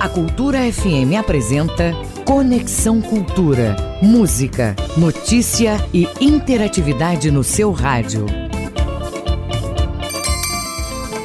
[0.00, 1.94] A Cultura FM apresenta
[2.26, 3.74] Conexão Cultura.
[4.02, 8.26] Música, notícia e interatividade no seu rádio.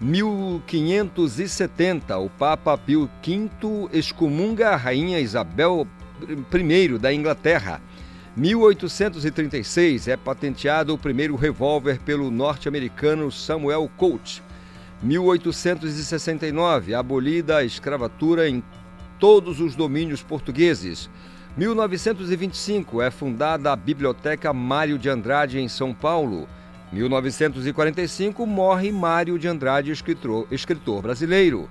[0.00, 3.50] 1570, o Papa Pio V
[3.92, 5.88] excomunga a Rainha Isabel
[6.22, 7.80] I da Inglaterra.
[8.36, 14.42] 1836 é patenteado o primeiro revólver pelo norte-americano Samuel Colt.
[15.02, 18.62] 1869 abolida a escravatura em
[19.18, 21.10] todos os domínios portugueses.
[21.56, 26.46] 1925 é fundada a Biblioteca Mário de Andrade em São Paulo.
[26.92, 31.68] 1945 morre Mário de Andrade, escritor, escritor brasileiro.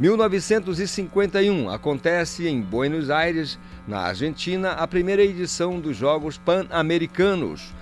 [0.00, 7.74] 1951 acontece em Buenos Aires, na Argentina, a primeira edição dos Jogos Pan-Americanos.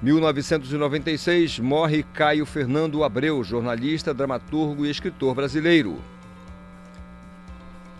[0.00, 5.98] 1996 morre Caio Fernando Abreu, jornalista, dramaturgo e escritor brasileiro.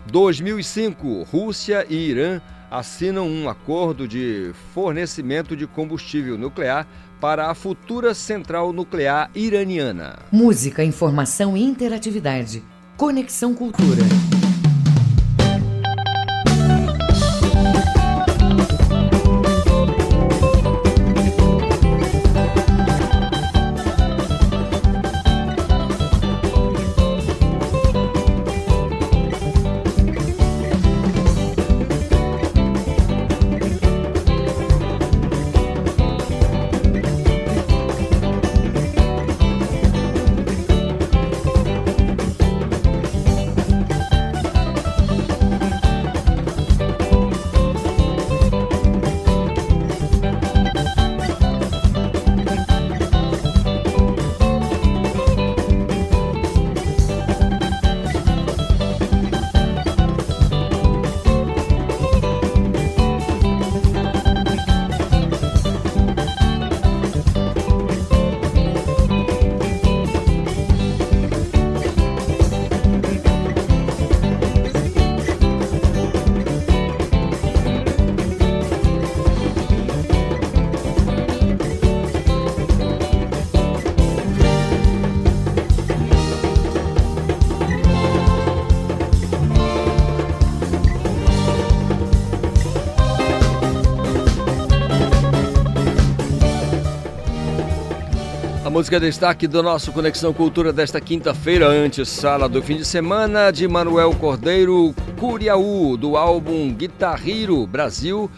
[0.09, 2.39] 2005 Rússia e Irã
[2.71, 6.87] assinam um acordo de fornecimento de combustível nuclear
[7.19, 10.19] para a futura central nuclear iraniana.
[10.31, 12.63] Música, informação e interatividade.
[12.97, 14.03] Conexão Cultura.
[98.75, 103.65] Música destaque do nosso Conexão Cultura desta quinta-feira, antes sala do fim de semana, de
[103.69, 108.29] Manuel Cordeiro Curiaú, do álbum Guitarriro Brasil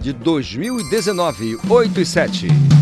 [0.00, 2.81] de 2019, 8 e 7.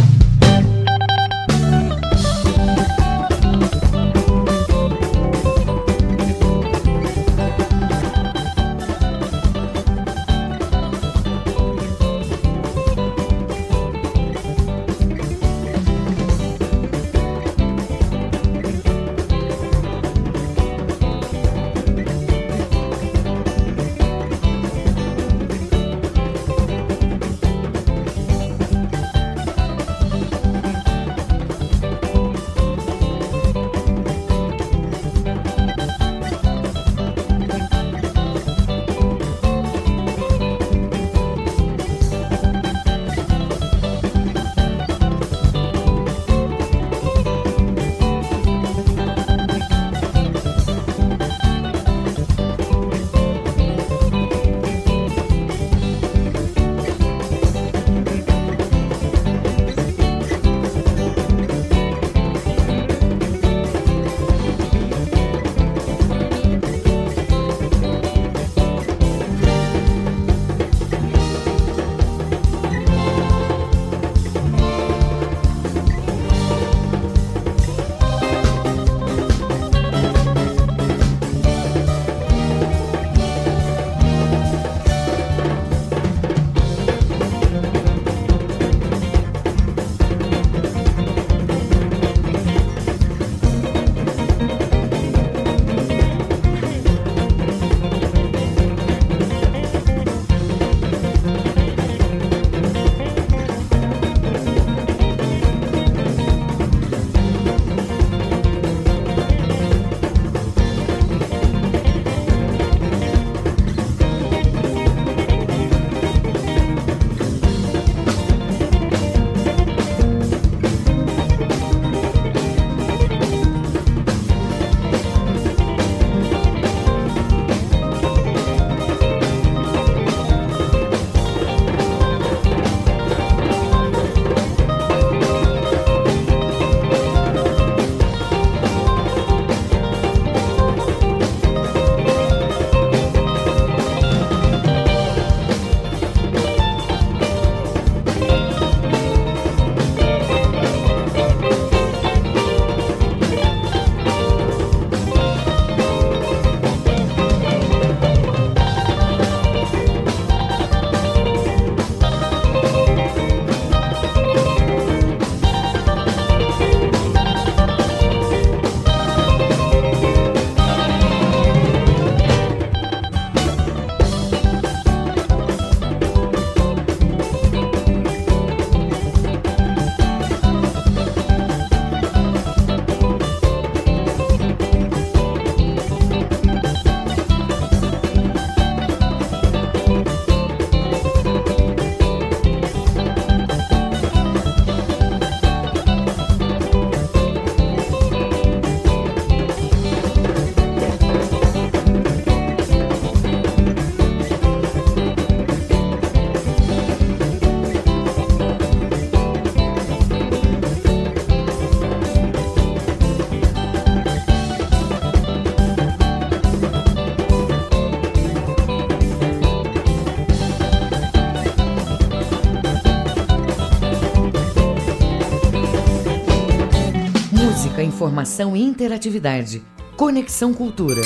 [228.11, 229.63] Informação e interatividade.
[229.97, 231.01] Conexão Cultura.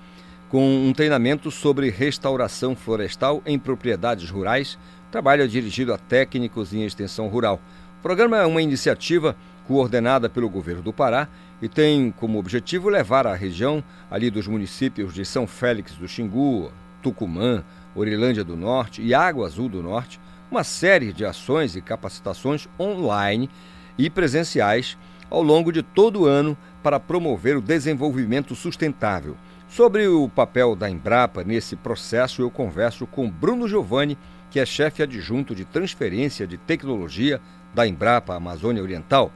[0.50, 4.77] com um treinamento sobre restauração florestal em propriedades rurais.
[5.12, 7.62] Trabalho dirigido a técnicos em extensão rural.
[8.00, 9.36] O programa é uma iniciativa
[9.68, 11.27] coordenada pelo governo do Pará
[11.62, 16.72] e tem como objetivo levar a região ali dos municípios de São Félix do Xingu,
[17.03, 17.63] Tucumã,
[17.94, 23.50] Orilândia do Norte e Água Azul do Norte uma série de ações e capacitações online
[23.98, 24.98] e presenciais
[25.29, 29.38] ao longo de todo o ano para promover o desenvolvimento sustentável.
[29.69, 34.17] Sobre o papel da Embrapa nesse processo, eu converso com Bruno Giovanni,
[34.49, 37.39] que é chefe adjunto de transferência de tecnologia
[37.73, 39.31] da Embrapa Amazônia Oriental.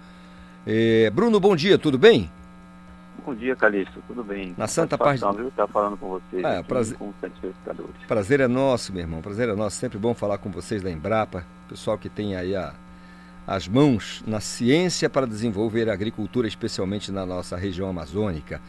[0.66, 2.32] É, Bruno, bom dia, tudo bem?
[3.24, 4.56] Bom dia, Calixto, tudo bem?
[4.58, 5.22] Na Santa Paz.
[5.22, 5.52] Viu?
[5.52, 6.98] Tá falando com vocês é, prazer...
[6.98, 7.16] com os.
[8.08, 9.22] Prazer é nosso, meu irmão.
[9.22, 9.78] Prazer é nosso.
[9.78, 12.74] Sempre bom falar com vocês da Embrapa, pessoal que tem aí a,
[13.46, 18.60] as mãos na ciência para desenvolver a agricultura, especialmente na nossa região amazônica.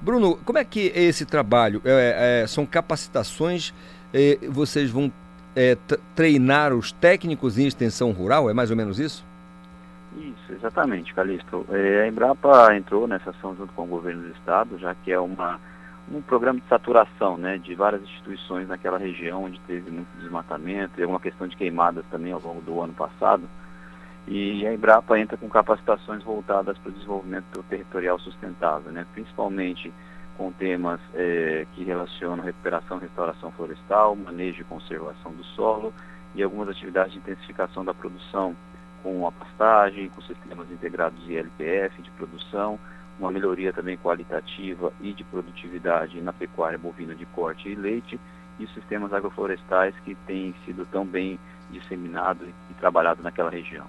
[0.00, 1.82] Bruno, como é que é esse trabalho?
[1.84, 3.74] É, é, são capacitações,
[4.14, 5.12] é, vocês vão
[5.56, 5.76] é,
[6.14, 9.26] treinar os técnicos em extensão rural, é mais ou menos isso?
[10.16, 11.66] Isso, exatamente, Calixto.
[11.70, 15.18] É, a Embrapa entrou nessa ação junto com o governo do estado, já que é
[15.18, 15.60] uma,
[16.10, 21.04] um programa de saturação né, de várias instituições naquela região onde teve muito desmatamento e
[21.04, 23.42] uma questão de queimadas também ao longo do ano passado.
[24.30, 29.90] E a Embrapa entra com capacitações voltadas para o desenvolvimento territorial sustentável, né, principalmente
[30.36, 35.94] com temas é, que relacionam recuperação e restauração florestal, manejo e conservação do solo
[36.34, 38.54] e algumas atividades de intensificação da produção
[39.02, 42.78] com a pastagem, com sistemas integrados ILPF de produção,
[43.18, 48.20] uma melhoria também qualitativa e de produtividade na pecuária bovina de corte e leite
[48.60, 51.38] e sistemas agroflorestais que têm sido tão bem
[51.70, 53.86] disseminados e trabalhados naquela região.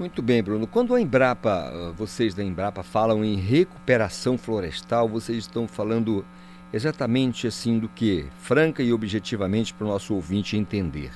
[0.00, 0.66] Muito bem, Bruno.
[0.66, 6.24] Quando a Embrapa, vocês da Embrapa falam em recuperação florestal, vocês estão falando
[6.72, 8.26] exatamente assim do que?
[8.38, 11.10] Franca e objetivamente para o nosso ouvinte entender.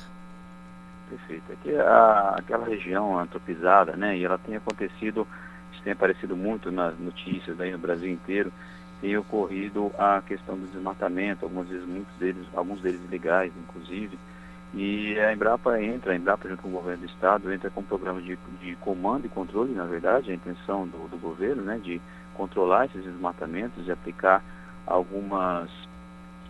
[1.08, 1.50] Perfeito.
[1.50, 4.18] Aqui é a, aquela região antropizada, né?
[4.18, 5.26] E ela tem acontecido,
[5.72, 8.52] isso tem aparecido muito nas notícias aí no Brasil inteiro,
[9.00, 14.18] tem ocorrido a questão do desmatamento, algumas vezes muitos deles, alguns deles ilegais, inclusive,
[14.76, 17.84] e a Embrapa entra, a Embrapa junto com o governo do estado, entra com um
[17.84, 22.00] programa de, de comando e controle, na verdade, a intenção do, do governo, né, de
[22.34, 24.42] controlar esses desmatamentos e aplicar
[24.84, 25.70] algumas,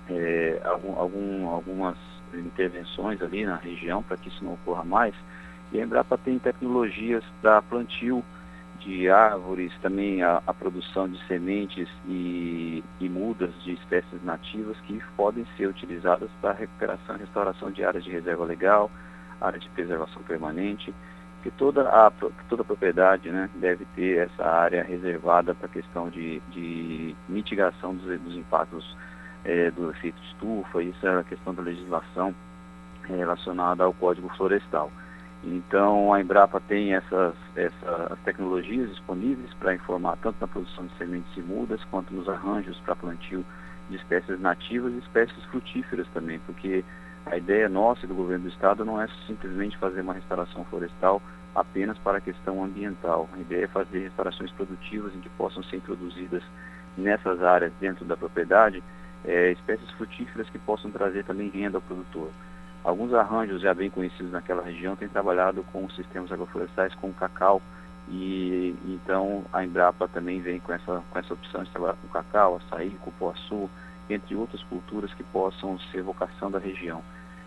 [0.09, 1.99] é, algum, algum, algumas
[2.33, 5.14] intervenções ali na região para que isso não ocorra mais.
[5.71, 8.25] E a Embrapa tem tecnologias para plantio
[8.84, 15.02] de árvores, também a, a produção de sementes e, e, mudas de espécies nativas que
[15.16, 18.90] podem ser utilizadas para recuperação e restauração de áreas de reserva legal,
[19.40, 20.94] áreas de preservação permanente,
[21.42, 22.10] que toda a,
[22.48, 27.94] toda a propriedade né, deve ter essa área reservada para a questão de, de mitigação
[27.94, 28.96] dos, dos impactos
[29.44, 32.34] é, do efeito estufa, isso é a questão da legislação
[33.04, 34.90] relacionada ao Código Florestal.
[35.46, 41.36] Então, a Embrapa tem essas, essas tecnologias disponíveis para informar tanto na produção de sementes
[41.36, 43.44] e mudas, quanto nos arranjos para plantio
[43.90, 46.82] de espécies nativas e espécies frutíferas também, porque
[47.26, 51.20] a ideia nossa do governo do estado não é simplesmente fazer uma restauração florestal
[51.54, 53.28] apenas para a questão ambiental.
[53.34, 56.42] A ideia é fazer restaurações produtivas em que possam ser introduzidas
[56.96, 58.82] nessas áreas dentro da propriedade
[59.24, 62.30] é, espécies frutíferas que possam trazer também renda ao produtor.
[62.84, 67.62] Alguns arranjos já bem conhecidos naquela região têm trabalhado com sistemas agroflorestais com cacau
[68.10, 72.56] e então a Embrapa também vem com essa, com essa opção de trabalhar com cacau,
[72.56, 73.70] açaí, cupuaçu,
[74.10, 77.02] entre outras culturas que possam ser vocação da região.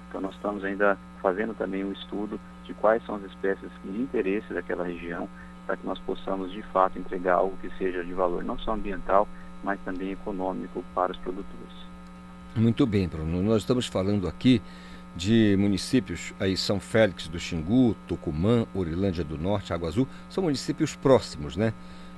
[0.10, 4.52] Então nós estamos ainda fazendo também um estudo de quais são as espécies de interesse
[4.52, 5.30] daquela região
[5.68, 9.28] para que nós possamos de fato entregar algo que seja de valor não só ambiental,
[9.64, 11.88] mas também econômico para os produtores.
[12.56, 13.44] Muito bem, Bruno.
[13.44, 14.62] Nós estamos falando aqui
[15.18, 20.96] de municípios aí São Félix do Xingu, Tucumã, Orilândia do Norte, Água Azul, são municípios
[20.96, 21.74] próximos, né?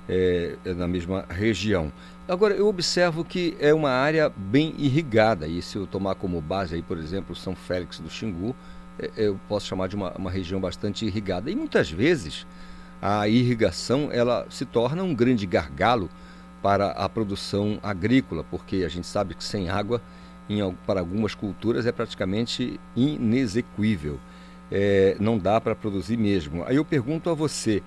[0.07, 1.93] É, é, na mesma região.
[2.27, 6.73] Agora, eu observo que é uma área bem irrigada, e se eu tomar como base
[6.75, 8.55] aí, por exemplo, São Félix do Xingu,
[8.97, 11.49] é, eu posso chamar de uma, uma região bastante irrigada.
[11.49, 12.45] E muitas vezes
[13.01, 16.09] a irrigação ela se torna um grande gargalo
[16.61, 20.01] para a produção agrícola, porque a gente sabe que sem água
[20.49, 24.19] em, para algumas culturas é praticamente inexequível.
[24.71, 26.63] É, não dá para produzir mesmo.
[26.65, 27.81] Aí eu pergunto a você,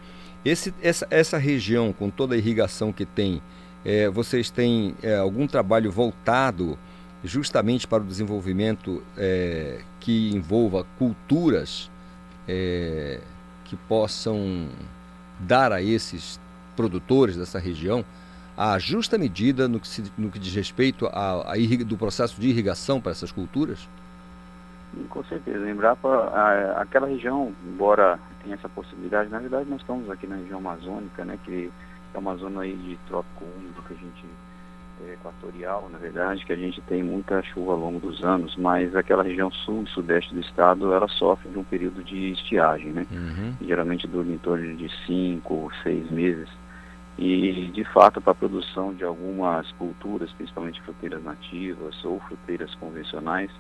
[0.45, 3.42] esse, essa, essa região, com toda a irrigação que tem,
[3.85, 6.78] é, vocês têm é, algum trabalho voltado
[7.25, 11.90] justamente para o desenvolvimento é, que envolva culturas
[12.49, 13.21] é,
[13.64, 14.69] que possam
[15.38, 16.40] dar a esses
[16.76, 18.04] produtores dessa região
[18.56, 22.49] a justa medida no que, se, no que diz respeito a, a do processo de
[22.49, 23.88] irrigação para essas culturas?
[25.09, 25.71] Com certeza.
[25.71, 30.59] Embrapa, a, aquela região, embora tenha essa possibilidade, na verdade nós estamos aqui na região
[30.59, 31.71] amazônica, né, que
[32.12, 34.26] é uma zona aí de trópico úmido que a gente
[35.09, 38.94] é, equatorial, na verdade, que a gente tem muita chuva ao longo dos anos, mas
[38.94, 43.06] aquela região sul e sudeste do estado, ela sofre de um período de estiagem, né?
[43.11, 43.54] Uhum.
[43.66, 46.49] Geralmente dura em torno de cinco, seis meses.
[47.19, 53.50] E, de fato, para a produção de algumas culturas, principalmente fruteiras nativas ou fruteiras convencionais,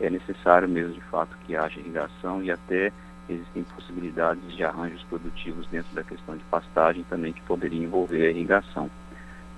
[0.00, 2.90] é necessário mesmo, de fato, que haja irrigação e até
[3.28, 8.30] existem possibilidades de arranjos produtivos dentro da questão de pastagem também que poderia envolver a
[8.30, 8.90] irrigação.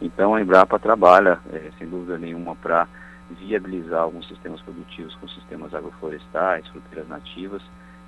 [0.01, 2.87] Então a Embrapa trabalha, é, sem dúvida nenhuma, para
[3.31, 7.63] viabilizar alguns sistemas produtivos com sistemas agroflorestais, fruteiras nativas.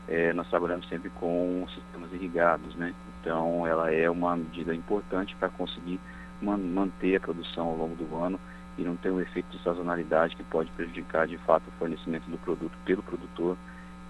[0.09, 2.95] É, nós trabalhamos sempre com sistemas irrigados, né?
[3.21, 5.99] Então ela é uma medida importante para conseguir
[6.41, 8.39] man manter a produção ao longo do ano
[8.79, 12.39] e não ter um efeito de sazonalidade que pode prejudicar de fato o fornecimento do
[12.39, 13.57] produto pelo produtor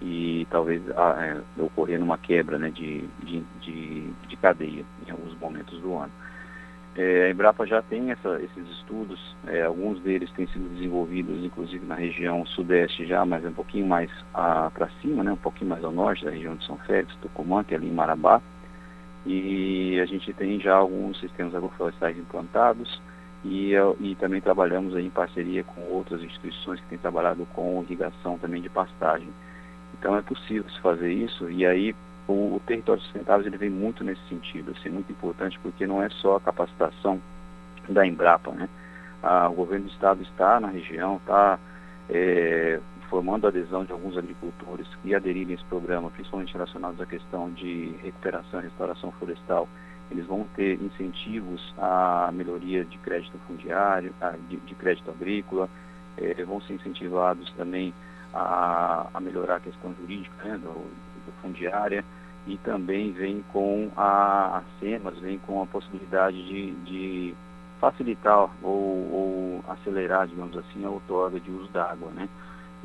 [0.01, 5.79] e talvez é, ocorrer numa quebra né, de, de, de, de cadeia em alguns momentos
[5.79, 6.11] do ano.
[6.97, 11.85] É, a Embrapa já tem essa, esses estudos, é, alguns deles têm sido desenvolvidos, inclusive
[11.85, 15.91] na região sudeste já, mas um pouquinho mais para cima, né, um pouquinho mais ao
[15.91, 18.41] norte da região de São Félix, Tucumã, que é ali em Marabá.
[19.27, 22.99] E a gente tem já alguns sistemas agroflorestais implantados
[23.45, 28.59] e, e também trabalhamos em parceria com outras instituições que têm trabalhado com irrigação também
[28.59, 29.29] de pastagem.
[29.99, 31.93] Então é possível se fazer isso e aí
[32.27, 36.35] o, território sustentável ele vem muito nesse sentido, assim, muito importante, porque não é só
[36.35, 37.21] a capacitação
[37.87, 38.67] da Embrapa, né?
[39.23, 41.57] Ah, o governo do estado está na região, está
[42.09, 42.79] é,
[43.09, 47.49] formando a adesão de alguns agricultores que aderirem a esse programa, principalmente relacionados à questão
[47.51, 49.67] de recuperação e restauração florestal.
[50.11, 54.13] Eles vão ter incentivos à melhoria de crédito fundiário,
[54.49, 55.69] de, crédito agrícola,
[56.17, 57.93] é, vão ser incentivados também
[58.33, 62.03] a, a, melhorar a questão jurídica né, do, do fundiária
[62.47, 67.35] e também vem com a, a SEMAS, vem com a possibilidade de, de
[67.79, 72.29] facilitar ou, ou, acelerar, digamos assim, a outorga de uso da água, né?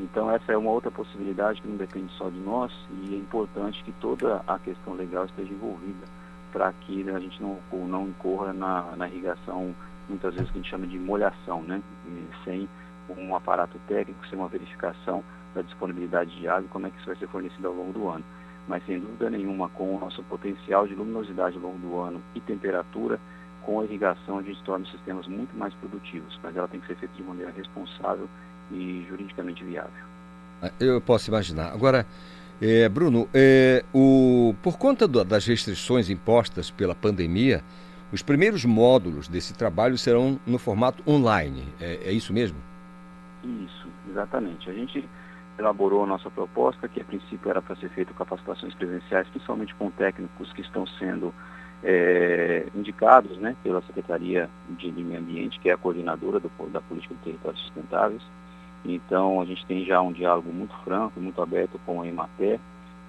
[0.01, 3.83] Então essa é uma outra possibilidade que não depende só de nós e é importante
[3.85, 6.07] que toda a questão legal esteja envolvida
[6.51, 9.75] para que a gente não, não incorra na, na irrigação,
[10.09, 11.81] muitas vezes que a gente chama de molhação, né?
[12.09, 12.69] E sem
[13.17, 15.23] um aparato técnico, sem uma verificação
[15.55, 18.25] da disponibilidade de água como é que isso vai ser fornecido ao longo do ano
[18.69, 22.41] mas sem dúvida nenhuma, com o nosso potencial de luminosidade ao longo do ano e
[22.41, 23.19] temperatura,
[23.63, 26.87] com a irrigação a gente torna os sistemas muito mais produtivos, mas ela tem que
[26.87, 28.29] ser feita de maneira responsável
[28.71, 30.05] e juridicamente viável.
[30.61, 31.73] Ah, eu posso imaginar.
[31.73, 32.07] Agora,
[32.61, 37.63] é, Bruno, é, o, por conta do, das restrições impostas pela pandemia,
[38.13, 41.65] os primeiros módulos desse trabalho serão no formato online.
[41.81, 42.59] É, é isso mesmo?
[43.43, 44.71] Isso, exatamente.
[44.71, 45.09] A gente
[45.59, 49.91] elaborou a nossa proposta, que a princípio era para ser feito capacitações presenciais, principalmente com
[49.91, 51.33] técnicos que estão sendo
[51.83, 57.15] é, indicados né, pela Secretaria de, Meio Ambiente, que é a coordenadora do, da Política
[57.15, 58.23] de Territórios Sustentáveis.
[58.85, 62.59] Então, a gente tem já um diálogo muito franco, muito aberto com a Emater,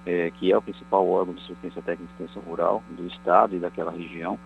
[0.06, 3.58] é, que é o principal órgão de assistência técnica e extensão rural do Estado e
[3.58, 4.38] daquela região,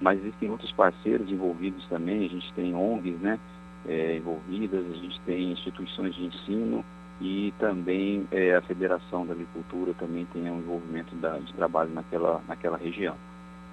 [0.00, 3.40] mas existem outros parceiros envolvidos também, a gente tem ONGs né,
[3.88, 6.84] é, envolvidas, a gente tem instituições de ensino,
[7.20, 12.42] e também é, a Federação da Agricultura também tem um envolvimento da, de trabalho naquela,
[12.46, 13.14] naquela região.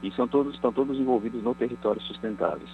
[0.01, 2.69] E são todos, estão todos envolvidos no território sustentáveis.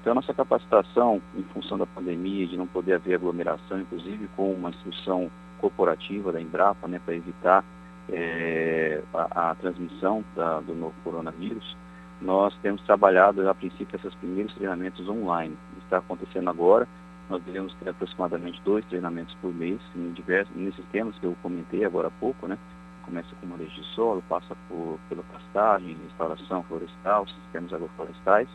[0.00, 4.52] Então, a nossa capacitação, em função da pandemia, de não poder haver aglomeração, inclusive com
[4.52, 7.64] uma instrução corporativa da Embrapa, né, para evitar
[8.10, 11.74] é, a, a, transmissão da, do novo coronavírus,
[12.20, 15.56] nós temos trabalhado, a princípio, esses primeiros treinamentos online.
[15.84, 16.86] Está acontecendo agora,
[17.28, 21.84] nós devemos ter aproximadamente dois treinamentos por mês em diversos, nesses temas que eu comentei
[21.84, 22.58] agora há pouco, né?
[23.04, 28.48] Começa com manejo de solo, passa por, pela pastagem, instalação florestal, sistemas agroflorestais,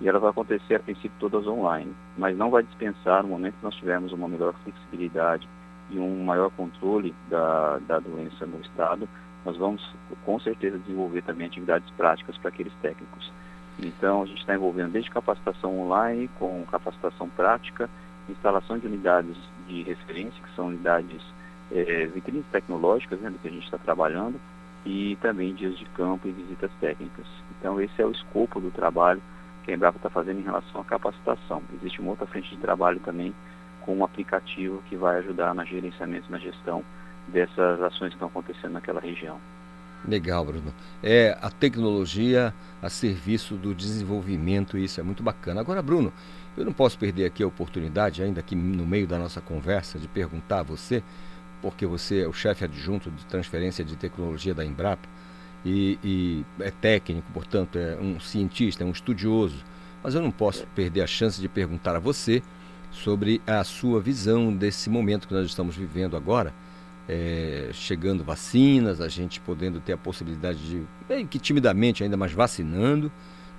[0.00, 3.64] e ela vai acontecer a princípio todas online, mas não vai dispensar no momento que
[3.64, 5.48] nós tivermos uma melhor flexibilidade
[5.90, 9.08] e um maior controle da, da doença no estado,
[9.44, 13.30] nós vamos com certeza desenvolver também atividades práticas para aqueles técnicos.
[13.78, 17.88] Então, a gente está envolvendo desde capacitação online, com capacitação prática
[18.32, 21.20] instalação de unidades de referência, que são unidades
[21.70, 24.40] é, vitrines tecnológicas, né, do que a gente está trabalhando,
[24.84, 27.26] e também dias de campo e visitas técnicas.
[27.58, 29.22] Então esse é o escopo do trabalho
[29.64, 31.62] que a Embrapa está fazendo em relação à capacitação.
[31.74, 33.34] Existe uma outra frente de trabalho também
[33.80, 36.84] com um aplicativo que vai ajudar no gerenciamento e na gestão
[37.28, 39.40] dessas ações que estão acontecendo naquela região.
[40.06, 40.74] Legal, Bruno.
[41.02, 45.60] É a tecnologia a serviço do desenvolvimento, isso é muito bacana.
[45.60, 46.12] Agora, Bruno,
[46.56, 50.06] eu não posso perder aqui a oportunidade, ainda aqui no meio da nossa conversa, de
[50.06, 51.02] perguntar a você,
[51.62, 55.08] porque você é o chefe adjunto de transferência de tecnologia da Embrapa
[55.64, 59.64] e, e é técnico, portanto, é um cientista, é um estudioso.
[60.02, 62.42] Mas eu não posso perder a chance de perguntar a você
[62.90, 66.52] sobre a sua visão desse momento que nós estamos vivendo agora
[67.08, 72.32] é, chegando vacinas, a gente podendo ter a possibilidade de, bem que timidamente ainda mais
[72.32, 73.10] vacinando,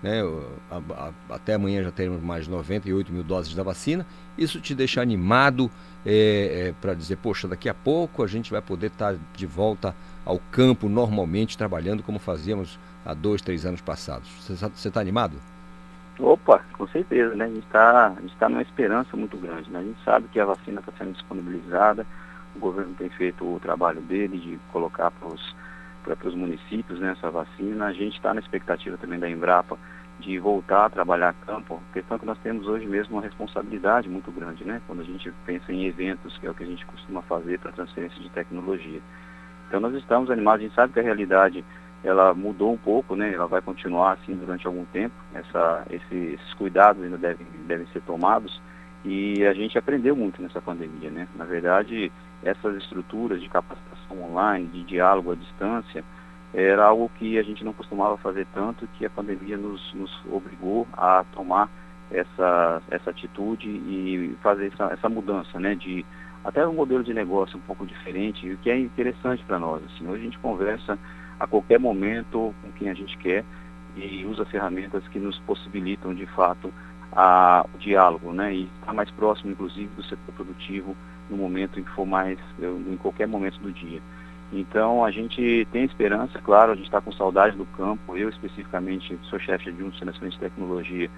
[0.01, 0.21] né?
[0.69, 4.05] A, a, até amanhã já teremos mais 98 mil doses da vacina.
[4.38, 5.69] Isso te deixa animado
[6.05, 9.45] é, é, para dizer, poxa, daqui a pouco a gente vai poder estar tá de
[9.45, 14.29] volta ao campo normalmente, trabalhando como fazíamos há dois, três anos passados.
[14.41, 15.38] Você está animado?
[16.19, 17.45] Opa, com certeza, né?
[17.45, 19.79] A gente está tá numa esperança muito grande, né?
[19.79, 22.05] A gente sabe que a vacina está sendo disponibilizada,
[22.56, 27.86] o governo tem feito o trabalho dele de colocar para os municípios né, essa vacina.
[27.86, 29.78] A gente está na expectativa também da Embrapa
[30.20, 31.82] de voltar a trabalhar campo.
[31.91, 34.82] Questão que nós temos hoje mesmo uma responsabilidade muito grande, né?
[34.88, 37.74] Quando a gente pensa em eventos, que é o que a gente costuma fazer para
[37.74, 39.02] transferência de tecnologia.
[39.68, 41.65] Então nós estamos animados, a gente sabe que a realidade
[42.04, 43.34] ela mudou um pouco, né?
[43.34, 45.15] Ela vai continuar assim durante algum tempo.
[45.34, 48.62] Essa, esse, esses cuidados ainda devem, devem ser tomados
[49.06, 51.28] e a gente aprendeu muito nessa pandemia, né?
[51.36, 52.12] Na verdade,
[52.44, 56.04] essas estruturas de capacitação online, de diálogo à distância,
[56.52, 60.88] era algo que a gente não costumava fazer tanto, que a pandemia nos, nos obrigou
[60.94, 61.70] a tomar
[62.10, 66.04] essa, essa atitude e fazer essa, essa mudança, né, de
[66.44, 69.84] até um modelo de negócio um pouco diferente, o que é interessante para nós.
[69.86, 70.98] Assim, hoje a gente conversa
[71.39, 73.44] a qualquer momento com quem a gente quer
[73.96, 76.74] e usa ferramentas que nos possibilitam, de fato,
[77.15, 80.95] a, o diálogo, né, e estar mais próximo, inclusive, do setor produtivo,
[81.30, 84.01] no momento em que for mais, em qualquer momento do dia.
[84.54, 89.17] Então a gente tem esperança, claro, a gente está com saudade do campo, eu especificamente
[89.23, 91.10] sou chefe de um de de tecnologia,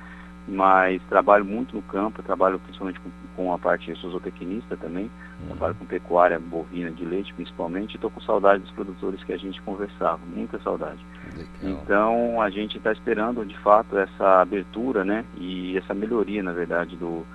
[0.47, 5.47] mas trabalho muito no campo, trabalho principalmente com, com a parte, zootecnista também, uhum.
[5.47, 9.37] trabalho com pecuária bovina de leite principalmente, e estou com saudade dos produtores que a
[9.37, 11.05] gente conversava, muita saudade.
[11.35, 11.81] Legal.
[11.83, 16.95] Então a gente está esperando de fato essa abertura né, e essa melhoria, na verdade,
[16.95, 17.25] do,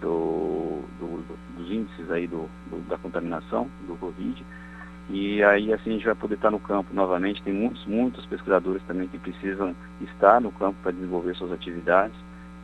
[0.00, 1.24] do, do,
[1.56, 4.44] dos índices aí do, do, da contaminação do Covid.
[5.12, 7.42] E aí assim a gente vai poder estar no campo novamente.
[7.42, 12.16] Tem muitos, muitos pesquisadores também que precisam estar no campo para desenvolver suas atividades.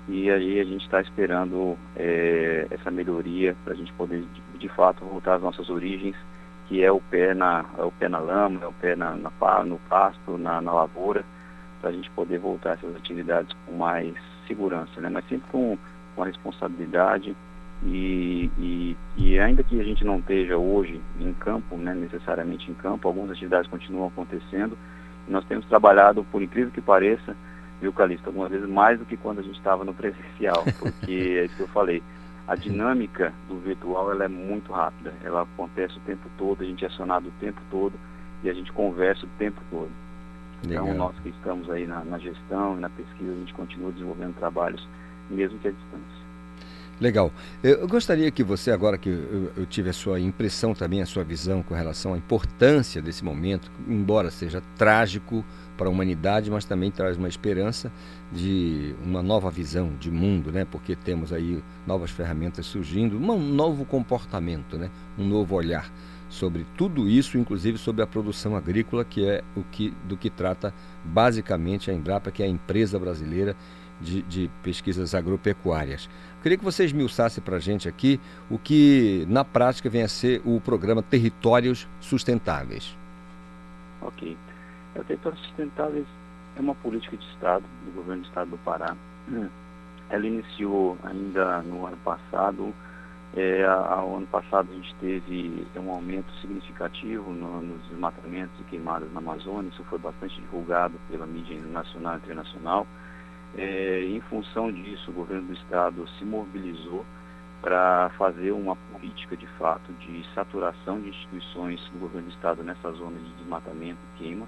[0.08, 4.68] E aí a gente está esperando é, essa melhoria para a gente poder de, de,
[4.68, 6.14] fato voltar às nossas origens,
[6.68, 9.64] que é o pé na, é o pé na lama, é o pé na, na
[9.64, 11.24] no pasto, na, na lavoura,
[11.80, 14.14] para a gente poder voltar a essas atividades com mais
[14.46, 15.08] segurança, né?
[15.08, 15.76] Mas sempre com
[16.16, 17.36] com a responsabilidade
[17.84, 22.74] e, e, e, ainda que a gente não esteja hoje em campo, né, necessariamente em
[22.74, 24.76] campo, algumas atividades continuam acontecendo.
[25.28, 27.36] nós temos trabalhado, por incrível que pareça,
[27.80, 31.44] viu, Calixto, algumas vezes mais do que quando a gente estava no presencial, porque é
[31.44, 32.02] isso que eu falei.
[32.46, 36.84] A dinâmica do virtual ela é muito rápida, ela acontece o tempo todo, a gente
[36.84, 37.94] é acionado o tempo todo
[38.44, 39.90] e a gente conversa o tempo todo.
[40.60, 40.86] Então, Legal.
[40.86, 44.36] Então, nós que estamos aí na, na gestão e na pesquisa, a gente continua desenvolvendo
[44.36, 44.86] trabalhos
[45.30, 46.25] mesmo que à distância.
[46.98, 47.30] Legal.
[47.62, 51.62] Eu gostaria que você, agora que eu, tive a sua impressão também, a sua visão
[51.62, 55.44] com relação à importância desse momento, embora seja trágico
[55.76, 57.92] para a humanidade, mas também traz uma esperança
[58.32, 60.64] de uma nova visão de mundo, né?
[60.64, 64.90] Porque temos aí novas ferramentas surgindo, um novo comportamento, né?
[65.18, 65.92] Um novo olhar
[66.30, 70.72] sobre tudo isso, inclusive sobre a produção agrícola, que é o que do que trata
[71.04, 73.54] basicamente a Embrapa, que é a empresa brasileira
[74.00, 76.08] de, de pesquisas agropecuárias.
[76.46, 80.40] Queria que você esmiuçasse para a gente aqui o que, na prática, vem a ser
[80.44, 82.96] o programa Territórios Sustentáveis.
[84.00, 84.36] Ok.
[84.94, 86.06] O Territórios Sustentáveis
[86.56, 88.96] é uma política de Estado, do governo do Estado do Pará.
[90.08, 92.72] Ela iniciou ainda no ano passado.
[93.34, 99.12] É, ao ano passado a gente teve um aumento significativo no, nos desmatamentos e queimadas
[99.12, 99.68] na Amazônia.
[99.70, 102.86] Isso foi bastante divulgado pela mídia nacional e internacional.
[103.56, 107.04] É, em função disso, o governo do estado se mobilizou
[107.62, 112.92] para fazer uma política de fato de saturação de instituições do governo do estado nessa
[112.92, 114.46] zona de desmatamento e queima.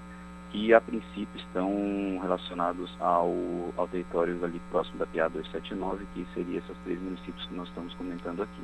[0.51, 3.31] que a princípio estão relacionados ao,
[3.77, 7.93] ao território ali próximo da PA 279, que seria esses três municípios que nós estamos
[7.93, 8.63] comentando aqui.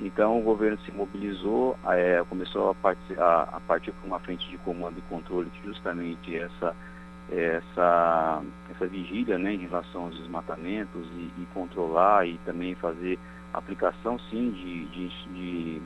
[0.00, 4.48] Então o governo se mobilizou, é, começou a, partir, a, a partir para uma frente
[4.48, 6.74] de comando e controle que justamente essa
[7.30, 13.18] essa, essa vigília né, em relação aos desmatamentos e, e controlar e também fazer
[13.52, 15.82] aplicação sim de, de, de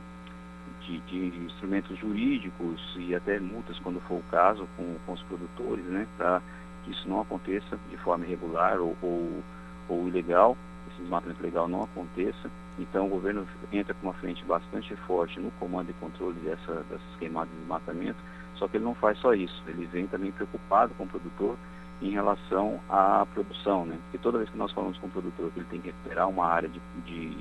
[0.85, 5.85] de, de, instrumentos jurídicos e até multas, quando for o caso, com, com os produtores,
[5.85, 6.41] né, para
[6.83, 9.43] que isso não aconteça de forma irregular ou, ou,
[9.87, 10.57] ou ilegal,
[10.89, 12.51] esse desmatamento legal não aconteça.
[12.77, 17.15] Então, o governo entra com uma frente bastante forte no comando e controle dessa, dessas
[17.19, 18.17] queimadas de desmatamento,
[18.55, 21.57] só que ele não faz só isso, ele vem também preocupado com o produtor
[22.01, 23.97] em relação à produção, né?
[24.03, 26.45] Porque toda vez que nós falamos com o produtor que ele tem que recuperar uma
[26.45, 27.37] área de, de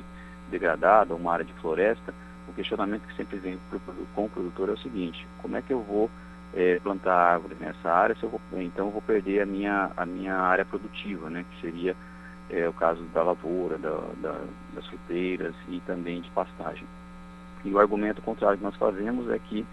[0.50, 2.14] degradada, uma área de floresta,
[2.48, 3.58] o questionamento que sempre vem
[4.14, 6.10] com o produtor é o seguinte, como é que eu vou
[6.54, 10.04] é, plantar árvore nessa área, se eu vou, então eu vou perder a minha, a
[10.04, 11.96] minha área produtiva, né, que seria
[12.50, 14.40] é, o caso da lavoura, da, da,
[14.74, 16.86] das fruteiras e também de pastagem.
[17.64, 19.64] E o argumento contrário que nós fazemos é que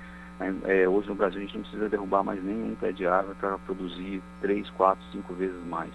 [0.66, 3.58] é, hoje no Brasil a gente não precisa derrubar mais nenhum pé de árvore para
[3.60, 5.92] produzir três, quatro, cinco vezes mais.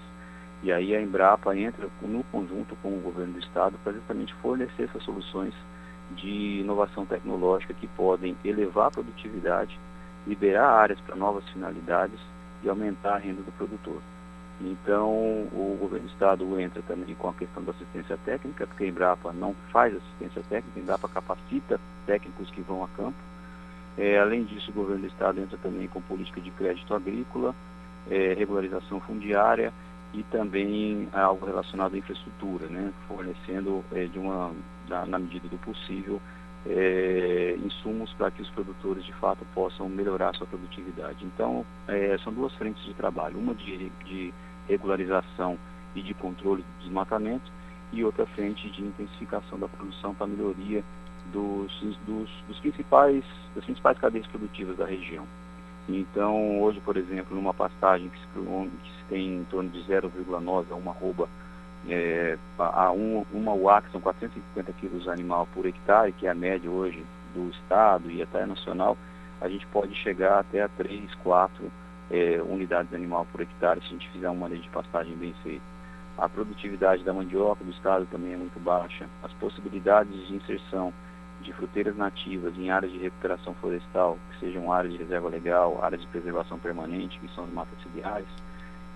[0.62, 4.84] E aí a Embrapa entra no conjunto com o governo do estado para justamente fornecer
[4.84, 5.54] essas soluções
[6.12, 9.78] de inovação tecnológica que podem elevar a produtividade,
[10.26, 12.18] liberar áreas para novas finalidades
[12.62, 14.00] e aumentar a renda do produtor.
[14.60, 15.10] Então,
[15.52, 19.32] o governo do estado entra também com a questão da assistência técnica, porque a Embrapa
[19.32, 23.18] não faz assistência técnica, a Embrapa capacita técnicos que vão a campo.
[23.96, 27.54] É, além disso, o governo do estado entra também com política de crédito agrícola,
[28.10, 29.72] é, regularização fundiária
[30.12, 34.52] e também algo relacionado à infraestrutura, né, fornecendo é, de uma
[34.88, 36.20] na, na medida do possível,
[36.66, 41.24] é, insumos para que os produtores de fato possam melhorar sua produtividade.
[41.24, 44.32] Então, é, são duas frentes de trabalho, uma de, de,
[44.68, 45.58] regularização
[45.94, 47.52] e de controle do desmatamento
[47.92, 50.82] e outra frente de intensificação da produção para melhoria
[51.34, 55.26] dos, dos, dos, principais, das principais cadeias produtivas da região.
[55.88, 60.64] Então, hoje, por exemplo, numa pastagem que se, que se tem em torno de 0,9
[60.70, 61.28] a uma arroba
[61.88, 66.34] é, a um, uma UA, que são 450 quilos animal por hectare, que é a
[66.34, 68.96] média hoje do estado e até nacional,
[69.40, 71.70] a gente pode chegar até a 3, 4
[72.10, 75.34] é, unidades de animal por hectare se a gente fizer uma lei de pastagem bem
[75.42, 75.74] feita.
[76.16, 79.06] A produtividade da mandioca do estado também é muito baixa.
[79.22, 80.92] As possibilidades de inserção
[81.44, 86.00] de fruteiras nativas em áreas de recuperação florestal, que sejam áreas de reserva legal, áreas
[86.00, 88.26] de preservação permanente, que são as matas ciliares,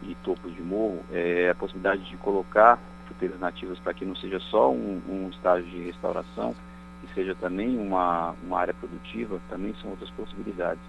[0.03, 4.39] e topos de morro, é, a possibilidade de colocar fruteiras nativas para que não seja
[4.41, 6.55] só um, um, estágio de restauração,
[7.01, 10.83] que seja também uma, uma área produtiva, também são outras possibilidades.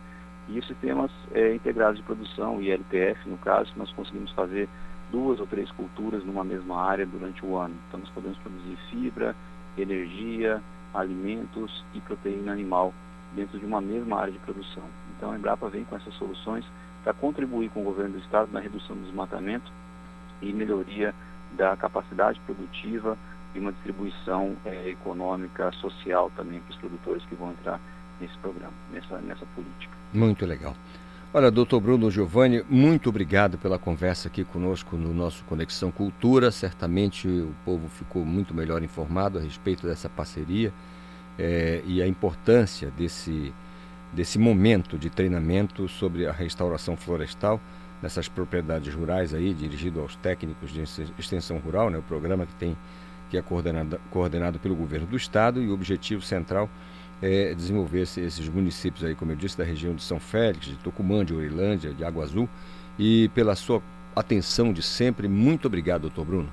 [0.48, 4.67] E os sistemas é, integrados de produção, ILPF no caso, nós conseguimos fazer
[5.12, 7.76] duas ou três culturas numa mesma área durante o ano.
[7.88, 9.36] Então nós podemos produzir fibra,
[9.78, 10.62] energia,
[10.93, 12.93] alimentos e proteína animal
[13.36, 14.84] dentro de uma mesma área de produção.
[15.15, 16.65] Então a Embrapa vem com essas soluções
[17.04, 19.71] para contribuir com o governo do Estado na redução do desmatamento
[20.41, 21.13] e melhoria
[21.52, 23.17] da capacidade produtiva
[23.56, 27.80] e uma distribuição é, econômica, social também para os produtores que vão entrar
[28.19, 29.95] nesse programa, nessa, nessa política.
[30.13, 30.75] Muito legal.
[31.32, 36.50] Olha, doutor Bruno Giovanni, muito obrigado pela conversa aqui conosco no nosso Conexão Cultura.
[36.50, 40.74] Certamente o povo ficou muito melhor informado a respeito dessa parceria
[41.38, 43.54] é, e a importância desse,
[44.12, 47.62] desse momento de treinamento sobre a restauração florestal
[48.02, 50.82] nessas propriedades rurais aí, dirigido aos técnicos de
[51.15, 52.76] extensão rural, né, o programa que tem
[53.30, 56.70] que é coordenado, coordenado pelo governo do estado e o objetivo central é
[57.56, 61.34] desenvolver esses municípios aí, como eu disse, da região de São Félix, de Tucumã, de
[61.34, 62.48] Orilândia, de Água Azul,
[62.98, 63.82] e pela sua
[64.16, 65.28] atenção de sempre.
[65.28, 66.50] Muito obrigado, doutor Bruno.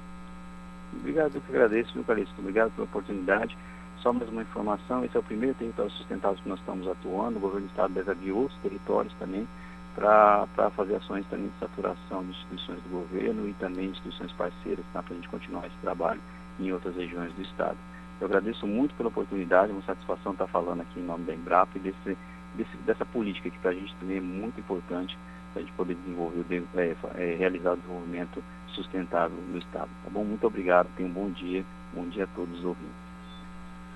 [0.98, 2.34] Obrigado, eu que agradeço, meu Calixto.
[2.38, 3.56] Obrigado pela oportunidade.
[4.02, 7.40] Só mais uma informação, esse é o primeiro território sustentável que nós estamos atuando, o
[7.40, 9.48] governo do estado desafiou outros territórios também
[9.96, 15.02] para fazer ações também de saturação de instituições do governo e também instituições parceiras, tá,
[15.02, 16.20] para a gente continuar esse trabalho
[16.60, 17.78] em outras regiões do estado.
[18.20, 21.76] Eu agradeço muito pela oportunidade, é uma satisfação estar falando aqui em nome da Embrapa
[21.76, 22.18] e desse,
[22.54, 25.18] desse, dessa política que para a gente também é muito importante
[25.52, 29.88] para a gente poder desenvolver, é, é, realizar o desenvolvimento sustentável no Estado.
[30.04, 30.24] Tá bom?
[30.24, 33.06] Muito obrigado, tenha um bom dia, bom dia a todos os ouvintes.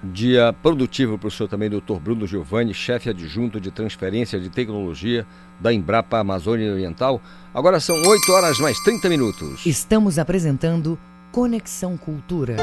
[0.03, 5.27] Dia produtivo para o senhor também, doutor Bruno Giovanni, chefe adjunto de transferência de tecnologia
[5.61, 7.21] da Embrapa Amazônia Oriental.
[7.53, 9.67] Agora são 8 horas mais 30 minutos.
[9.67, 10.99] Estamos apresentando
[11.31, 12.57] Conexão Cultura.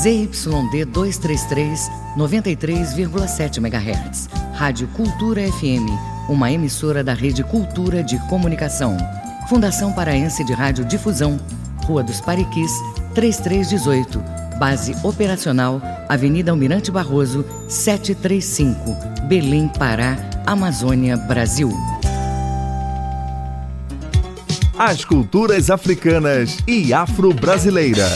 [0.00, 4.30] ZYD 233, 93,7 MHz.
[4.54, 5.84] Rádio Cultura FM,
[6.26, 8.96] uma emissora da Rede Cultura de Comunicação.
[9.46, 11.38] Fundação Paraense de Rádio Difusão,
[11.84, 12.72] Rua dos Pariquis,
[13.14, 14.22] 3318.
[14.58, 21.70] Base operacional, Avenida Almirante Barroso, 735, Belém, Pará, Amazônia, Brasil.
[24.78, 28.08] As culturas africanas e afro-brasileira.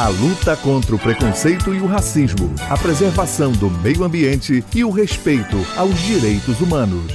[0.00, 4.88] A luta contra o preconceito e o racismo, a preservação do meio ambiente e o
[4.88, 7.12] respeito aos direitos humanos.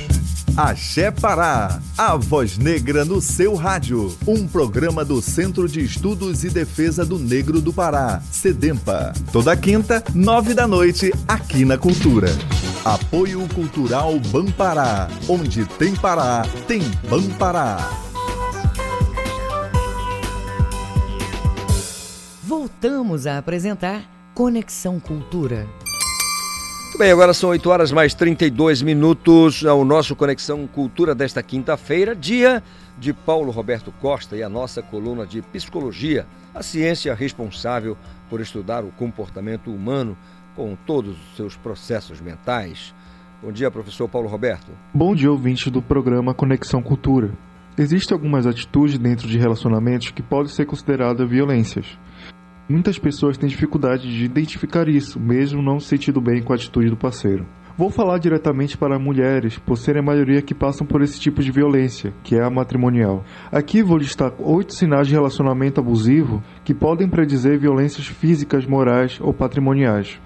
[0.56, 4.16] Axé Pará, a voz negra no seu rádio.
[4.28, 9.14] Um programa do Centro de Estudos e Defesa do Negro do Pará, SEDEMPA.
[9.32, 12.28] Toda quinta, nove da noite, aqui na Cultura.
[12.86, 15.10] Apoio Cultural Bampará.
[15.28, 18.05] Onde tem Pará, tem Bampará.
[22.48, 24.04] Voltamos a apresentar
[24.36, 25.66] Conexão Cultura.
[26.84, 32.16] Muito bem, agora são 8 horas mais 32 minutos ao nosso Conexão Cultura desta quinta-feira,
[32.16, 32.62] dia
[33.00, 37.98] de Paulo Roberto Costa e a nossa coluna de Psicologia, a ciência responsável
[38.30, 40.16] por estudar o comportamento humano
[40.56, 42.94] com todos os seus processos mentais.
[43.42, 44.72] Bom dia, professor Paulo Roberto.
[44.94, 47.32] Bom dia, ouvinte do programa Conexão Cultura.
[47.76, 51.98] Existem algumas atitudes dentro de relacionamentos que podem ser consideradas violências.
[52.68, 56.90] Muitas pessoas têm dificuldade de identificar isso, mesmo não se sentindo bem com a atitude
[56.90, 57.46] do parceiro.
[57.78, 61.52] Vou falar diretamente para mulheres, por serem a maioria que passam por esse tipo de
[61.52, 63.24] violência, que é a matrimonial.
[63.52, 69.32] Aqui vou listar oito sinais de relacionamento abusivo que podem predizer violências físicas, morais ou
[69.32, 70.20] patrimoniais.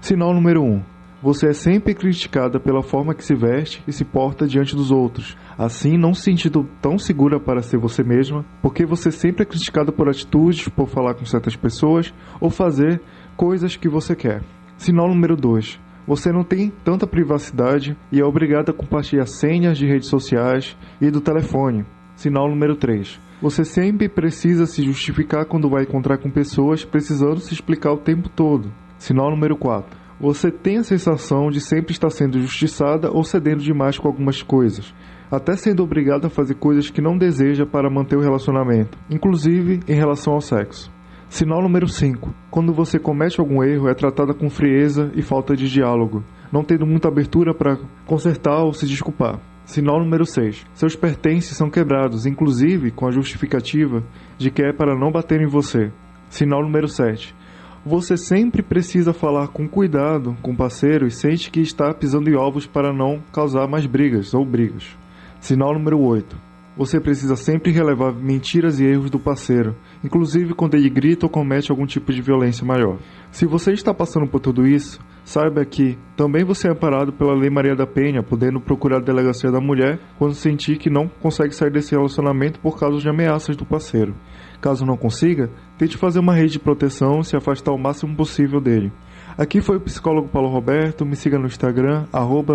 [0.00, 0.66] Sinal número 1.
[0.66, 0.82] Um,
[1.22, 5.36] você é sempre criticada pela forma que se veste e se porta diante dos outros,
[5.56, 9.92] assim não se sentindo tão segura para ser você mesma, porque você sempre é criticada
[9.92, 13.00] por atitudes, por falar com certas pessoas ou fazer
[13.36, 14.42] coisas que você quer.
[14.76, 15.78] Sinal número 2.
[16.08, 21.08] Você não tem tanta privacidade e é obrigada a compartilhar senhas de redes sociais e
[21.08, 21.84] do telefone.
[22.16, 23.20] Sinal número 3.
[23.40, 28.28] Você sempre precisa se justificar quando vai encontrar com pessoas precisando se explicar o tempo
[28.28, 28.72] todo.
[28.98, 33.98] Sinal número 4 você tem a sensação de sempre estar sendo justiçada ou cedendo demais
[33.98, 34.94] com algumas coisas,
[35.28, 39.94] até sendo obrigada a fazer coisas que não deseja para manter o relacionamento, inclusive em
[39.94, 40.92] relação ao sexo.
[41.28, 42.32] Sinal número 5.
[42.52, 46.86] Quando você comete algum erro, é tratada com frieza e falta de diálogo, não tendo
[46.86, 49.40] muita abertura para consertar ou se desculpar.
[49.64, 50.64] Sinal número 6.
[50.72, 54.04] Seus pertences são quebrados, inclusive com a justificativa
[54.38, 55.90] de que é para não bater em você.
[56.28, 57.34] Sinal número 7
[57.84, 62.36] você sempre precisa falar com cuidado com o parceiro e sente que está pisando em
[62.36, 64.96] ovos para não causar mais brigas ou brigas.
[65.40, 66.52] Sinal número 8.
[66.76, 71.70] Você precisa sempre relevar mentiras e erros do parceiro, inclusive quando ele grita ou comete
[71.70, 72.98] algum tipo de violência maior.
[73.30, 77.50] Se você está passando por tudo isso, saiba que também você é amparado pela Lei
[77.50, 81.70] Maria da Penha, podendo procurar a delegacia da mulher quando sentir que não consegue sair
[81.70, 84.14] desse relacionamento por causa de ameaças do parceiro.
[84.62, 85.50] Caso não consiga,
[85.82, 88.92] tente fazer uma rede de proteção e se afastar o máximo possível dele.
[89.36, 92.06] Aqui foi o psicólogo Paulo Roberto, me siga no Instagram,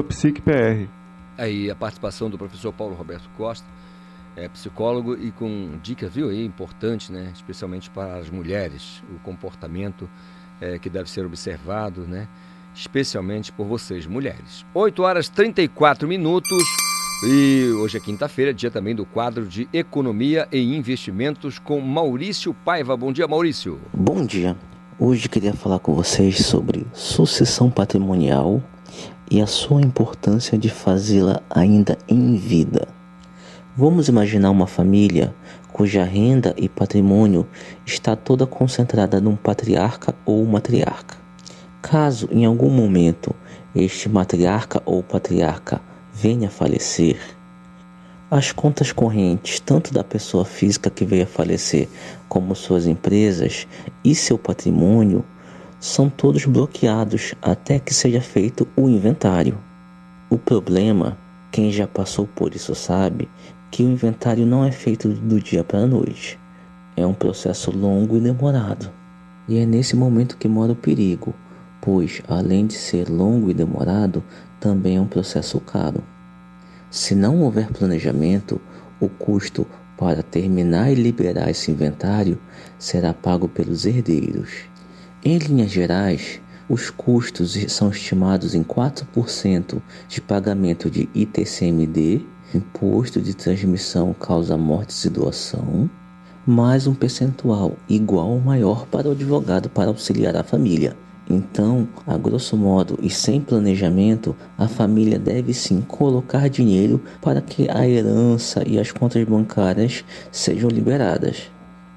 [0.08, 0.88] psiquepr.
[1.38, 3.68] Aí a participação do professor Paulo Roberto Costa,
[4.34, 7.32] é psicólogo e com dicas, viu aí, importantes, né?
[7.34, 10.10] Especialmente para as mulheres, o comportamento
[10.62, 12.30] é, que deve ser observado, né?
[12.74, 14.66] Especialmente por vocês, mulheres.
[14.74, 16.64] 8 horas 34 minutos.
[17.24, 22.96] E hoje é quinta-feira, dia também do quadro de Economia e Investimentos com Maurício Paiva.
[22.96, 23.80] Bom dia, Maurício.
[23.92, 24.56] Bom dia.
[25.00, 28.62] Hoje queria falar com vocês sobre sucessão patrimonial
[29.32, 32.88] e a sua importância de fazê-la ainda em vida.
[33.76, 35.34] Vamos imaginar uma família
[35.74, 37.48] cuja renda e patrimônio
[37.84, 41.18] está toda concentrada num patriarca ou matriarca.
[41.82, 43.34] Caso em algum momento
[43.74, 45.82] este matriarca ou patriarca
[46.20, 47.20] venha a falecer,
[48.30, 51.88] as contas correntes, tanto da pessoa física que veio a falecer,
[52.28, 53.68] como suas empresas
[54.04, 55.24] e seu patrimônio,
[55.80, 59.58] são todos bloqueados até que seja feito o inventário.
[60.30, 61.18] O problema,
[61.52, 63.30] quem já passou por isso sabe,
[63.70, 66.38] que o inventário não é feito do dia para a noite.
[66.98, 68.92] É um processo longo e demorado.
[69.48, 71.34] E é nesse momento que mora o perigo,
[71.80, 74.22] pois, além de ser longo e demorado,
[74.60, 76.04] também é um processo caro.
[76.90, 78.62] Se não houver planejamento,
[79.00, 79.68] o custo
[79.98, 82.40] para terminar e liberar esse inventário
[82.78, 84.50] será pago pelos herdeiros.
[85.24, 86.40] Em linhas gerais,
[86.70, 95.04] os custos são estimados em 4% de pagamento de ITCMD, Imposto de Transmissão Causa Mortes
[95.04, 95.90] e Doação,
[96.46, 100.96] mais um percentual igual ou maior para o advogado para auxiliar a família.
[101.30, 107.70] Então, a grosso modo e sem planejamento, a família deve sim colocar dinheiro para que
[107.70, 111.52] a herança e as contas bancárias sejam liberadas.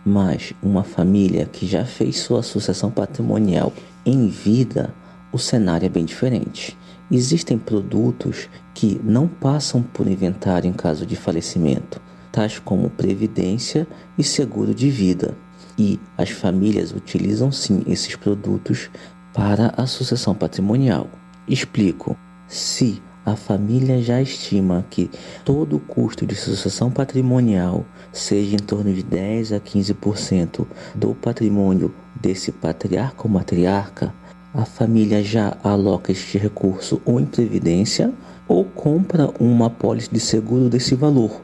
[0.04, 3.72] Mas uma família que já fez sua sucessão patrimonial
[4.04, 4.92] em vida,
[5.30, 6.76] o cenário é bem diferente.
[7.08, 12.00] Existem produtos que não passam por inventário em caso de falecimento,
[12.32, 13.86] tais como previdência
[14.18, 15.36] e seguro de vida.
[15.78, 18.90] E as famílias utilizam sim esses produtos
[19.32, 21.08] para a sucessão patrimonial.
[21.46, 22.16] Explico.
[22.48, 25.10] Se a família já estima que
[25.44, 31.94] todo o custo de sucessão patrimonial seja em torno de 10 a 15% do patrimônio
[32.20, 34.12] desse patriarca ou matriarca,
[34.52, 38.12] a família já aloca este recurso ou em previdência
[38.48, 41.40] ou compra uma apólice de seguro desse valor,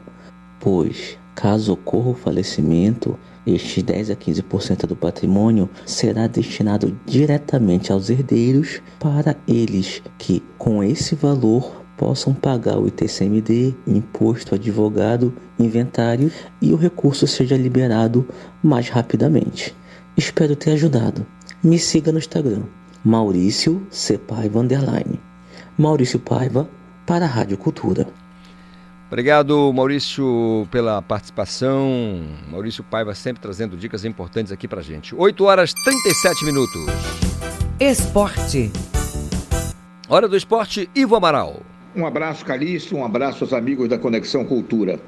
[0.59, 3.17] pois caso ocorra o falecimento,
[3.47, 10.83] este 10 a 15% do patrimônio será destinado diretamente aos herdeiros para eles que, com
[10.83, 16.29] esse valor, possam pagar o ITCMD, imposto advogado, inventário
[16.61, 18.27] e o recurso seja liberado
[18.61, 19.73] mais rapidamente.
[20.15, 21.25] Espero ter ajudado.
[21.63, 22.63] Me siga no Instagram,
[23.03, 24.17] Maurício C.
[24.17, 25.19] Paiva Underline.
[25.77, 26.69] Maurício Paiva
[27.05, 28.07] para a Rádio Cultura.
[29.07, 32.23] Obrigado, Maurício, pela participação.
[32.51, 35.15] Maurício Paiva sempre trazendo dicas importantes aqui pra gente.
[35.15, 36.81] 8 horas 37 minutos.
[37.79, 38.69] Esporte.
[40.09, 41.61] Hora do esporte, Ivo Amaral.
[41.95, 44.99] Um abraço, Calixto, um abraço aos amigos da Conexão Cultura.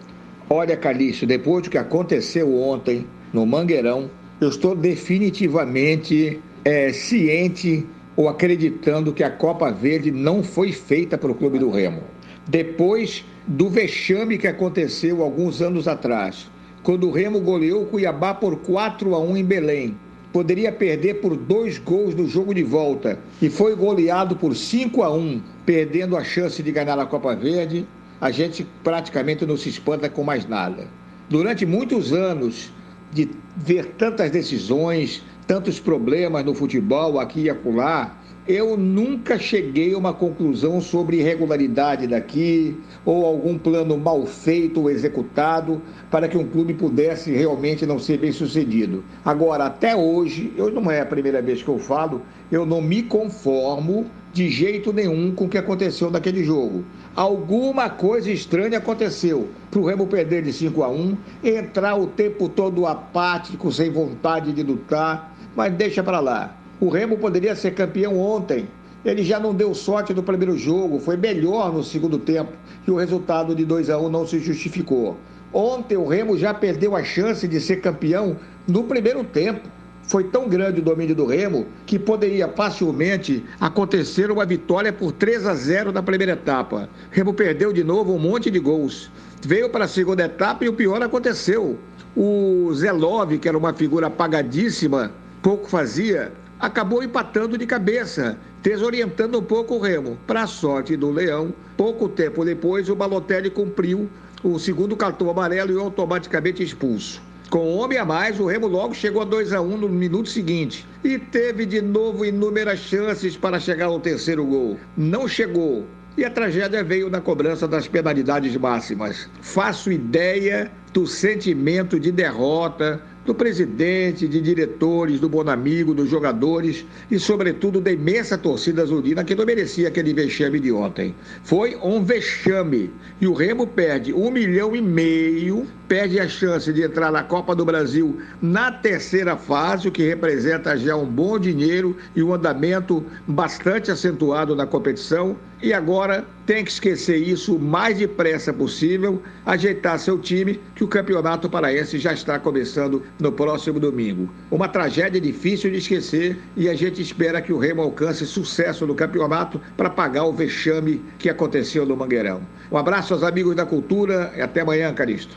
[0.50, 7.86] Olha, Calixto, depois do que aconteceu ontem no Mangueirão, eu estou definitivamente é, ciente
[8.16, 12.02] ou acreditando que a Copa Verde não foi feita para o Clube do Remo.
[12.50, 16.50] Depois do vexame que aconteceu alguns anos atrás,
[16.82, 19.96] quando o Remo goleou o Cuiabá por 4 a 1 em Belém.
[20.34, 25.14] Poderia perder por dois gols no jogo de volta e foi goleado por 5 a
[25.14, 27.86] 1, perdendo a chance de ganhar a Copa Verde.
[28.20, 30.88] A gente praticamente não se espanta com mais nada.
[31.30, 32.72] Durante muitos anos
[33.14, 38.19] de ver tantas decisões, tantos problemas no futebol aqui e acolá,
[38.50, 42.76] eu nunca cheguei a uma conclusão sobre irregularidade daqui
[43.06, 45.80] ou algum plano mal feito ou executado
[46.10, 49.04] para que um clube pudesse realmente não ser bem sucedido.
[49.24, 53.04] Agora, até hoje, eu não é a primeira vez que eu falo, eu não me
[53.04, 56.84] conformo de jeito nenhum com o que aconteceu naquele jogo.
[57.16, 62.50] Alguma coisa estranha aconteceu para o Remo perder de 5 a 1, entrar o tempo
[62.50, 66.59] todo apático, sem vontade de lutar, mas deixa para lá.
[66.82, 68.68] O Remo poderia ser campeão ontem.
[69.04, 72.54] Ele já não deu sorte no primeiro jogo, foi melhor no segundo tempo
[72.88, 75.18] e o resultado de 2 a 1 não se justificou.
[75.52, 79.68] Ontem o Remo já perdeu a chance de ser campeão no primeiro tempo.
[80.04, 85.48] Foi tão grande o domínio do Remo que poderia facilmente acontecer uma vitória por 3
[85.48, 86.90] a 0 na primeira etapa.
[87.12, 89.12] Remo perdeu de novo um monte de gols.
[89.42, 91.78] Veio para a segunda etapa e o pior aconteceu.
[92.16, 95.12] O Zelov, que era uma figura apagadíssima,
[95.42, 100.18] pouco fazia, acabou empatando de cabeça, desorientando um pouco o Remo.
[100.28, 104.10] Para a sorte do Leão, pouco tempo depois, o Balotelli cumpriu
[104.44, 107.22] o segundo cartão amarelo e automaticamente expulso.
[107.50, 110.30] Com um homem a mais, o Remo logo chegou a 2 a 1 no minuto
[110.30, 114.78] seguinte e teve de novo inúmeras chances para chegar ao terceiro gol.
[114.96, 115.86] Não chegou.
[116.16, 119.30] E a tragédia veio na cobrança das penalidades máximas.
[119.42, 127.20] Faço ideia do sentimento de derrota, do presidente, de diretores, do Bonamigo, dos jogadores e,
[127.20, 131.14] sobretudo, da imensa torcida azulina que não merecia aquele vexame de ontem.
[131.44, 132.92] Foi um vexame.
[133.22, 137.56] E o Remo perde um milhão e meio, perde a chance de entrar na Copa
[137.56, 143.06] do Brasil na terceira fase, o que representa já um bom dinheiro e um andamento
[143.28, 145.38] bastante acentuado na competição.
[145.62, 150.88] E agora tem que esquecer isso o mais depressa possível, ajeitar seu time, que o
[150.88, 154.30] Campeonato Paraense já está começando no próximo domingo.
[154.50, 158.96] Uma tragédia difícil de esquecer e a gente espera que o Remo alcance sucesso no
[158.96, 162.42] campeonato para pagar o vexame que aconteceu no Mangueirão.
[162.72, 165.36] Um abraço aos amigos da cultura e até amanhã, Caristo.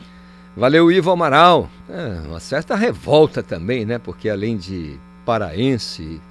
[0.55, 1.69] Valeu, Ivo Amaral.
[1.89, 3.99] É, uma certa revolta também, né?
[3.99, 6.21] Porque além de paraense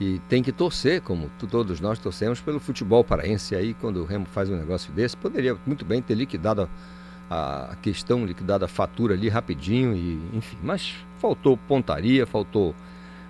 [0.00, 3.54] e tem que torcer, como todos nós torcemos pelo futebol paraense.
[3.54, 6.68] Aí, quando o Remo faz um negócio desse, poderia muito bem ter liquidado
[7.30, 10.58] a, a questão, liquidado a fatura ali rapidinho, e enfim.
[10.62, 12.74] Mas faltou pontaria, faltou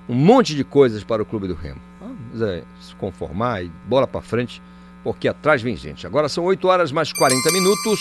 [0.09, 1.81] um monte de coisas para o clube do Remo.
[2.01, 4.61] Vamos é, se conformar e bola para frente,
[5.05, 6.07] porque atrás vem gente.
[6.07, 8.01] Agora são 8 horas mais 40 minutos.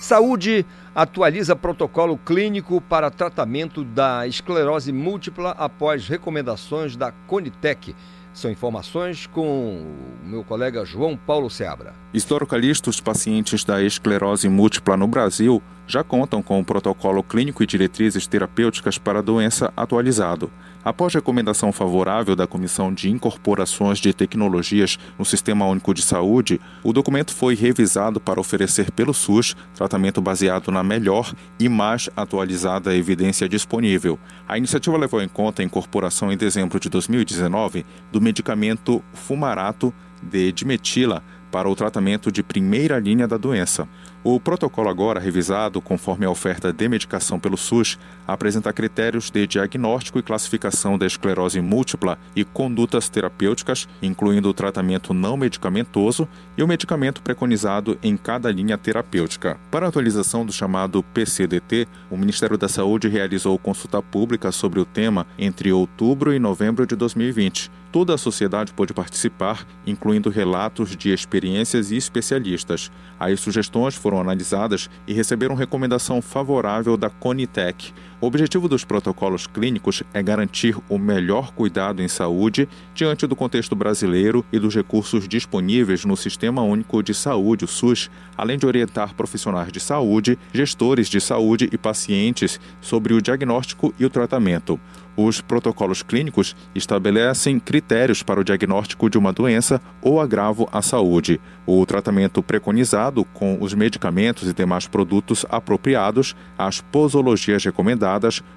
[0.00, 7.94] Saúde atualiza protocolo clínico para tratamento da esclerose múltipla após recomendações da Conitec.
[8.32, 9.84] São informações com
[10.24, 11.94] o meu colega João Paulo Seabra.
[12.14, 17.66] Historicalista, os pacientes da esclerose múltipla no Brasil já contam com o protocolo clínico e
[17.66, 20.50] diretrizes terapêuticas para a doença atualizado.
[20.82, 26.90] Após recomendação favorável da Comissão de Incorporações de Tecnologias no Sistema Único de Saúde, o
[26.90, 33.46] documento foi revisado para oferecer pelo SUS tratamento baseado na melhor e mais atualizada evidência
[33.46, 34.18] disponível.
[34.48, 40.50] A iniciativa levou em conta a incorporação em dezembro de 2019 do medicamento fumarato de
[40.50, 43.86] dimetila para o tratamento de primeira linha da doença.
[44.22, 50.18] O protocolo, agora revisado conforme a oferta de medicação pelo SUS, apresenta critérios de diagnóstico
[50.18, 56.68] e classificação da esclerose múltipla e condutas terapêuticas, incluindo o tratamento não medicamentoso e o
[56.68, 59.58] medicamento preconizado em cada linha terapêutica.
[59.70, 64.84] Para a atualização do chamado PCDT, o Ministério da Saúde realizou consulta pública sobre o
[64.84, 67.70] tema entre outubro e novembro de 2020.
[67.90, 72.88] Toda a sociedade pôde participar, incluindo relatos de experiências e especialistas.
[73.18, 77.92] As sugestões foram analisadas e receberam recomendação favorável da Conitec.
[78.20, 83.74] O objetivo dos protocolos clínicos é garantir o melhor cuidado em saúde diante do contexto
[83.74, 89.14] brasileiro e dos recursos disponíveis no Sistema Único de Saúde, o SUS, além de orientar
[89.14, 94.78] profissionais de saúde, gestores de saúde e pacientes sobre o diagnóstico e o tratamento.
[95.16, 101.40] Os protocolos clínicos estabelecem critérios para o diagnóstico de uma doença ou agravo à saúde,
[101.66, 108.09] o tratamento preconizado com os medicamentos e demais produtos apropriados, as posologias recomendadas,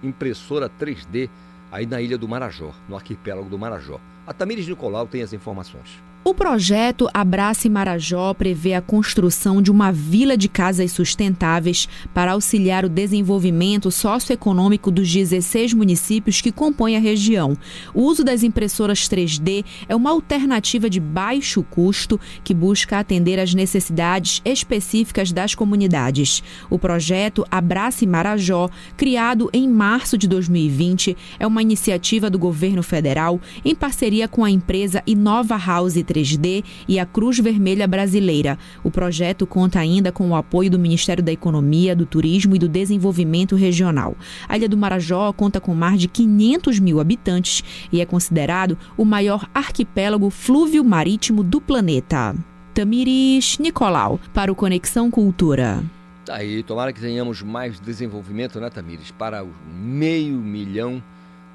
[0.00, 1.28] impressora 3D
[1.72, 4.00] aí na ilha do Marajó, no arquipélago do Marajó.
[4.24, 6.05] A Tamires Nicolau tem as informações.
[6.28, 12.84] O projeto Abrace Marajó prevê a construção de uma vila de casas sustentáveis para auxiliar
[12.84, 17.56] o desenvolvimento socioeconômico dos 16 municípios que compõem a região.
[17.94, 23.54] O uso das impressoras 3D é uma alternativa de baixo custo que busca atender às
[23.54, 26.42] necessidades específicas das comunidades.
[26.68, 33.40] O projeto Abrace Marajó, criado em março de 2020, é uma iniciativa do governo federal
[33.64, 38.58] em parceria com a empresa Inova House 3 3D e a Cruz Vermelha Brasileira.
[38.82, 42.68] O projeto conta ainda com o apoio do Ministério da Economia, do Turismo e do
[42.68, 44.16] Desenvolvimento Regional.
[44.48, 47.62] A Ilha do Marajó conta com mais de 500 mil habitantes
[47.92, 52.34] e é considerado o maior arquipélago flúvio marítimo do planeta.
[52.72, 55.82] Tamiris Nicolau, para o Conexão Cultura.
[56.24, 61.02] Tá aí, tomara que tenhamos mais desenvolvimento, né, Tamires, para o meio milhão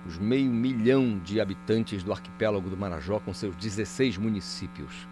[0.05, 5.07] os meio milhão de habitantes do arquipélago do Marajó, com seus 16 municípios.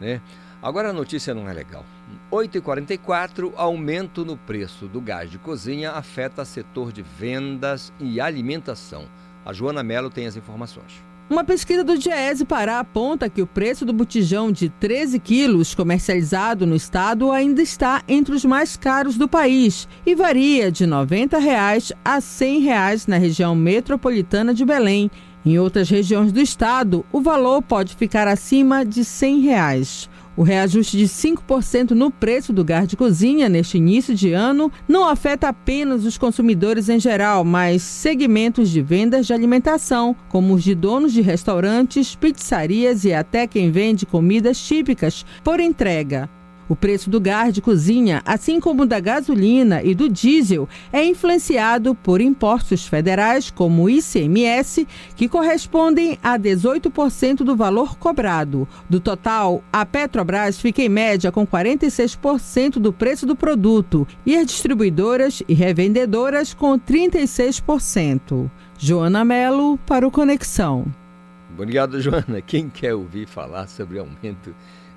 [0.00, 0.20] Né?
[0.62, 1.84] Agora a notícia não é legal.
[2.30, 9.06] 8h44, aumento no preço do gás de cozinha afeta setor de vendas e alimentação.
[9.44, 11.02] A Joana Mello tem as informações.
[11.30, 16.66] Uma pesquisa do Diese Pará aponta que o preço do botijão de 13 quilos comercializado
[16.66, 21.90] no estado ainda está entre os mais caros do país e varia de 90 reais
[22.04, 25.10] a 100 reais na região metropolitana de Belém.
[25.44, 30.10] Em outras regiões do estado, o valor pode ficar acima de 100 reais.
[30.36, 35.06] O reajuste de 5% no preço do gás de cozinha neste início de ano não
[35.06, 40.74] afeta apenas os consumidores em geral, mas segmentos de vendas de alimentação, como os de
[40.74, 46.30] donos de restaurantes, pizzarias e até quem vende comidas típicas por entrega.
[46.72, 51.94] O preço do gás de cozinha, assim como da gasolina e do diesel, é influenciado
[51.94, 58.66] por impostos federais, como o ICMS, que correspondem a 18% do valor cobrado.
[58.88, 64.46] Do total, a Petrobras fica em média com 46% do preço do produto e as
[64.46, 68.50] distribuidoras e revendedoras com 36%.
[68.78, 70.86] Joana Melo para o Conexão.
[71.52, 72.40] Obrigado, Joana.
[72.40, 74.54] Quem quer ouvir falar sobre aumento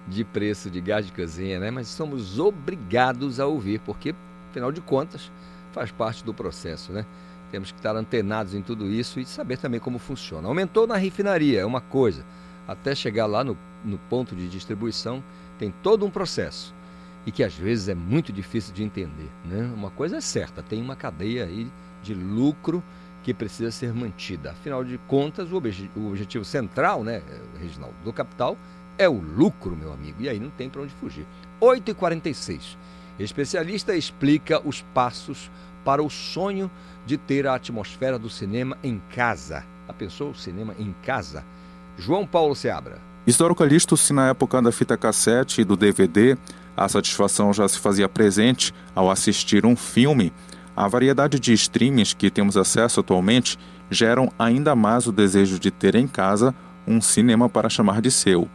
[0.08, 1.72] de preço de gás de cozinha, né?
[1.72, 4.14] Mas somos obrigados a ouvir, porque,
[4.50, 5.32] afinal de contas,
[5.72, 7.06] faz parte do processo, né?
[7.52, 10.48] Temos que estar antenados em tudo isso e saber também como funciona.
[10.48, 12.26] Aumentou na refinaria, é uma coisa.
[12.68, 15.24] Até chegar lá no, no ponto de distribuição,
[15.58, 16.74] tem todo um processo.
[17.26, 19.30] E que às vezes é muito difícil de entender.
[19.46, 19.72] Né?
[19.74, 21.72] Uma coisa é certa, tem uma cadeia aí
[22.04, 22.84] de lucro
[23.24, 24.52] que precisa ser mantida.
[24.52, 27.24] Afinal de contas, o, obje o objetivo central, né,
[27.60, 28.56] Reginaldo, do capital
[28.98, 30.22] é o lucro, meu amigo.
[30.22, 31.26] E aí não tem para onde fugir.
[31.62, 32.78] 8h46.
[33.20, 35.50] Especialista explica os passos
[35.84, 36.70] para o sonho
[37.06, 39.64] de ter a atmosfera do cinema em casa.
[39.88, 41.44] A pensou o cinema em casa?
[41.98, 43.00] João Paulo Seabra.
[43.26, 46.38] Isidoro Calixto, se na época da fita cassete e do DVD
[46.76, 50.34] a satisfação já se fazia presente ao assistir um filme,
[50.76, 53.58] a variedade de streamings que temos acesso atualmente
[53.90, 56.54] geram ainda mais o desejo de ter em casa
[56.86, 58.48] um cinema para chamar de seu.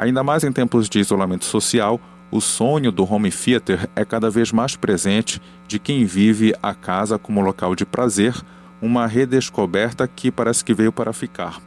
[0.00, 4.50] Ainda mais em tempos de isolamento social, o sonho do home theater é cada vez
[4.50, 5.38] mais presente
[5.68, 8.34] de quem vive a casa como local de prazer,
[8.80, 11.60] uma redescoberta que parece que veio para ficar.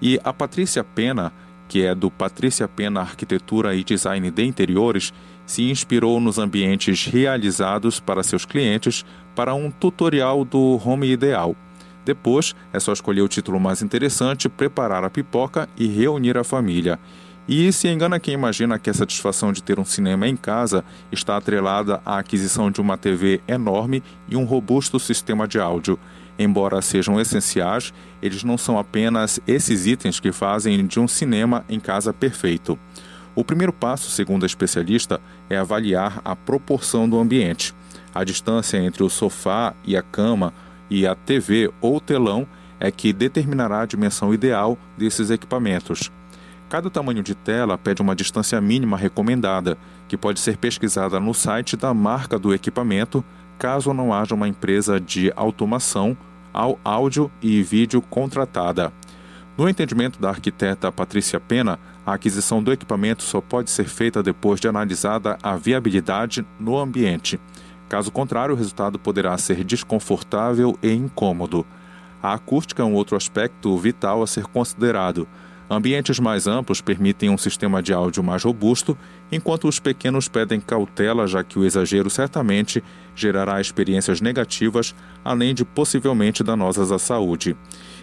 [0.00, 1.32] E a Patrícia Pena,
[1.66, 5.12] que é do Patrícia Pena Arquitetura e Design de Interiores,
[5.44, 9.04] se inspirou nos ambientes realizados para seus clientes
[9.34, 11.56] para um tutorial do home ideal.
[12.04, 17.00] Depois, é só escolher o título mais interessante, preparar a pipoca e reunir a família.
[17.48, 21.36] E se engana quem imagina que a satisfação de ter um cinema em casa está
[21.36, 25.98] atrelada à aquisição de uma TV enorme e um robusto sistema de áudio.
[26.38, 31.80] Embora sejam essenciais, eles não são apenas esses itens que fazem de um cinema em
[31.80, 32.78] casa perfeito.
[33.34, 35.20] O primeiro passo, segundo a especialista,
[35.50, 37.74] é avaliar a proporção do ambiente.
[38.14, 40.54] A distância entre o sofá e a cama
[40.88, 42.46] e a TV ou telão
[42.78, 46.10] é que determinará a dimensão ideal desses equipamentos.
[46.72, 49.76] Cada tamanho de tela pede uma distância mínima recomendada,
[50.08, 53.22] que pode ser pesquisada no site da marca do equipamento,
[53.58, 56.16] caso não haja uma empresa de automação
[56.50, 58.90] ao áudio e vídeo contratada.
[59.54, 64.58] No entendimento da arquiteta Patrícia Pena, a aquisição do equipamento só pode ser feita depois
[64.58, 67.38] de analisada a viabilidade no ambiente.
[67.86, 71.66] Caso contrário, o resultado poderá ser desconfortável e incômodo.
[72.22, 75.28] A acústica é um outro aspecto vital a ser considerado.
[75.74, 78.94] Ambientes mais amplos permitem um sistema de áudio mais robusto,
[79.32, 82.84] enquanto os pequenos pedem cautela, já que o exagero certamente
[83.16, 84.94] gerará experiências negativas,
[85.24, 87.56] além de possivelmente danosas à saúde.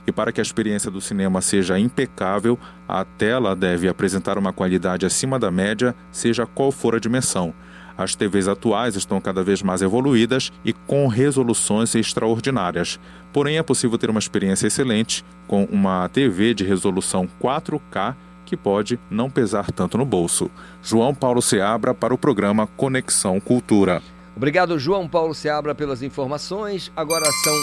[0.07, 2.57] E para que a experiência do cinema seja impecável,
[2.88, 7.53] a tela deve apresentar uma qualidade acima da média, seja qual for a dimensão.
[8.00, 12.97] As TVs atuais estão cada vez mais evoluídas e com resoluções extraordinárias.
[13.34, 18.97] Porém, é possível ter uma experiência excelente com uma TV de resolução 4K que pode
[19.12, 20.50] não pesar tanto no bolso.
[20.82, 24.02] João Paulo Seabra para o programa Conexão Cultura.
[24.34, 26.89] Obrigado, João Paulo Seabra, pelas informações.
[26.95, 27.54] Agora são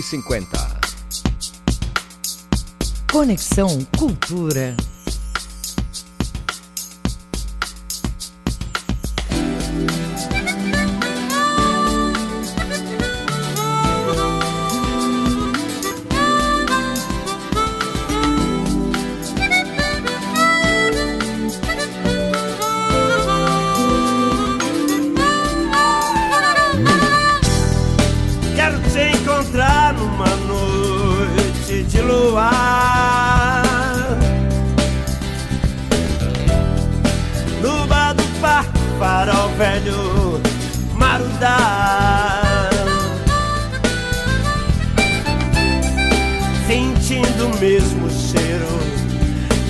[0.00, 0.46] 8h50.
[3.12, 4.74] Conexão Cultura.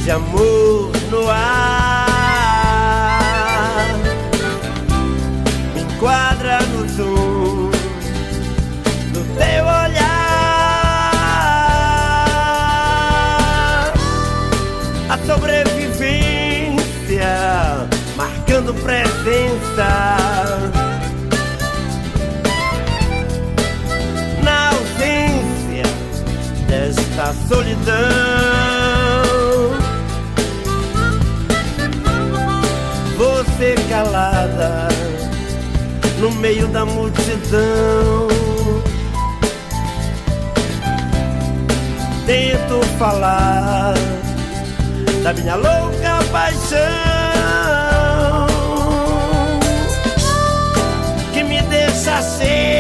[0.05, 2.07] de amor no ar.
[5.75, 7.71] Enquadra no tom
[9.13, 10.05] do teu olhar.
[15.09, 20.19] A sobrevivência marcando presença.
[24.43, 25.87] Na ausência
[26.69, 28.14] desta solidão.
[36.45, 38.29] meio da multidão.
[42.27, 43.95] Tento falar
[45.23, 46.77] da minha louca paixão
[51.33, 52.74] que me deixa ser.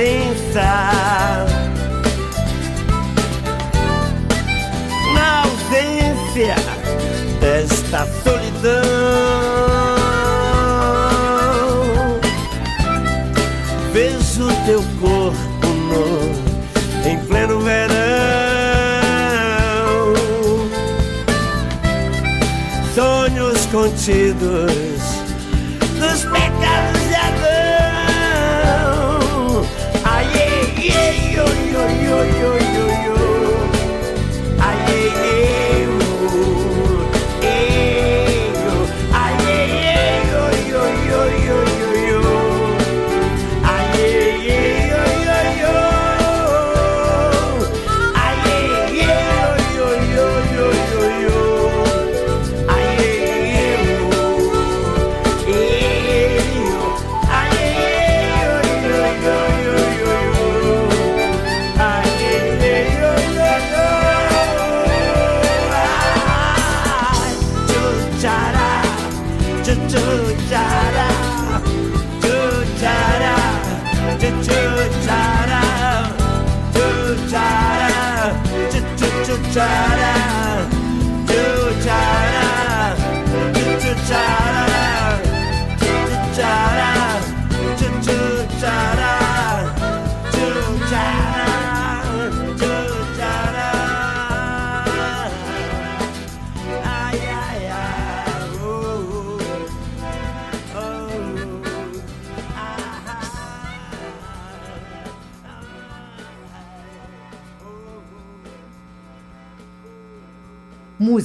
[0.00, 1.44] Presença.
[5.14, 6.56] Na ausência
[7.40, 8.80] desta solidão,
[13.92, 16.32] vejo teu corpo nu
[17.08, 17.90] em pleno verão.
[22.94, 24.79] Sonhos contidos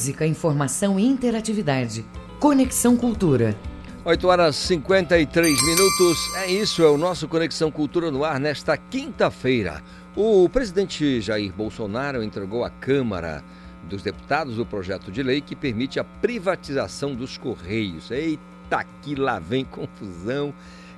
[0.05, 2.05] Música, informação e interatividade.
[2.39, 3.57] Conexão Cultura.
[4.03, 6.17] 8 horas 53 minutos.
[6.35, 9.81] É isso, é o nosso Conexão Cultura no ar nesta quinta-feira.
[10.15, 13.43] O presidente Jair Bolsonaro entregou à Câmara
[13.89, 18.11] dos Deputados o projeto de lei que permite a privatização dos Correios.
[18.11, 20.53] Eita, que lá vem confusão.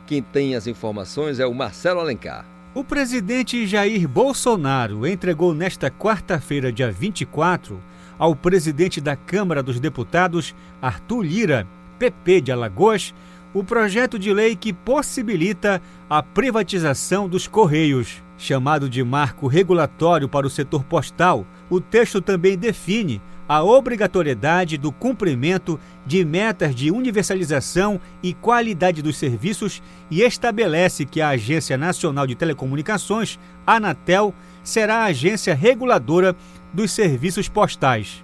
[0.06, 2.46] Quem tem as informações é o Marcelo Alencar.
[2.76, 7.82] O presidente Jair Bolsonaro entregou nesta quarta-feira, dia 24,
[8.18, 11.68] ao presidente da Câmara dos Deputados, Arthur Lira,
[12.00, 13.14] PP de Alagoas,
[13.54, 18.22] o projeto de lei que possibilita a privatização dos Correios.
[18.38, 24.92] Chamado de marco regulatório para o setor postal, o texto também define a obrigatoriedade do
[24.92, 29.82] cumprimento de metas de universalização e qualidade dos serviços
[30.12, 34.34] e estabelece que a Agência Nacional de Telecomunicações, Anatel,
[34.64, 36.36] será a agência reguladora
[36.74, 38.24] dos serviços postais.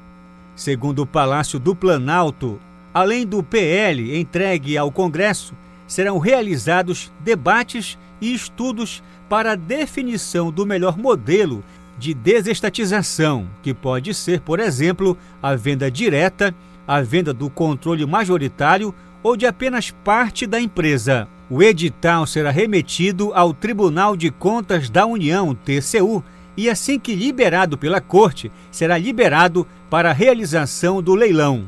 [0.56, 2.60] Segundo o Palácio do Planalto,
[2.94, 5.54] além do PL entregue ao Congresso,
[5.88, 11.64] serão realizados debates e estudos para a definição do melhor modelo
[11.98, 16.54] de desestatização, que pode ser, por exemplo, a venda direta,
[16.88, 21.28] a venda do controle majoritário ou de apenas parte da empresa.
[21.50, 26.24] O edital será remetido ao Tribunal de Contas da União, TCU,
[26.56, 31.66] e assim que liberado pela Corte, será liberado para a realização do leilão.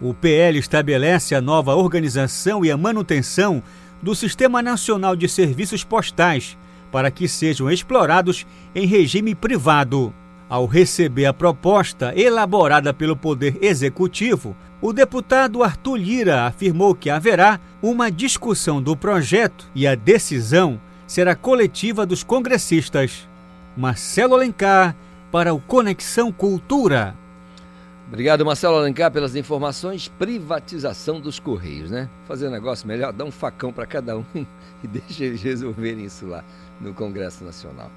[0.00, 3.62] O PL estabelece a nova organização e a manutenção
[4.02, 6.56] do Sistema Nacional de Serviços Postais
[6.90, 10.12] para que sejam explorados em regime privado.
[10.48, 17.60] Ao receber a proposta elaborada pelo Poder Executivo, o deputado Arthur Lira afirmou que haverá
[17.82, 23.28] uma discussão do projeto e a decisão será coletiva dos congressistas.
[23.76, 24.96] Marcelo Alencar
[25.30, 27.14] para o Conexão Cultura.
[28.06, 30.08] Obrigado, Marcelo Alencar, pelas informações.
[30.08, 32.08] Privatização dos Correios, né?
[32.26, 34.24] Fazer um negócio melhor, dá um facão para cada um
[34.82, 36.42] e deixa eles resolverem isso lá
[36.80, 37.90] no Congresso Nacional.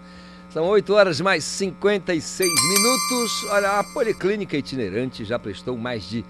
[0.50, 3.44] São 8 horas mais 56 minutos.
[3.52, 6.26] Olha, a Policlínica Itinerante já prestou mais de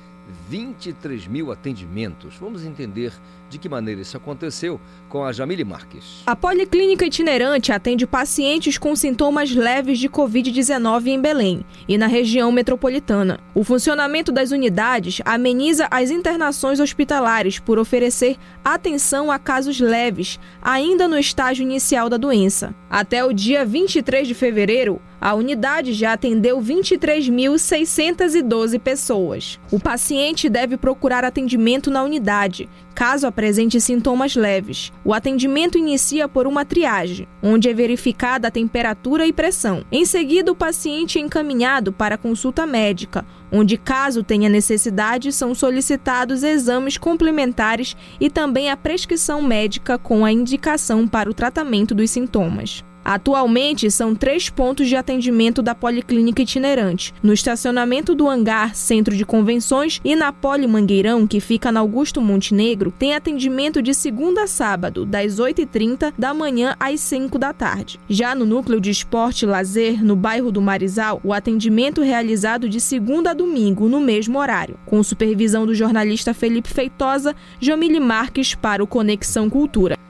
[0.49, 2.35] 23 mil atendimentos.
[2.39, 3.13] Vamos entender
[3.49, 4.79] de que maneira isso aconteceu
[5.09, 6.23] com a Jamile Marques.
[6.25, 12.51] A Policlínica Itinerante atende pacientes com sintomas leves de Covid-19 em Belém e na região
[12.51, 13.39] metropolitana.
[13.53, 21.07] O funcionamento das unidades ameniza as internações hospitalares por oferecer atenção a casos leves, ainda
[21.07, 22.73] no estágio inicial da doença.
[22.89, 29.59] Até o dia 23 de fevereiro, a unidade já atendeu 23.612 pessoas.
[29.71, 34.91] O paciente deve procurar atendimento na unidade, caso apresente sintomas leves.
[35.05, 39.85] O atendimento inicia por uma triagem, onde é verificada a temperatura e pressão.
[39.91, 46.41] Em seguida, o paciente é encaminhado para consulta médica, onde, caso tenha necessidade, são solicitados
[46.41, 52.83] exames complementares e também a prescrição médica com a indicação para o tratamento dos sintomas.
[53.03, 59.25] Atualmente, são três pontos de atendimento da Policlínica Itinerante: no estacionamento do hangar Centro de
[59.25, 64.47] Convenções e na Poli Mangueirão, que fica na Augusto Montenegro, tem atendimento de segunda a
[64.47, 67.99] sábado, das 8h30 da manhã às 5 da tarde.
[68.09, 72.69] Já no Núcleo de Esporte e Lazer, no bairro do Marizal, o atendimento é realizado
[72.69, 74.77] de segunda a domingo, no mesmo horário.
[74.85, 80.00] Com supervisão do jornalista Felipe Feitosa, Jamile Marques para o Conexão Cultura.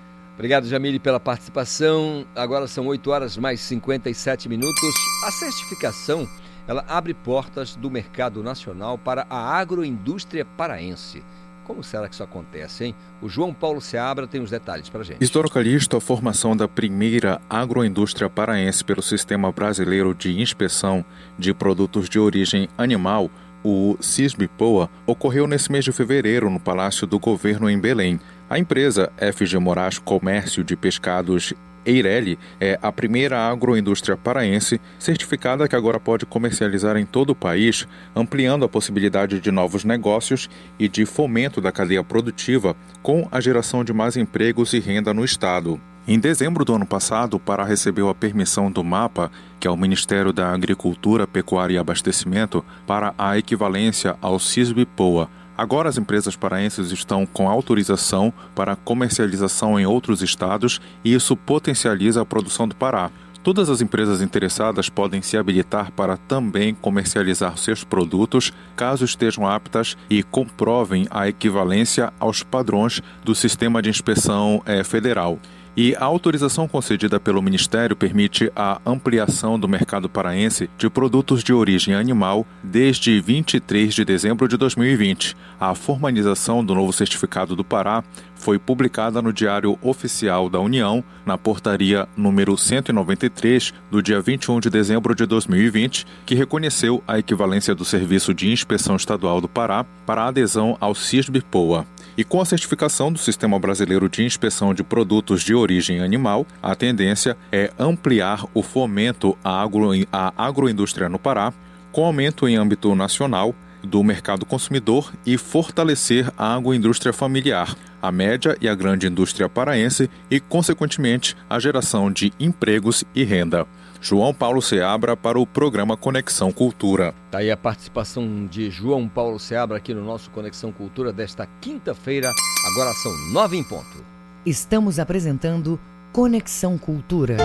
[0.42, 2.26] Obrigado, Jamile, pela participação.
[2.36, 4.96] Agora são 8 horas mais 57 minutos.
[5.24, 6.28] A certificação
[6.68, 11.24] ela abre portas do mercado nacional para a agroindústria paraense.
[11.64, 12.96] Como será que isso acontece, hein?
[13.22, 15.24] O João Paulo Seabra tem os detalhes para gente.
[15.24, 21.06] Historicalista, a formação da primeira agroindústria paraense pelo Sistema Brasileiro de Inspeção
[21.38, 23.30] de Produtos de Origem Animal,
[23.64, 28.20] o CISB-POA, ocorreu nesse mês de fevereiro no Palácio do Governo em Belém.
[28.52, 31.54] A empresa FG Moraes Comércio de Pescados
[31.86, 37.88] Eireli é a primeira agroindústria paraense certificada que agora pode comercializar em todo o país,
[38.14, 43.86] ampliando a possibilidade de novos negócios e de fomento da cadeia produtiva com a geração
[43.86, 45.80] de mais empregos e renda no estado.
[46.06, 49.32] Em dezembro do ano passado, o Pará recebeu a permissão do MAPA,
[49.62, 55.30] que é o Ministério da Agricultura, Pecuária e Abastecimento, para a equivalência ao CISB-POA,
[55.62, 62.20] Agora as empresas paraenses estão com autorização para comercialização em outros estados e isso potencializa
[62.20, 63.12] a produção do Pará.
[63.44, 69.96] Todas as empresas interessadas podem se habilitar para também comercializar seus produtos, caso estejam aptas
[70.10, 75.38] e comprovem a equivalência aos padrões do Sistema de Inspeção eh, Federal.
[75.76, 81.54] E a autorização concedida pelo Ministério permite a ampliação do mercado paraense de produtos de
[81.54, 85.36] origem animal desde 23 de dezembro de 2020.
[85.58, 88.04] A formalização do novo certificado do Pará
[88.36, 94.70] foi publicada no Diário Oficial da União, na portaria número 193, do dia 21 de
[94.70, 100.24] dezembro de 2020, que reconheceu a equivalência do Serviço de Inspeção Estadual do Pará para
[100.24, 101.86] a adesão ao CISB-POA.
[102.22, 106.76] E com a certificação do Sistema Brasileiro de Inspeção de Produtos de Origem Animal, a
[106.76, 111.52] tendência é ampliar o fomento à, agro, à agroindústria no Pará,
[111.92, 118.56] com aumento em âmbito nacional do mercado consumidor e fortalecer a agroindústria familiar, a média
[118.62, 123.66] e a grande indústria paraense e, consequentemente, a geração de empregos e renda.
[124.04, 127.14] João Paulo Seabra para o programa Conexão Cultura.
[127.28, 132.32] Está aí a participação de João Paulo Seabra aqui no nosso Conexão Cultura desta quinta-feira.
[132.72, 134.04] Agora são nove em ponto.
[134.44, 135.80] Estamos apresentando
[136.12, 137.38] Conexão Cultura.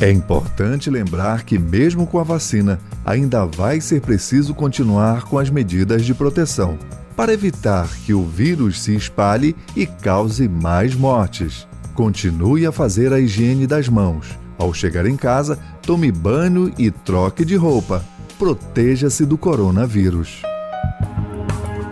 [0.00, 5.48] É importante lembrar que, mesmo com a vacina, ainda vai ser preciso continuar com as
[5.48, 6.76] medidas de proteção
[7.16, 11.66] para evitar que o vírus se espalhe e cause mais mortes.
[11.94, 14.36] Continue a fazer a higiene das mãos.
[14.58, 18.04] Ao chegar em casa, tome banho e troque de roupa.
[18.38, 20.42] Proteja-se do coronavírus.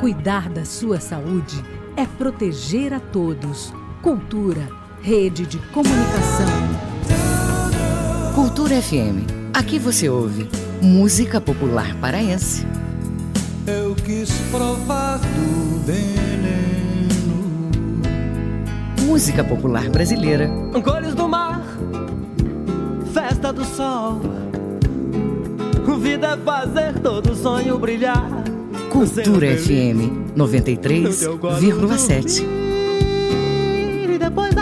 [0.01, 1.63] Cuidar da sua saúde
[1.97, 3.73] é proteger a todos.
[4.03, 4.69] Cultura,
[5.01, 6.47] rede de comunicação.
[8.35, 9.31] Cultura FM.
[9.55, 10.49] Aqui você ouve
[10.81, 12.67] música popular paraense
[13.67, 17.13] eu quis provar do veneno.
[19.03, 20.49] Música popular brasileira.
[20.83, 21.63] Cores do mar,
[23.13, 24.21] festa do sol.
[26.01, 28.29] Vida é fazer todo sonho brilhar.
[28.91, 32.43] Cultura FM 93,7.
[34.13, 34.62] E depois acordar.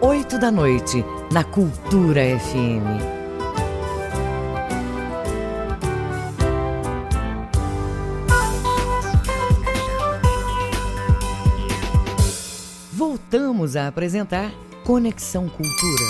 [0.00, 3.20] oito da noite, na Cultura FM.
[13.30, 14.52] voltamos a apresentar
[14.84, 16.04] Conexão Cultura.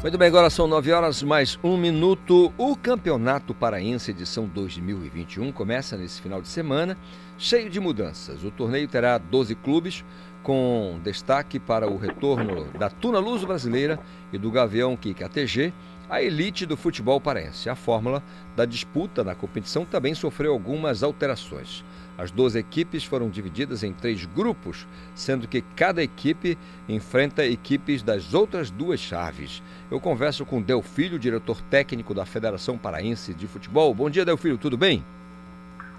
[0.00, 2.50] Muito bem, agora são 9 horas mais um minuto.
[2.56, 6.96] O Campeonato Paraense edição 2021 começa nesse final de semana,
[7.36, 8.42] cheio de mudanças.
[8.42, 10.02] O torneio terá 12 clubes,
[10.42, 13.98] com destaque para o retorno da Tuna Luz Brasileira
[14.32, 15.72] e do Gavião Kik ATG,
[16.10, 17.70] a elite do futebol paraense.
[17.70, 18.22] A fórmula
[18.54, 21.84] da disputa na competição também sofreu algumas alterações.
[22.18, 28.34] As 12 equipes foram divididas em três grupos, sendo que cada equipe enfrenta equipes das
[28.34, 29.62] outras duas chaves.
[29.90, 33.94] Eu converso com Delfílio, diretor técnico da Federação Paraense de Futebol.
[33.94, 35.02] Bom dia, Delfílio, tudo bem?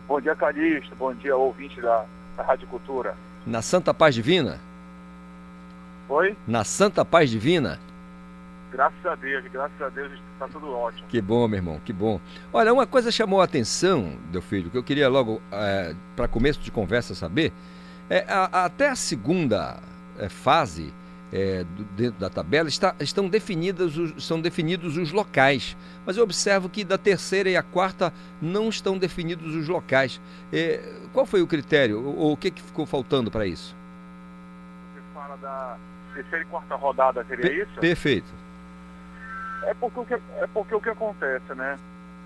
[0.07, 0.95] Bom dia, Calixto.
[0.95, 2.05] Bom dia, ouvinte da,
[2.37, 3.17] da Rádio Cultura.
[3.45, 4.59] Na Santa Paz Divina?
[6.09, 6.35] Oi?
[6.47, 7.79] Na Santa Paz Divina?
[8.71, 11.07] Graças a Deus, graças a Deus está tudo ótimo.
[11.07, 12.19] Que bom, meu irmão, que bom.
[12.51, 16.59] Olha, uma coisa chamou a atenção, meu filho, que eu queria logo, é, para começo
[16.59, 17.51] de conversa, saber.
[18.09, 19.77] É, a, até a segunda
[20.17, 20.93] é, fase
[21.33, 21.65] é,
[21.97, 25.75] dentro da tabela está, estão definidas os, são definidos os locais.
[26.05, 30.21] Mas eu observo que da terceira e a quarta não estão definidos os locais.
[30.51, 30.79] É,
[31.11, 32.05] qual foi o critério?
[32.05, 33.75] Ou, ou o que, que ficou faltando para isso?
[34.93, 35.75] Você fala da
[36.13, 37.79] terceira e quarta rodada, seria P isso?
[37.79, 38.31] Perfeito.
[39.63, 41.79] É porque o que, é porque o que acontece, né?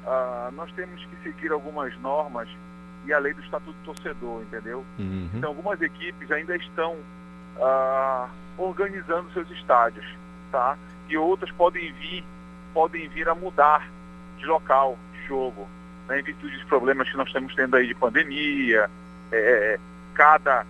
[0.05, 2.49] Ah, nós temos que seguir algumas normas
[3.05, 4.83] e a lei do Estatuto do Torcedor, entendeu?
[4.99, 5.29] Uhum.
[5.33, 6.97] Então, algumas equipes ainda estão
[7.61, 8.27] ah,
[8.57, 10.05] organizando seus estádios,
[10.51, 10.77] tá?
[11.09, 12.23] E outras podem vir,
[12.73, 13.87] podem vir a mudar
[14.37, 15.67] de local, de jogo,
[16.07, 16.19] né?
[16.19, 18.89] em virtude dos problemas que nós estamos tendo aí de pandemia,
[19.31, 19.79] é,
[20.13, 20.65] cada,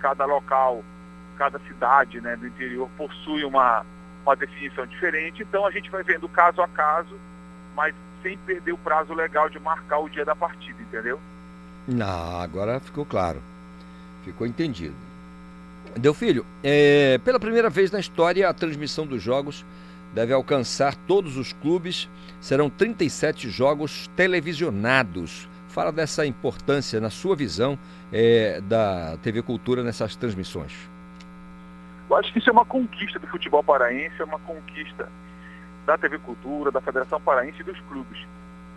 [0.00, 0.82] cada local,
[1.36, 3.84] cada cidade né, do interior possui uma,
[4.24, 7.18] uma definição diferente, então a gente vai vendo caso a caso,
[7.74, 11.20] mas sem perder o prazo legal de marcar o dia da partida, entendeu?
[11.86, 13.42] Não, agora ficou claro.
[14.24, 14.94] Ficou entendido.
[15.96, 19.64] Deu filho, é, pela primeira vez na história, a transmissão dos jogos
[20.14, 22.08] deve alcançar todos os clubes.
[22.40, 25.48] Serão 37 jogos televisionados.
[25.68, 27.78] Fala dessa importância, na sua visão,
[28.12, 30.72] é, da TV Cultura nessas transmissões.
[32.08, 35.08] Eu acho que isso é uma conquista do futebol paraense, é uma conquista
[35.86, 38.26] da TV Cultura, da Federação Paraense e dos clubes.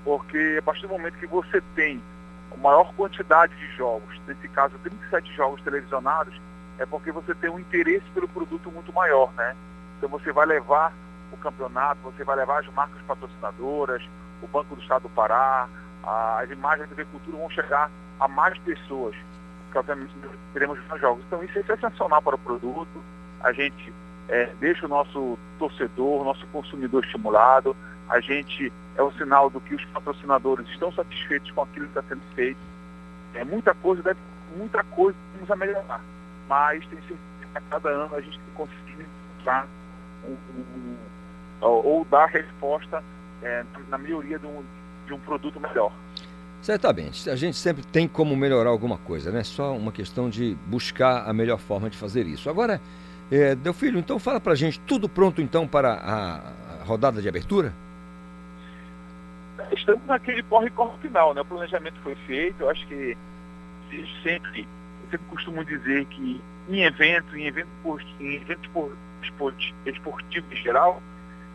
[0.04, 2.02] Porque a partir do momento que você tem
[2.52, 6.34] a maior quantidade de jogos, nesse caso 37 jogos televisionados,
[6.80, 9.56] é porque você tem um interesse pelo produto muito maior, né?
[9.98, 10.94] Então você vai levar
[11.32, 14.04] o campeonato, você vai levar as marcas patrocinadoras,
[14.42, 15.68] o Banco do Estado do Pará,
[16.04, 19.16] as imagens da TV Cultura vão chegar a mais pessoas,
[19.66, 20.14] porque obviamente
[20.54, 21.24] teremos mais jogos.
[21.26, 23.04] Então isso é sensacional para o produto,
[23.42, 23.94] a gente
[24.28, 27.76] é, deixa o nosso torcedor, o nosso consumidor estimulado,
[28.10, 32.04] a gente é o sinal do que os patrocinadores estão satisfeitos com aquilo que está
[32.04, 32.60] sendo feito.
[33.34, 34.20] É, muita coisa deve,
[34.56, 36.02] muita coisa temos a melhorar,
[36.48, 39.68] mas tem certeza que a cada ano a gente tem conseguido encontrar
[40.28, 40.98] um, um,
[41.62, 43.04] ou, dar resposta
[43.42, 44.64] é, na melhoria de um,
[45.06, 45.92] de um produto melhor.
[46.62, 49.44] Certamente, a gente sempre tem como melhorar alguma coisa, né?
[49.44, 52.50] Só uma questão de buscar a melhor forma de fazer isso.
[52.50, 52.82] Agora,
[53.32, 57.30] é, Deu Filho, então fala pra gente, tudo pronto então para a, a rodada de
[57.30, 57.72] abertura?
[59.72, 61.42] Estamos naquele corre-corre final, né?
[61.42, 63.18] O planejamento foi feito, eu acho que
[64.24, 64.68] sempre,
[65.06, 67.70] eu sempre costumo dizer que em evento, em evento,
[68.20, 68.98] em evento
[69.86, 71.02] esportivo em geral,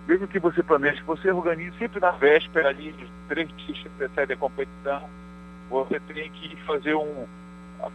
[0.07, 2.95] mesmo que você planeje, você organize sempre na véspera ali,
[3.29, 5.09] três dias que antecede a competição,
[5.69, 7.27] você tem que fazer um,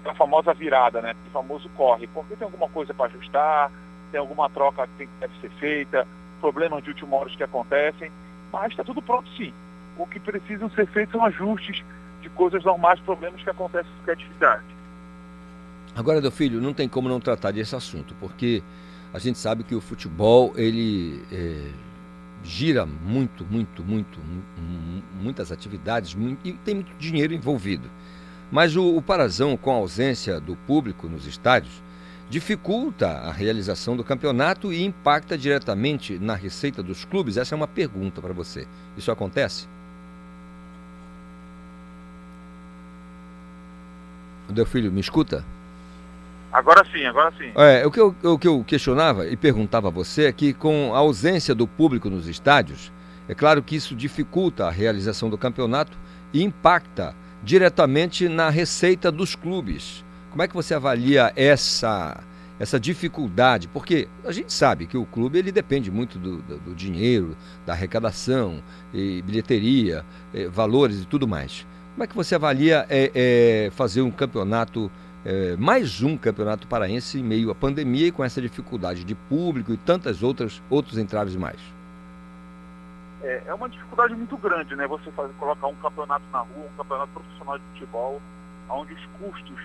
[0.05, 1.15] a famosa virada, né?
[1.27, 3.71] O famoso corre, porque tem alguma coisa para ajustar,
[4.11, 6.07] tem alguma troca que, tem, que deve ser feita,
[6.39, 8.11] problemas de última hora que acontecem,
[8.51, 9.53] mas está tudo pronto sim.
[9.97, 11.83] O que precisam ser feitos são ajustes
[12.21, 14.74] de coisas normais, problemas que acontecem com a atividade.
[15.95, 18.61] Agora, meu filho, não tem como não tratar desse assunto, porque
[19.13, 21.69] a gente sabe que o futebol, ele é,
[22.43, 24.19] gira muito, muito, muito,
[25.21, 27.89] muitas atividades muito, e tem muito dinheiro envolvido.
[28.51, 31.81] Mas o, o Parazão, com a ausência do público nos estádios,
[32.29, 37.37] dificulta a realização do campeonato e impacta diretamente na receita dos clubes?
[37.37, 38.67] Essa é uma pergunta para você.
[38.97, 39.65] Isso acontece?
[44.49, 45.43] O Delfilho, me escuta?
[46.55, 47.51] Agora sim, agora sim.
[47.53, 50.95] É, o que, eu, o que eu questionava e perguntava a você é que com
[50.95, 52.93] a ausência do público nos estádios,
[53.27, 55.97] é claro que isso dificulta a realização do campeonato
[56.33, 60.05] e impacta diretamente na receita dos clubes.
[60.29, 62.23] Como é que você avalia essa
[62.57, 63.67] essa dificuldade?
[63.67, 67.35] Porque a gente sabe que o clube ele depende muito do, do, do dinheiro,
[67.65, 71.67] da arrecadação, e bilheteria, e valores e tudo mais.
[71.95, 74.89] Como é que você avalia é, é, fazer um campeonato
[75.25, 79.73] é, mais um campeonato paraense em meio à pandemia e com essa dificuldade de público
[79.73, 81.59] e tantas outras outros entraves mais?
[83.23, 84.85] É, é uma dificuldade muito grande, né?
[84.85, 88.21] Você fazer, colocar um campeonato na rua, um campeonato profissional de futebol,
[88.69, 89.59] onde os custos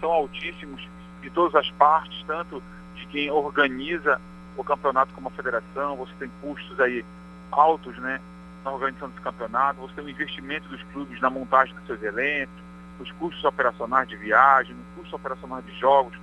[0.00, 0.88] são altíssimos
[1.20, 2.62] de todas as partes, tanto
[2.94, 4.18] de quem organiza
[4.56, 7.04] o campeonato como a federação, você tem custos aí
[7.50, 8.20] altos, né?
[8.64, 12.64] Na organização desse campeonato, você tem o investimento dos clubes na montagem dos seus elencos,
[13.00, 14.74] os custos operacionais de viagem,
[15.12, 16.16] operacionais de jogos.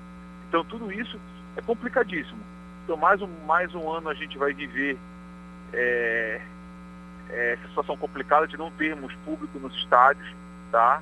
[0.47, 1.19] Então tudo isso
[1.55, 2.39] é complicadíssimo.
[2.83, 4.97] Então mais um, mais um ano a gente vai viver
[5.73, 6.41] é,
[7.29, 10.27] é, essa situação complicada de não termos público nos estádios,
[10.71, 11.01] tá?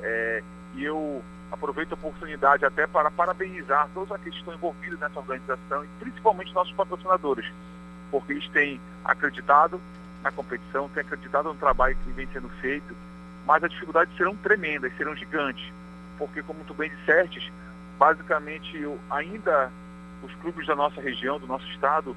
[0.00, 0.42] É,
[0.74, 5.84] e eu aproveito a oportunidade até para parabenizar todos aqueles que estão envolvidos nessa organização
[5.84, 7.46] e principalmente nossos patrocinadores,
[8.10, 9.80] porque eles têm acreditado
[10.22, 12.94] na competição, têm acreditado no trabalho que vem sendo feito
[13.46, 15.72] mas as dificuldades serão tremendas, serão gigantes,
[16.18, 17.52] porque como tu bem disseste,
[17.98, 19.70] basicamente ainda
[20.22, 22.16] os clubes da nossa região, do nosso estado,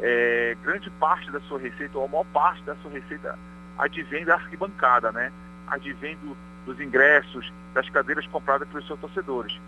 [0.00, 3.38] é, grande parte da sua receita, ou a maior parte da sua receita,
[3.78, 5.32] advém da arquibancada, né?
[5.66, 6.36] Advém do,
[6.66, 9.58] dos ingressos, das cadeiras compradas pelos seus torcedores.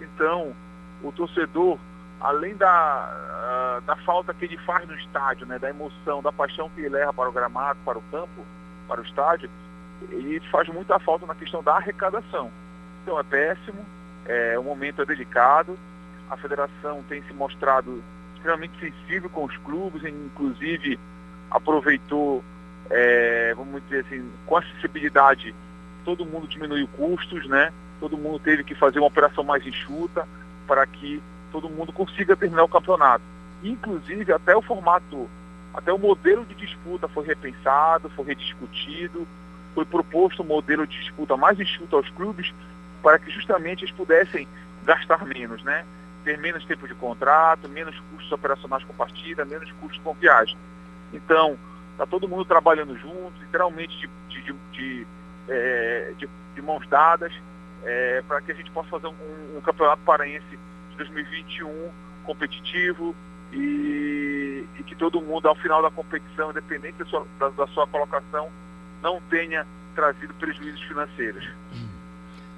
[0.00, 0.54] Então,
[1.02, 1.78] o torcedor,
[2.20, 6.80] além da, da falta que ele faz no estádio, né, da emoção, da paixão que
[6.80, 8.44] ele leva para o gramado, para o campo,
[8.88, 9.50] para o estádio,
[10.10, 12.50] e faz muita falta na questão da arrecadação.
[13.06, 13.86] Então é péssimo,
[14.26, 15.78] é, o momento é delicado,
[16.28, 18.02] a federação tem se mostrado
[18.34, 20.98] extremamente sensível com os clubes, inclusive
[21.48, 22.42] aproveitou,
[22.90, 25.54] é, vamos dizer assim, com acessibilidade,
[26.04, 27.72] todo mundo diminuiu custos, né?
[28.00, 30.26] Todo mundo teve que fazer uma operação mais enxuta
[30.66, 33.22] para que todo mundo consiga terminar o campeonato.
[33.62, 35.30] Inclusive até o formato,
[35.72, 39.28] até o modelo de disputa foi repensado, foi rediscutido,
[39.76, 42.52] foi proposto um modelo de disputa mais enxuto aos clubes
[43.06, 44.48] para que justamente eles pudessem
[44.82, 45.86] gastar menos, né?
[46.24, 50.58] Ter menos tempo de contrato, menos custos operacionais com partida, menos custos com viagem.
[51.12, 51.56] Então,
[51.92, 55.06] está todo mundo trabalhando junto, literalmente de, de, de,
[55.48, 57.32] é, de, de mãos dadas,
[57.84, 60.58] é, para que a gente possa fazer um, um, campeonato paraense
[60.90, 61.92] de 2021
[62.24, 63.14] competitivo
[63.52, 67.86] e, e, que todo mundo, ao final da competição, independente da sua, da, da sua
[67.86, 68.50] colocação,
[69.00, 71.48] não tenha trazido prejuízos financeiros.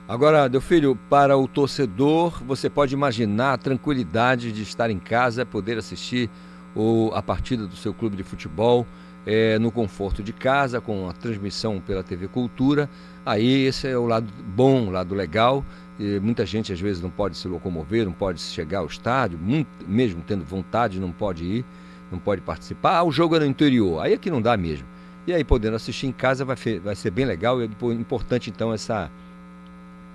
[0.08, 5.44] Agora, meu filho, para o torcedor, você pode imaginar a tranquilidade de estar em casa,
[5.44, 6.30] poder assistir
[6.74, 8.86] o, a partida do seu clube de futebol
[9.26, 12.88] é, no conforto de casa, com a transmissão pela TV Cultura.
[13.26, 15.62] Aí esse é o lado bom, o lado legal.
[16.00, 19.68] E muita gente às vezes não pode se locomover, não pode chegar ao estádio, muito,
[19.86, 21.66] mesmo tendo vontade, não pode ir,
[22.10, 22.96] não pode participar.
[22.96, 24.86] Ah, o jogo é no interior, aí é que não dá mesmo.
[25.26, 28.72] E aí, podendo assistir em casa, vai, vai ser bem legal e é importante, então,
[28.72, 29.10] essa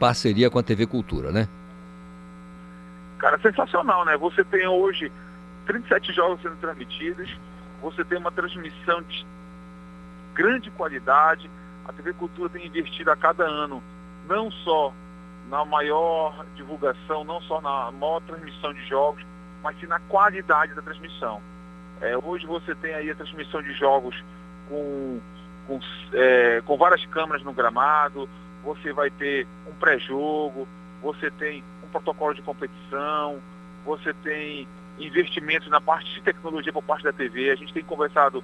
[0.03, 1.47] parceria com a TV Cultura, né?
[3.19, 4.17] Cara, sensacional, né?
[4.17, 5.09] Você tem hoje
[5.65, 7.29] 37 jogos sendo transmitidos,
[7.81, 9.25] você tem uma transmissão de
[10.33, 11.49] grande qualidade,
[11.85, 13.81] a TV Cultura tem investido a cada ano,
[14.27, 14.93] não só
[15.49, 19.23] na maior divulgação, não só na maior transmissão de jogos,
[19.63, 21.41] mas sim na qualidade da transmissão.
[22.01, 24.21] É, hoje você tem aí a transmissão de jogos
[24.67, 25.21] com,
[25.65, 25.79] com,
[26.11, 28.27] é, com várias câmeras no gramado,
[28.63, 30.67] você vai ter um pré-jogo,
[31.01, 33.39] você tem um protocolo de competição,
[33.85, 34.67] você tem
[34.99, 37.51] investimentos na parte de tecnologia por parte da TV.
[37.51, 38.43] A gente tem conversado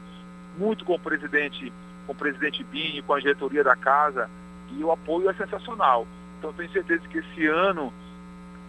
[0.58, 1.72] muito com o presidente,
[2.06, 4.30] com o presidente Bini, com a diretoria da casa,
[4.72, 6.06] e o apoio é sensacional.
[6.38, 7.94] Então tenho certeza que esse ano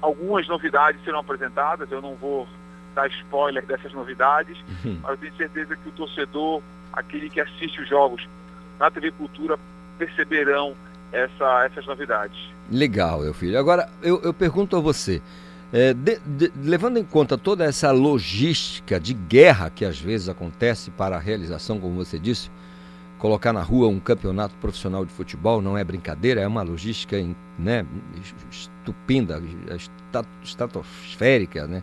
[0.00, 2.48] algumas novidades serão apresentadas, eu não vou
[2.94, 4.98] dar spoiler dessas novidades, uhum.
[5.02, 8.26] mas eu tenho certeza que o torcedor aquele que assiste os jogos
[8.78, 9.58] na TV Cultura
[9.98, 10.74] perceberão
[11.12, 12.38] essa, essas novidades.
[12.70, 13.58] Legal, meu filho.
[13.58, 15.20] Agora, eu, eu pergunto a você,
[15.72, 20.90] é, de, de, levando em conta toda essa logística de guerra que às vezes acontece
[20.90, 22.50] para a realização, como você disse,
[23.18, 27.16] colocar na rua um campeonato profissional de futebol não é brincadeira, é uma logística
[27.58, 27.86] né,
[28.50, 29.40] estupenda,
[30.42, 31.82] estratosférica, né?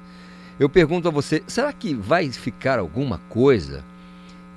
[0.60, 3.84] Eu pergunto a você, será que vai ficar alguma coisa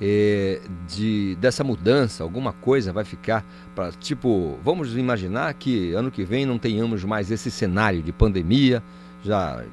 [0.00, 3.44] é, de, dessa mudança, alguma coisa vai ficar
[3.80, 8.82] para tipo, vamos imaginar que ano que vem não tenhamos mais esse cenário de pandemia,
[9.24, 9.64] já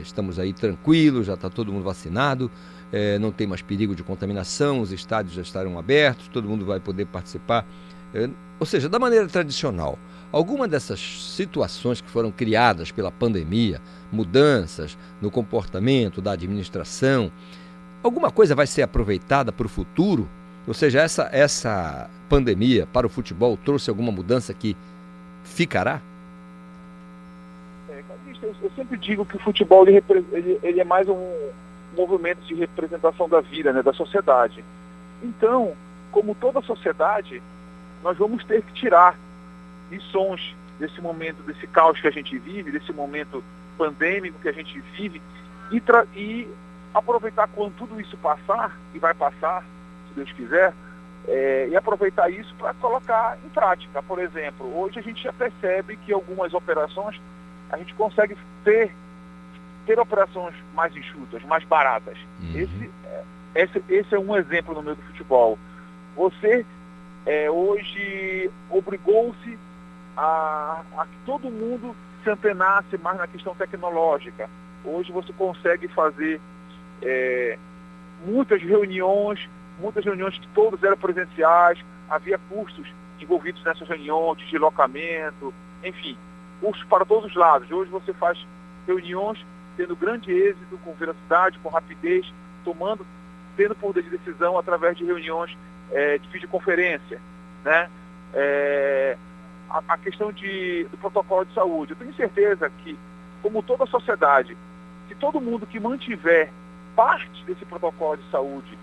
[0.00, 2.48] estamos aí tranquilos, já está todo mundo vacinado,
[2.92, 6.78] é, não tem mais perigo de contaminação, os estádios já estarão abertos, todo mundo vai
[6.78, 7.66] poder participar.
[8.14, 9.98] É, ou seja, da maneira tradicional.
[10.30, 11.00] Alguma dessas
[11.34, 13.80] situações que foram criadas pela pandemia,
[14.12, 17.32] mudanças no comportamento da administração,
[18.00, 20.28] alguma coisa vai ser aproveitada para o futuro?
[20.66, 24.76] Ou seja, essa, essa pandemia para o futebol trouxe alguma mudança que
[25.44, 26.00] ficará?
[27.88, 28.02] É,
[28.42, 30.02] eu sempre digo que o futebol ele,
[30.32, 31.50] ele, ele é mais um
[31.96, 34.64] movimento de representação da vida, né, da sociedade.
[35.22, 35.74] Então,
[36.10, 37.42] como toda sociedade,
[38.02, 39.18] nós vamos ter que tirar
[39.90, 43.42] lições desse momento, desse caos que a gente vive, desse momento
[43.78, 45.22] pandêmico que a gente vive
[45.70, 45.82] e,
[46.14, 46.48] e
[46.92, 49.64] aproveitar quando tudo isso passar, e vai passar,
[50.16, 50.72] Deus quiser,
[51.28, 54.02] é, e aproveitar isso para colocar em prática.
[54.02, 57.20] Por exemplo, hoje a gente já percebe que algumas operações
[57.70, 58.92] a gente consegue ter,
[59.84, 62.16] ter operações mais enxutas, mais baratas.
[62.40, 62.52] Uhum.
[62.56, 63.22] Esse, é,
[63.56, 65.58] esse, esse é um exemplo no meio do futebol.
[66.16, 66.64] Você
[67.26, 69.58] é, hoje obrigou-se
[70.16, 74.48] a, a que todo mundo se antenasse mais na questão tecnológica.
[74.84, 76.40] Hoje você consegue fazer
[77.02, 77.58] é,
[78.24, 79.48] muitas reuniões,
[79.78, 81.78] muitas reuniões que todas eram presenciais,
[82.08, 82.86] havia custos
[83.20, 86.16] envolvidos nessas reuniões, de deslocamento, enfim,
[86.60, 87.70] custos para todos os lados.
[87.70, 88.38] Hoje você faz
[88.86, 89.44] reuniões
[89.76, 92.26] tendo grande êxito, com velocidade, com rapidez,
[92.64, 93.06] tomando,
[93.56, 95.56] tendo poder de decisão através de reuniões
[95.92, 97.20] é, de videoconferência.
[97.64, 97.90] Né?
[98.32, 99.16] É,
[99.68, 101.92] a, a questão de, do protocolo de saúde.
[101.92, 102.98] Eu tenho certeza que,
[103.42, 104.56] como toda a sociedade,
[105.08, 106.50] se todo mundo que mantiver
[106.94, 108.78] parte desse protocolo de saúde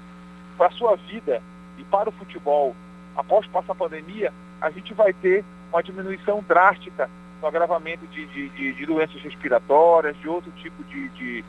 [0.54, 1.42] para a sua vida
[1.78, 2.76] e para o futebol
[3.16, 4.32] após passar a pandemia,
[4.62, 7.10] a gente vai ter uma diminuição drástica
[7.42, 11.46] no agravamento de, de, de, de doenças respiratórias, de outro tipo de, de,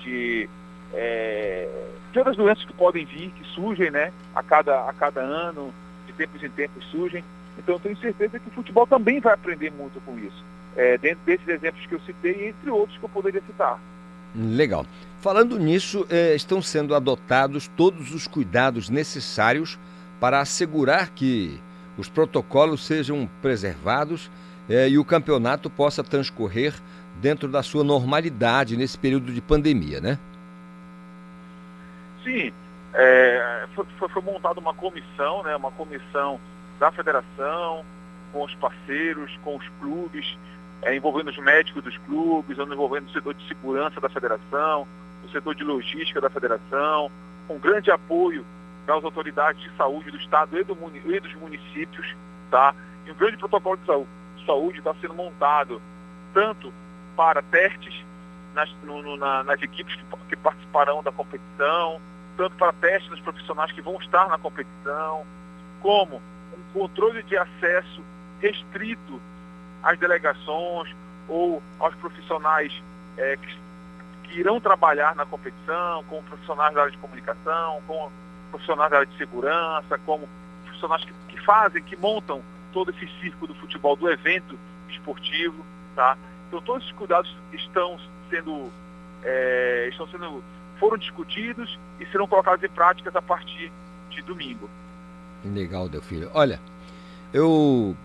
[0.00, 0.48] de,
[0.92, 1.68] é,
[2.12, 5.72] de outras doenças que podem vir, que surgem né, a, cada, a cada ano,
[6.06, 7.24] de tempos em tempos surgem.
[7.56, 10.44] Então eu tenho certeza que o futebol também vai aprender muito com isso.
[10.76, 13.78] É, dentro desses exemplos que eu citei, entre outros que eu poderia citar.
[14.34, 14.86] Legal.
[15.20, 19.78] Falando nisso, é, estão sendo adotados todos os cuidados necessários
[20.20, 21.60] para assegurar que
[21.96, 24.30] os protocolos sejam preservados
[24.68, 26.74] é, e o campeonato possa transcorrer
[27.20, 30.18] dentro da sua normalidade nesse período de pandemia, né?
[32.22, 32.52] Sim,
[32.94, 36.38] é, foi, foi montada uma comissão, né, uma comissão
[36.78, 37.84] da federação,
[38.32, 40.38] com os parceiros, com os clubes,
[40.82, 44.86] é, envolvendo os médicos dos clubes, envolvendo o setor de segurança da federação,
[45.24, 47.10] o setor de logística da federação,
[47.46, 48.44] com grande apoio
[48.86, 50.76] das autoridades de saúde do Estado e, do,
[51.06, 52.14] e dos municípios,
[52.50, 52.74] tá?
[53.06, 55.80] E um grande protocolo de saúde está sendo montado
[56.32, 56.72] tanto
[57.16, 57.94] para testes
[58.54, 62.00] nas, no, no, na, nas equipes que, que participarão da competição,
[62.36, 65.26] tanto para testes nos profissionais que vão estar na competição,
[65.80, 66.22] como
[66.72, 68.02] controle de acesso
[68.40, 69.20] restrito
[69.88, 70.94] às delegações
[71.26, 72.72] ou aos profissionais
[73.16, 73.58] é, que,
[74.24, 78.12] que, irão trabalhar na competição, como profissionais da área de comunicação, como
[78.50, 80.28] profissionais da área de segurança, como
[80.64, 84.58] profissionais que, que fazem, que montam todo esse circo do futebol, do evento
[84.90, 85.64] esportivo,
[85.96, 86.18] tá?
[86.48, 87.98] Então todos esses cuidados estão
[88.28, 88.70] sendo,
[89.22, 90.44] é, estão sendo,
[90.78, 93.72] foram discutidos e serão colocados em práticas a partir
[94.10, 94.68] de domingo.
[95.44, 96.30] Legal, Delfilho.
[96.34, 96.60] Olha,
[97.32, 97.96] eu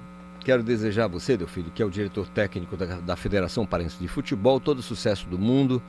[0.44, 4.08] quero desejar a você, Delfilho, que é o diretor técnico da, da Federação Paraense de
[4.08, 5.82] Futebol, todo o sucesso do mundo,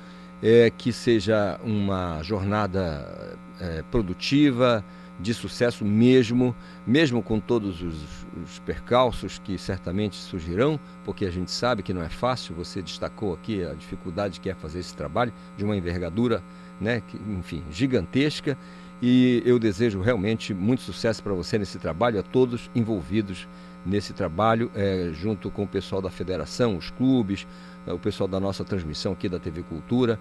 [0.42, 4.84] é, que seja uma jornada é, produtiva,
[5.18, 6.54] de sucesso mesmo,
[6.86, 12.02] mesmo com todos os, os, percalços que certamente surgirão, porque a gente sabe que não
[12.02, 12.54] é fácil.
[12.56, 16.42] Você destacou aqui a dificuldade que é fazer esse trabalho de uma envergadura,
[16.80, 18.58] né, que, enfim, gigantesca.
[19.00, 23.46] E eu desejo realmente muito sucesso para você nesse trabalho, a todos envolvidos
[23.84, 27.46] nesse trabalho, é, junto com o pessoal da federação, os clubes,
[27.86, 30.18] é, o pessoal da nossa transmissão aqui da TV Cultura,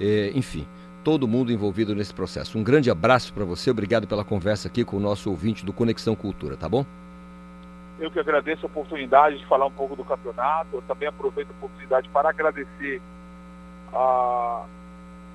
[0.00, 0.66] é, enfim,
[1.04, 2.58] todo mundo envolvido nesse processo.
[2.58, 6.14] Um grande abraço para você, obrigado pela conversa aqui com o nosso ouvinte do Conexão
[6.14, 6.84] Cultura, tá bom?
[8.00, 11.52] Eu que agradeço a oportunidade de falar um pouco do campeonato, eu também aproveito a
[11.52, 13.00] oportunidade para agradecer
[13.92, 14.64] a,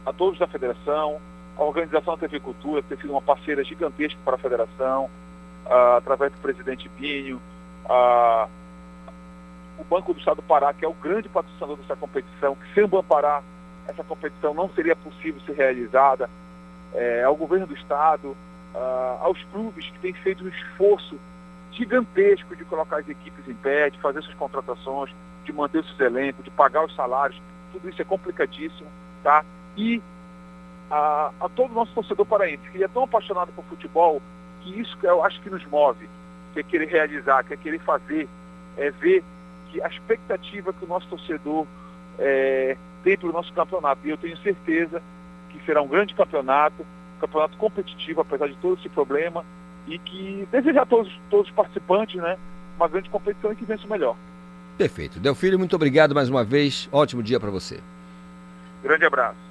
[0.05, 1.19] a todos da federação,
[1.57, 5.05] a organização da TV Cultura ter sido uma parceira gigantesca para a federação,
[5.65, 7.41] uh, através do presidente Binho,
[7.89, 8.49] uh,
[9.79, 12.83] o Banco do Estado do Pará, que é o grande patrocinador dessa competição, que sem
[12.83, 13.41] o Banco Pará
[13.87, 16.29] essa competição não seria possível ser realizada,
[16.93, 18.35] é, ao governo do Estado,
[18.75, 21.17] uh, aos clubes que têm feito um esforço
[21.71, 25.13] gigantesco de colocar as equipes em pé, de fazer suas contratações,
[25.45, 27.39] de manter seus elencos, de pagar os salários.
[27.71, 28.89] tudo isso é complicadíssimo,
[29.23, 29.45] tá?
[29.77, 30.01] E
[30.89, 34.21] a, a todo o nosso torcedor paraense, que é tão apaixonado por futebol,
[34.61, 36.09] que isso eu acho que nos move,
[36.57, 38.27] que é querer realizar, que é querer fazer,
[38.77, 39.23] é ver
[39.69, 41.67] que a expectativa que o nosso torcedor
[42.17, 44.01] é, tem para o nosso campeonato.
[44.05, 45.01] E eu tenho certeza
[45.49, 49.45] que será um grande campeonato, um campeonato competitivo, apesar de todo esse problema,
[49.87, 52.37] e que desejar a todos, todos os participantes né,
[52.75, 54.15] uma grande competição e que vença o melhor.
[54.77, 55.19] Perfeito.
[55.19, 56.89] Delfílio, muito obrigado mais uma vez.
[56.91, 57.79] Ótimo dia para você.
[58.83, 59.46] Grande abraço.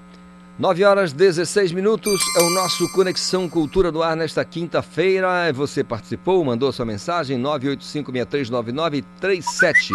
[0.59, 5.53] 9 horas 16 minutos é o nosso Conexão Cultura do Ar nesta quinta-feira.
[5.53, 9.91] Você participou, mandou sua mensagem 985639937.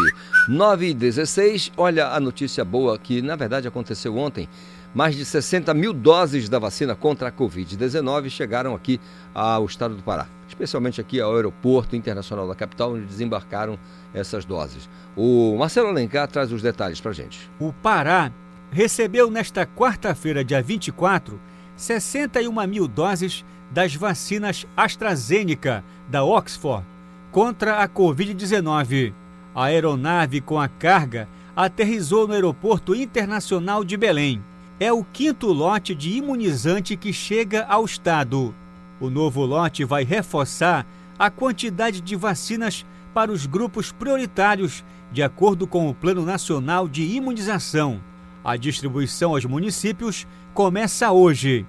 [0.48, 1.72] 916.
[1.76, 4.48] Olha a notícia boa que na verdade aconteceu ontem.
[4.94, 9.02] Mais de 60 mil doses da vacina contra a Covid-19 chegaram aqui
[9.34, 13.80] ao estado do Pará, especialmente aqui ao Aeroporto Internacional da capital, onde desembarcaram
[14.14, 14.88] essas doses.
[15.16, 17.50] O Marcelo Alencar traz os detalhes para gente.
[17.60, 18.32] O Pará
[18.72, 21.40] recebeu nesta quarta-feira, dia 24,
[21.76, 26.86] 61 mil doses das vacinas AstraZeneca da Oxford
[27.32, 29.14] contra a Covid-19.
[29.54, 34.42] A aeronave com a carga aterrizou no Aeroporto Internacional de Belém
[34.80, 38.56] é o quinto lote de imunizante que chega ao estado.
[39.00, 40.88] O novo lote vai reforçar
[41.20, 47.04] a quantidade de vacinas para os grupos prioritários, de acordo com o Plano Nacional de
[47.04, 48.02] Imunização.
[48.44, 51.66] A distribuição aos municípios começa hoje.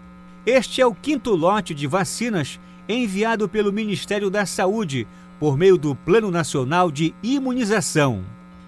[0.46, 2.58] Este é o quinto lote de vacinas
[2.88, 5.06] enviado pelo Ministério da Saúde
[5.38, 8.24] por meio do Plano Nacional de Imunização.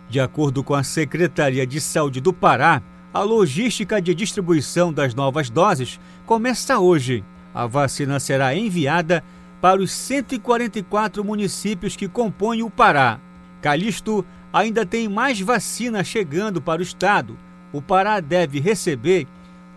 [0.08, 2.82] De acordo com a Secretaria de Saúde do Pará,
[3.12, 7.24] a logística de distribuição das novas doses começa hoje.
[7.54, 9.24] A vacina será enviada
[9.62, 13.18] para os 144 municípios que compõem o Pará.
[13.62, 17.38] Calixto ainda tem mais vacina chegando para o estado.
[17.74, 19.26] O Pará deve receber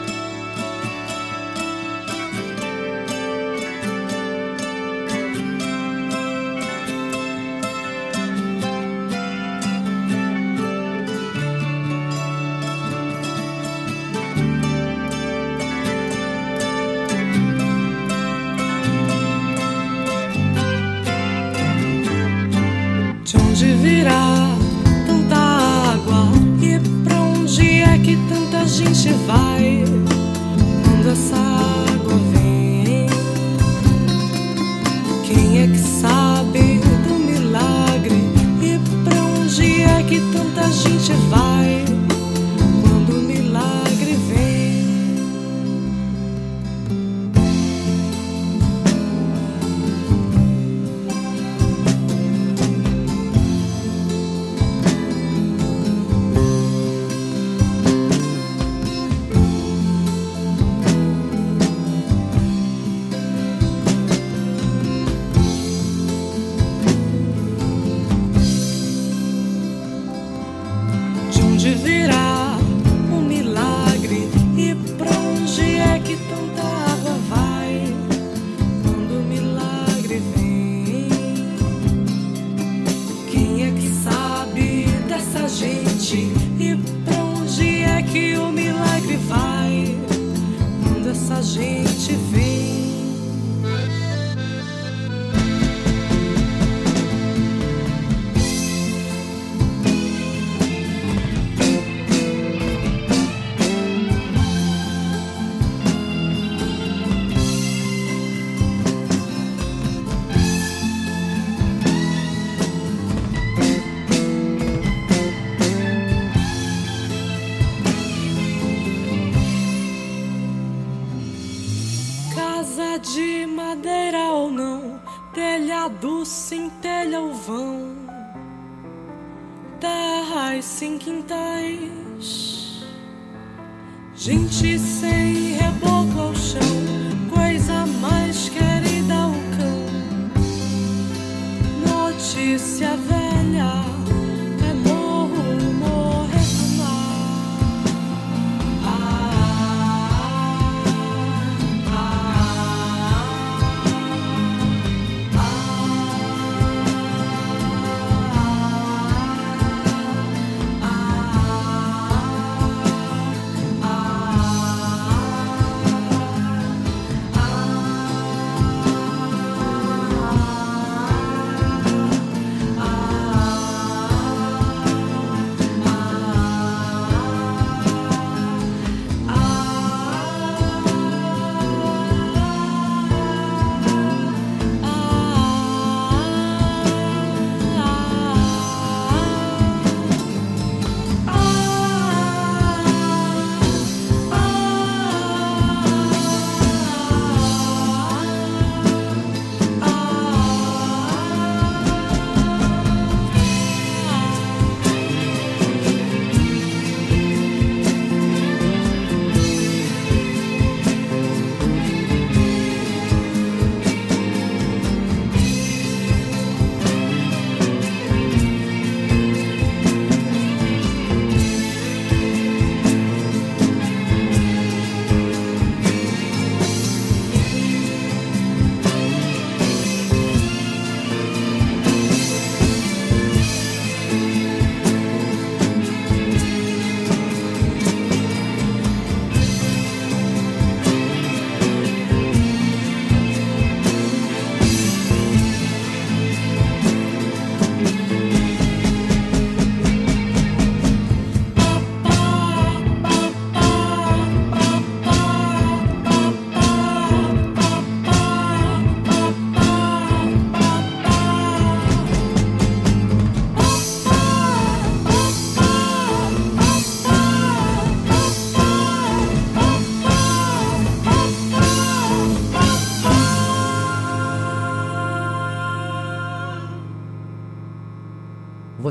[134.22, 135.21] Gente sem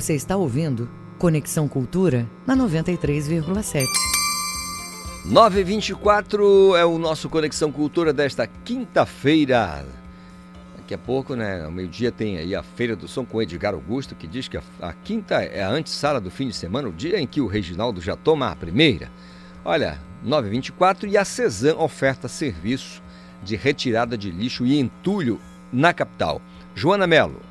[0.00, 3.84] Você está ouvindo Conexão Cultura na 93,7.
[5.26, 9.84] 924 é o nosso Conexão Cultura desta quinta-feira.
[10.78, 14.14] Daqui a pouco, né, ao meio-dia tem aí a Feira do Som com Edgar Augusto,
[14.14, 17.20] que diz que a, a quinta é a antessala do fim de semana, o dia
[17.20, 19.10] em que o Reginaldo já toma a primeira.
[19.62, 23.02] Olha, 924 e a Cezan oferta serviço
[23.42, 25.38] de retirada de lixo e entulho
[25.70, 26.40] na capital.
[26.74, 27.49] Joana Melo.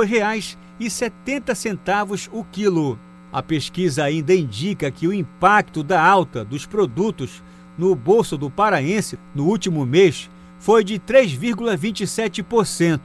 [0.78, 2.96] 2,70 o quilo.
[3.32, 7.42] A pesquisa ainda indica que o impacto da alta dos produtos
[7.76, 13.00] no bolso do paraense no último mês foi de 3,27%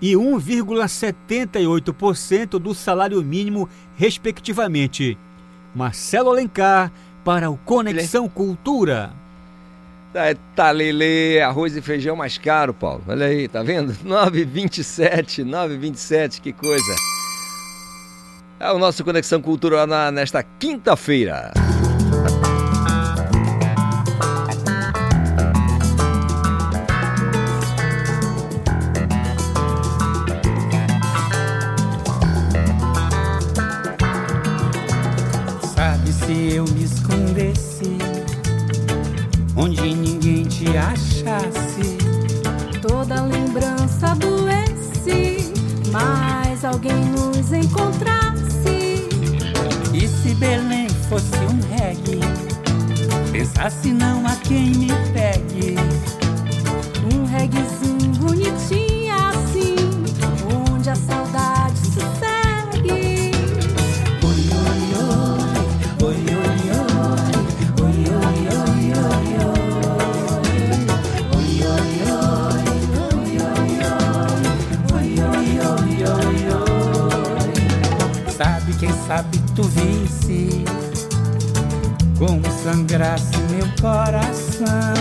[0.00, 5.16] e 1,78% do salário mínimo, respectivamente.
[5.74, 6.92] Marcelo Alencar
[7.24, 9.12] para o Conexão Cultura.
[10.12, 13.02] Tá, tá Lele, arroz e feijão mais caro, Paulo.
[13.06, 13.94] Olha aí, tá vendo?
[14.04, 16.94] 9,27, 9,27, que coisa.
[18.60, 21.52] É o nosso Conexão Cultural na, nesta quinta-feira.
[36.32, 37.98] Se eu me escondesse
[39.54, 41.98] onde ninguém te achasse?
[42.80, 45.52] Toda lembrança doesse,
[45.90, 49.08] mas alguém nos encontrasse.
[49.92, 52.20] E se Belém fosse um reggae?
[53.30, 55.76] Pensasse não a quem me pegue.
[57.12, 58.91] Um reguezinho bonitinho
[79.14, 80.64] Sabe tu visse
[82.18, 84.94] como sangrasse meu coração.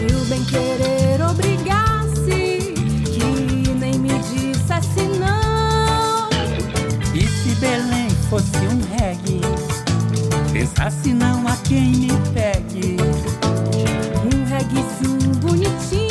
[0.00, 2.72] E o bem querer obrigasse,
[3.06, 6.30] que nem me dissesse não.
[7.12, 9.40] E se Belém fosse um reggae,
[10.52, 12.96] pensasse não a quem me pegue.
[14.32, 16.05] Um reguezinho bonitinho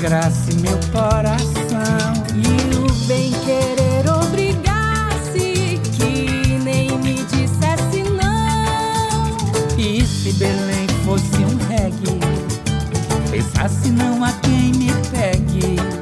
[0.00, 2.14] sangrasse meu coração.
[2.34, 9.36] E o bem querer obrigasse, que nem me dissesse não.
[9.76, 12.18] E se Belém fosse um reggae,
[13.30, 15.99] pensasse não a quem me pegue.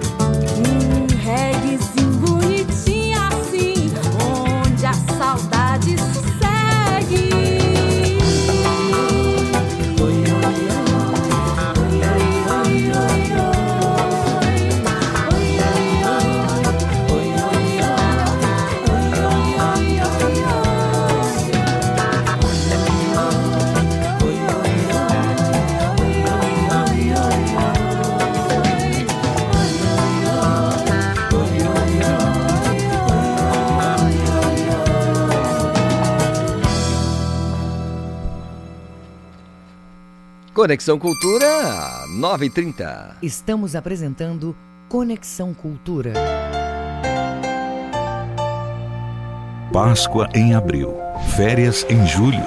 [40.69, 43.15] Conexão Cultura 9h30.
[43.23, 44.55] Estamos apresentando
[44.87, 46.13] Conexão Cultura.
[49.73, 50.95] Páscoa em abril.
[51.35, 52.45] férias em julho,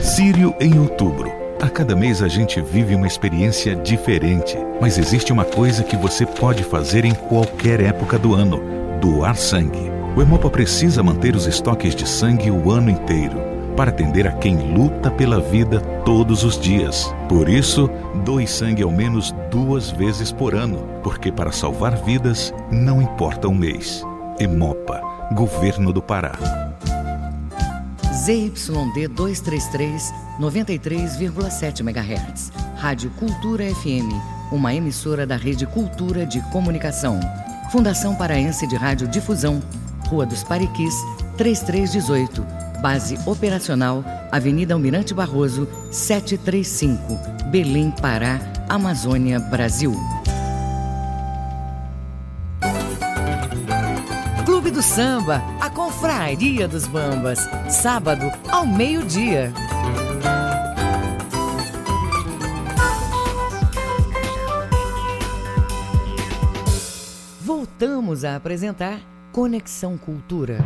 [0.00, 1.32] Sírio em outubro.
[1.60, 6.24] A cada mês a gente vive uma experiência diferente, mas existe uma coisa que você
[6.24, 8.60] pode fazer em qualquer época do ano:
[9.00, 9.90] doar sangue.
[10.16, 14.74] O Hemopa precisa manter os estoques de sangue o ano inteiro para atender a quem
[14.74, 17.14] luta pela vida todos os dias.
[17.28, 17.90] Por isso,
[18.24, 23.54] doe sangue ao menos duas vezes por ano, porque para salvar vidas não importa o
[23.54, 24.02] mês.
[24.38, 25.00] Hemopa,
[25.32, 26.38] Governo do Pará.
[28.24, 32.52] ZYD 233, 93,7 MHz.
[32.76, 34.12] Rádio Cultura FM,
[34.52, 37.20] uma emissora da Rede Cultura de Comunicação.
[37.70, 39.62] Fundação Paraense de Rádio Difusão,
[40.08, 40.94] Rua dos Pariquis,
[41.36, 42.44] 3318.
[42.80, 47.18] Base operacional, Avenida Almirante Barroso, 735,
[47.50, 48.38] Belém, Pará,
[48.68, 49.94] Amazônia, Brasil.
[54.44, 59.52] Clube do Samba, a Confraria dos Bambas, sábado ao meio-dia.
[67.40, 69.00] Voltamos a apresentar
[69.32, 70.58] Conexão Cultura.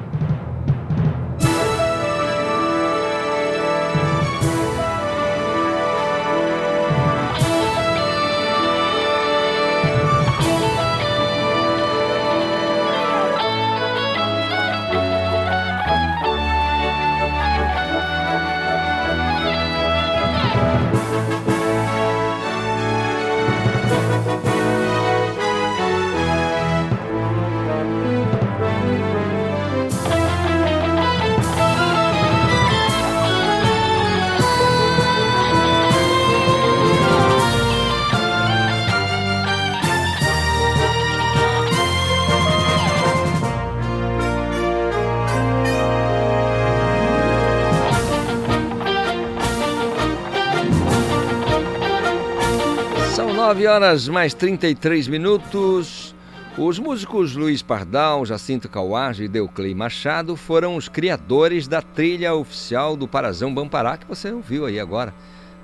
[53.39, 56.13] 9 horas mais 33 minutos.
[56.59, 62.97] Os músicos Luiz Pardal, Jacinto Cauage e Deuclei Machado foram os criadores da trilha oficial
[62.97, 65.15] do Parazão Bampará, que você ouviu aí agora,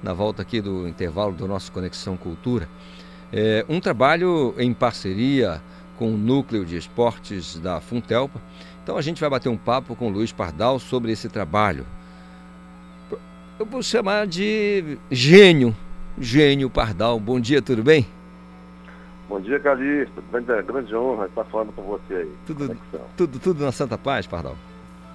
[0.04, 2.68] na volta aqui do intervalo do nosso Conexão Cultura.
[3.32, 5.60] É um trabalho em parceria
[5.98, 8.40] com o Núcleo de Esportes da Funtelpa.
[8.84, 11.84] Então a gente vai bater um papo com Luiz Pardal sobre esse trabalho.
[13.58, 15.74] Eu vou chamar de gênio,
[16.18, 17.18] gênio Pardal.
[17.18, 18.06] Bom dia, tudo bem?
[19.28, 20.22] Bom dia, Calixto.
[20.30, 22.32] Grande, grande honra estar falando com você aí.
[22.46, 22.76] Tudo,
[23.16, 24.56] tudo, tudo na Santa Paz, Pardal?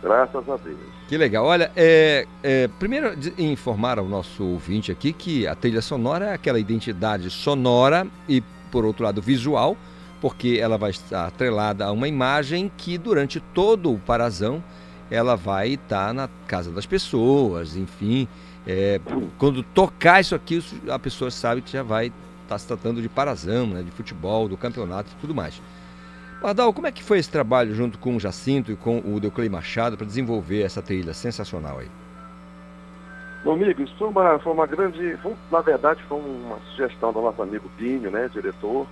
[0.02, 0.78] Graças a Deus.
[1.08, 1.46] Que legal.
[1.46, 6.60] Olha, é, é, primeiro informar ao nosso ouvinte aqui que a trilha sonora é aquela
[6.60, 9.76] identidade sonora e, por outro lado, visual,
[10.22, 14.64] porque ela vai estar atrelada a uma imagem que durante todo o parazão
[15.12, 18.28] ela vai estar na casa das pessoas, enfim.
[18.68, 18.99] É,
[19.38, 22.11] quando tocar isso aqui, a pessoa sabe que já vai
[22.44, 25.61] estar se tratando de parazão, né, de futebol, do campeonato e tudo mais.
[26.41, 29.49] Pardal, como é que foi esse trabalho junto com o Jacinto e com o Deuclei
[29.49, 31.88] Machado para desenvolver essa trilha sensacional aí?
[33.44, 35.18] Meu amigo, isso foi uma, foi uma grande.
[35.18, 38.86] foi- na verdade, foi uma sugestão do nosso amigo Pinho, né, diretor.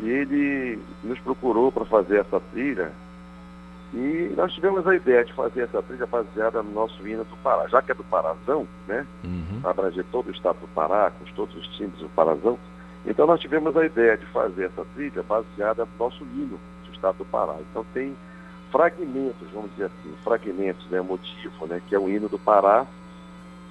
[0.00, 2.92] E ele nos procurou para fazer essa trilha.
[3.94, 7.66] E nós tivemos a ideia de fazer essa trilha baseada no nosso hino do Pará.
[7.68, 9.06] Já que é do Parazão, né?
[9.64, 12.58] Abranger todo o estado do Pará, com todos os times do Parazão.
[13.06, 17.18] Então nós tivemos a ideia de fazer essa trilha baseada no nosso hino do estado
[17.18, 17.56] do Pará.
[17.70, 18.14] Então tem
[18.70, 22.86] fragmentos, vamos dizer assim, fragmentos, né, motivo, né, que é o hino do Pará,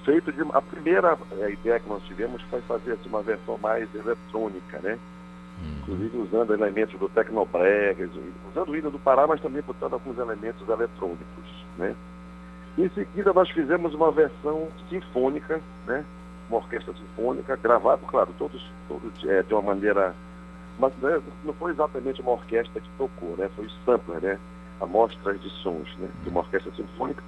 [0.04, 3.88] feito de a primeira eh, ideia que nós tivemos foi fazer assim, uma versão mais
[3.94, 4.98] eletrônica, né?
[5.82, 8.08] Inclusive usando elementos do Tecnobrega,
[8.50, 11.94] usando o hino do Pará, mas também botando alguns elementos eletrônicos, né?
[12.76, 16.04] Em seguida nós fizemos uma versão sinfônica, né?
[16.48, 20.14] Uma orquestra sinfônica, gravada, claro, todos, todos eh, de uma maneira
[20.78, 23.50] mas né, não foi exatamente uma orquestra que tocou, né?
[23.56, 24.38] Foi sampler, né?
[24.80, 26.08] Amostras de sons, né?
[26.22, 27.22] De uma orquestra sinfônica.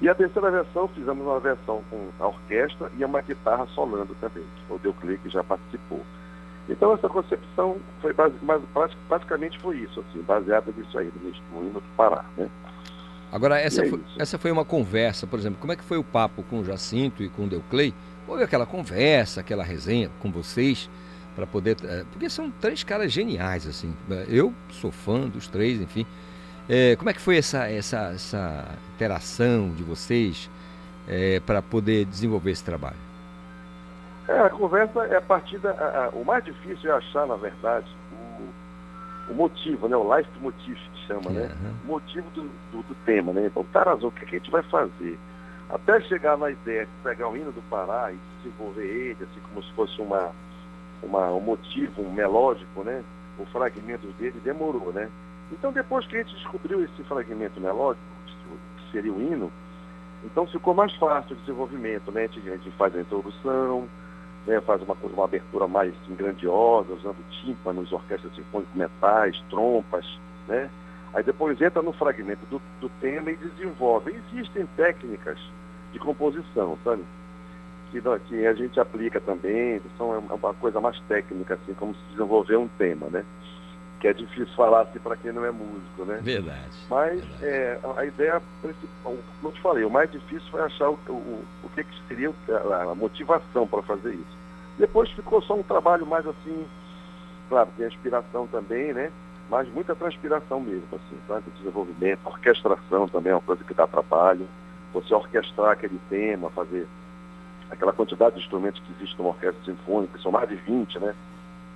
[0.00, 4.44] E a terceira versão, fizemos uma versão com a orquestra e uma guitarra solando também,
[4.44, 6.02] que o Deuclei que já participou.
[6.68, 8.34] Então essa concepção foi base,
[9.08, 12.48] praticamente foi isso, assim, baseada nisso aí, no no hino do Pará, né?
[13.30, 16.04] Agora, essa, é foi, essa foi uma conversa, por exemplo, como é que foi o
[16.04, 17.92] papo com o Jacinto e com o Deuclei?
[18.26, 20.88] Houve aquela conversa, aquela resenha com vocês,
[21.34, 21.76] para poder...
[21.84, 23.94] eh, Porque são três caras geniais, assim.
[24.28, 26.06] Eu sou fã dos três, enfim.
[26.68, 30.50] Eh, como é que foi essa, essa, essa interação de vocês
[31.44, 33.05] para poder desenvolver esse trabalho?
[34.28, 35.70] É, a conversa é a partir da.
[35.70, 37.86] a- a- o mais difícil é achar, na verdade,
[39.28, 39.96] o motivo, né?
[39.96, 41.48] O life motif que chama, né?
[41.84, 42.42] O motivo do,
[42.72, 43.46] do, do tema, né?
[43.46, 45.18] Então, Tarazão, o que, que a gente vai fazer?
[45.68, 49.62] Até chegar na ideia de pegar o hino do Pará e desenvolver ele, assim como
[49.62, 50.30] se fosse uma,
[51.02, 53.02] uma, um motivo, um melódico, né?
[53.38, 55.08] O fragmento dele demorou, né?
[55.52, 59.52] Então, depois que a gente descobriu esse fragmento melódico, que seria o hino,
[60.24, 62.24] então ficou mais fácil o desenvolvimento, né?
[62.24, 63.88] A gente, a gente faz a introdução,
[64.46, 64.60] né?
[64.60, 70.06] faz uma, uma abertura mais assim, grandiosa, usando tímpanos, orquestras sinfônicas, metais, trompas,
[70.46, 70.70] né?
[71.14, 74.14] Aí depois entra no fragmento do, do tema e desenvolve.
[74.32, 75.38] Existem técnicas
[75.92, 77.02] de composição, sabe?
[77.90, 82.00] Que, que a gente aplica também, são é uma coisa mais técnica, assim, como se
[82.10, 83.24] desenvolver um tema, né?
[84.00, 86.20] Que é difícil falar assim para quem não é músico, né?
[86.22, 86.70] Verdade.
[86.90, 90.98] Mas É, a ideia principal, como eu te falei, o mais difícil foi achar o,
[91.08, 94.36] o, o que, que seria a, a motivação para fazer isso.
[94.78, 96.66] Depois ficou só um trabalho mais assim,
[97.48, 99.10] claro, tem a inspiração também, né?
[99.48, 101.44] Mas muita transpiração mesmo, assim, sabe?
[101.56, 104.46] Desenvolvimento, orquestração também é uma coisa que dá trabalho.
[104.92, 106.86] Você orquestrar aquele tema, fazer
[107.70, 111.14] aquela quantidade de instrumentos que existe numa orquestra sinfônica, que são mais de 20, né?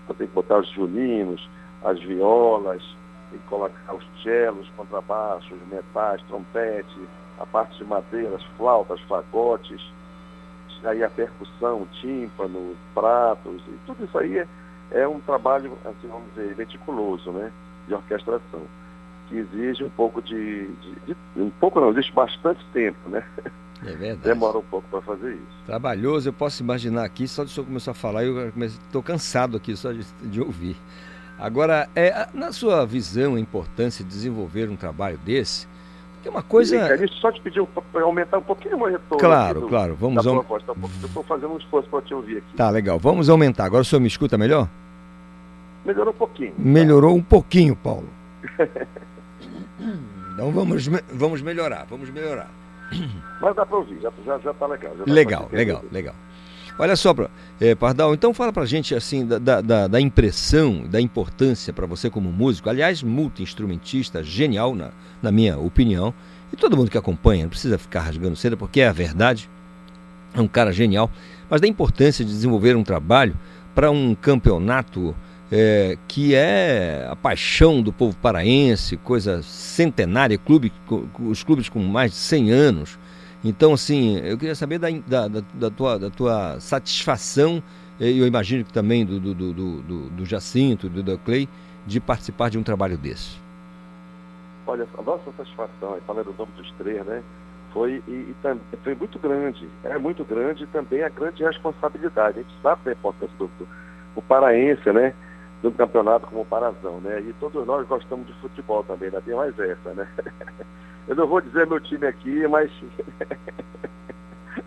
[0.05, 1.49] Então tem que botar os violinos,
[1.85, 2.83] as violas,
[3.31, 7.09] tem que colocar os cellos, contrabaixos, metais, trompete,
[7.39, 9.81] a parte de madeira, as flautas, fagotes,
[10.85, 14.47] aí a percussão, tímpano, pratos, e tudo isso aí é,
[14.93, 17.53] é um trabalho, assim, vamos dizer, meticuloso, né?
[17.87, 18.63] De orquestração,
[19.29, 23.25] que exige um pouco de, de, de um pouco não, existe bastante tempo, né?
[23.83, 24.29] É verdade.
[24.29, 25.65] Demora um pouco para fazer isso.
[25.65, 29.57] Trabalhoso, eu posso imaginar aqui, só de o senhor começar a falar, eu estou cansado
[29.57, 30.77] aqui só de, de ouvir.
[31.41, 35.67] Agora, é, na sua visão, a importância de desenvolver um trabalho desse,
[36.15, 36.99] porque uma coisa.
[36.99, 39.19] Sim, só te pediu para aumentar um pouquinho o retorno.
[39.19, 39.97] Claro, do, claro.
[39.99, 40.73] Vamos da proposta.
[40.73, 42.57] Eu estou fazendo um esforço para te ouvir aqui.
[42.57, 42.99] Tá, legal.
[42.99, 43.65] Vamos aumentar.
[43.65, 44.69] Agora o senhor me escuta melhor?
[45.83, 46.53] Melhorou um pouquinho.
[46.59, 48.09] Melhorou um pouquinho, Paulo.
[50.35, 52.51] então vamos, vamos melhorar, vamos melhorar.
[53.41, 54.93] Mas dá para ouvir, já, já, já tá legal.
[54.99, 56.15] Já legal, legal, legal.
[56.79, 57.15] Olha só,
[57.61, 62.09] é, Pardal, então fala pra gente assim da, da, da impressão, da importância para você
[62.09, 64.91] como músico, aliás, multi-instrumentista, genial na,
[65.23, 66.15] na minha opinião,
[66.53, 69.49] e todo mundo que acompanha, não precisa ficar rasgando seda, porque é a verdade,
[70.35, 71.11] é um cara genial,
[71.49, 73.37] mas da importância de desenvolver um trabalho
[73.75, 75.15] para um campeonato
[75.51, 80.73] é, que é a paixão do povo paraense, coisa centenária, clube,
[81.19, 82.99] os clubes com mais de 100 anos.
[83.43, 87.63] Então, assim, eu queria saber da, da, da, tua, da tua satisfação,
[87.99, 91.49] e eu imagino que também do, do, do, do, do Jacinto, do, do Clay,
[91.87, 93.39] de participar de um trabalho desse.
[94.67, 97.23] Olha, a nossa satisfação, falando do nome dos três, né?
[97.73, 98.37] Foi, e, e,
[98.83, 102.41] foi muito grande, é muito grande e também a grande responsabilidade.
[102.41, 103.69] A gente sabe da importância do, do,
[104.15, 105.15] do paraense, né?
[105.63, 107.21] do campeonato como Parazão, né?
[107.21, 110.09] E todos nós gostamos de futebol também, ainda tem mais essa, né?
[111.11, 112.71] Eu não vou dizer meu time aqui, mas.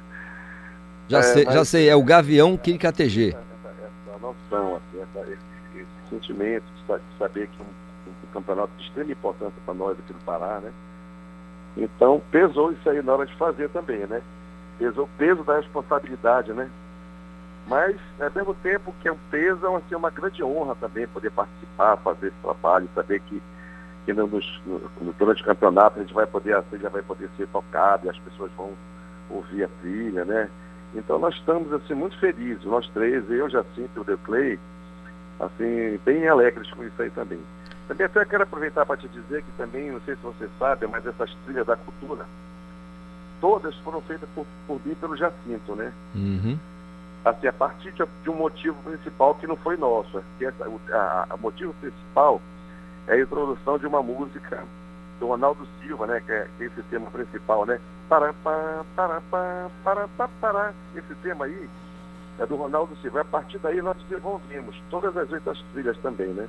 [1.08, 1.54] já, é, sei, mas...
[1.54, 3.30] já sei, é o Gavião KTG.
[3.30, 5.40] Essa, essa noção, assim, essa, esse,
[5.78, 6.84] esse, sentimento de
[7.18, 7.70] saber que é um,
[8.10, 10.74] um campeonato de extrema importância para nós aqui do Pará, né?
[11.78, 14.22] Então, pesou isso aí na hora de fazer também, né?
[14.78, 16.70] Pesou o peso da responsabilidade, né?
[17.68, 21.32] Mas, ao mesmo tempo que é um peso, é assim, uma grande honra também poder
[21.32, 23.42] participar, fazer esse trabalho, saber que
[24.06, 27.48] que no, no, durante o campeonato a gente vai poder, a trilha vai poder ser
[27.48, 28.72] tocada e as pessoas vão
[29.30, 30.50] ouvir a trilha, né?
[30.96, 34.60] Então nós estamos assim muito felizes, nós três, eu, Jacinto e o The Clay,
[35.40, 37.40] assim, bem alegres com isso aí também.
[37.88, 41.06] Também até quero aproveitar para te dizer que também, não sei se você sabe, mas
[41.06, 42.26] essas trilhas da cultura,
[43.42, 45.92] todas foram feitas por, por mim pelo Jacinto, né?
[46.16, 46.58] Uhum.
[47.26, 50.22] Assim, a partir de, de, um motivo principal que não foi nosso.
[50.38, 52.42] Que essa, a, a motivo principal
[53.08, 54.64] é a introdução de uma música
[55.20, 56.22] do Ronaldo Silva, né?
[56.26, 57.80] Que é, que é esse tema principal, né?
[58.10, 58.34] Para,
[60.96, 61.70] Esse tema aí
[62.40, 63.22] é do Ronaldo Silva.
[63.22, 66.48] A partir daí nós desenvolvemos todas as outras trilhas também, né?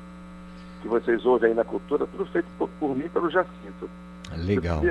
[0.82, 3.88] Que vocês ouvem aí na cultura, tudo feito por, por mim pelo Jacinto.
[4.36, 4.82] Legal.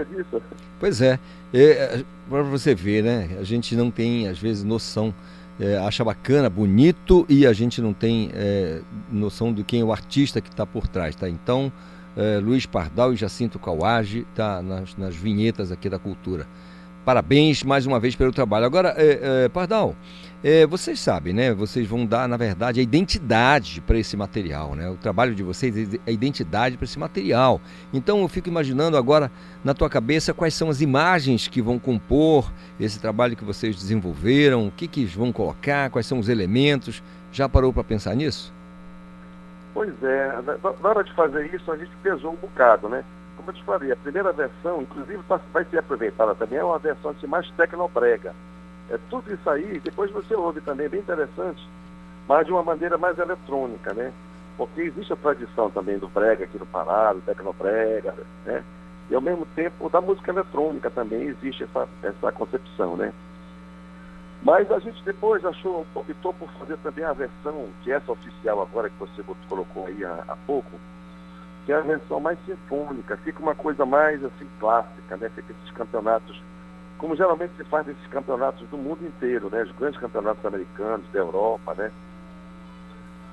[0.80, 1.19] Pois é.
[1.53, 3.38] é para você ver, né?
[3.40, 5.14] A gente não tem, às vezes, noção
[5.59, 8.81] é, acha bacana, bonito e a gente não tem é,
[9.11, 11.30] noção de quem é o artista que está por trás, tá?
[11.30, 11.71] Então,
[12.15, 16.47] é, Luiz Pardal e Jacinto Cauage tá nas, nas vinhetas aqui da cultura.
[17.05, 18.65] Parabéns mais uma vez pelo trabalho.
[18.65, 19.95] Agora, é, é, Pardal,
[20.43, 21.53] é, vocês sabem, né?
[21.53, 24.89] Vocês vão dar, na verdade, a identidade para esse material, né?
[24.89, 27.61] O trabalho de vocês é a identidade para esse material.
[27.93, 29.31] Então, eu fico imaginando agora
[29.63, 34.67] na tua cabeça quais são as imagens que vão compor esse trabalho que vocês desenvolveram,
[34.67, 37.01] o que, que vão colocar, quais são os elementos.
[37.31, 38.53] Já parou para pensar nisso?
[39.73, 43.03] Pois é, na, hora de fazer isso a gente pesou um bocado, né?
[43.37, 46.77] Como eu te falei, a primeira versão, inclusive, tá- vai ser aproveitada também, é uma
[46.77, 48.35] versão assim, mais tecnobrega.
[48.93, 51.67] É tudo isso aí, depois você ouve também, bem interessante,
[52.27, 54.13] mas de uma maneira mais eletrônica, né?
[54.55, 58.13] Porque existe a tradição também do brega aqui no Pará, do tecnobrega,
[58.45, 58.63] né?
[59.09, 63.11] E ao mesmo tempo da música eletrônica também existe essa, essa concepção, né?
[64.43, 68.61] Mas a gente depois achou, optou por fazer também a versão, que é essa oficial
[68.61, 70.69] agora, que você colocou aí há, há pouco,
[71.65, 75.31] que é a versão mais sinfônica, fica uma coisa mais assim clássica, né?
[75.33, 76.39] Fica esses campeonatos,
[77.03, 79.63] como geralmente se faz nesses campeonatos do mundo inteiro, né?
[79.63, 81.91] Os grandes campeonatos americanos, da Europa, né?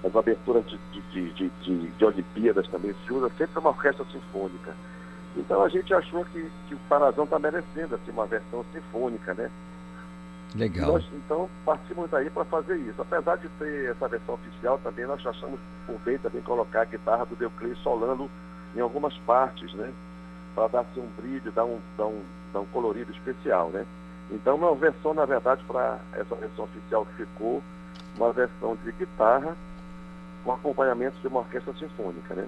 [0.05, 4.75] As aberturas de, de, de, de, de, Olimpíadas também se usa sempre uma orquestra sinfônica.
[5.37, 9.49] Então a gente achou que, que o Parazão está merecendo assim, uma versão sinfônica, né?
[10.57, 10.95] Legal.
[10.95, 13.01] Nós, então, partimos daí para fazer isso.
[13.01, 17.25] Apesar de ter essa versão oficial, também nós achamos por bem também colocar a guitarra
[17.25, 18.29] do Deuclei solando
[18.75, 19.93] em algumas partes, né?
[20.57, 22.21] Para dar assim, um brilho, dar um, dar, um,
[22.59, 23.85] um colorido especial, né?
[24.33, 27.63] Então, uma versão, na verdade, para essa versão oficial que ficou,
[28.17, 29.57] uma versão de guitarra
[30.45, 32.47] com acompanhamento de uma orquestra sinfônica, né?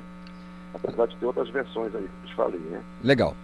[0.74, 2.80] Apesar de ter outras versões aí, que eu te falei, né?
[3.04, 3.36] Legal.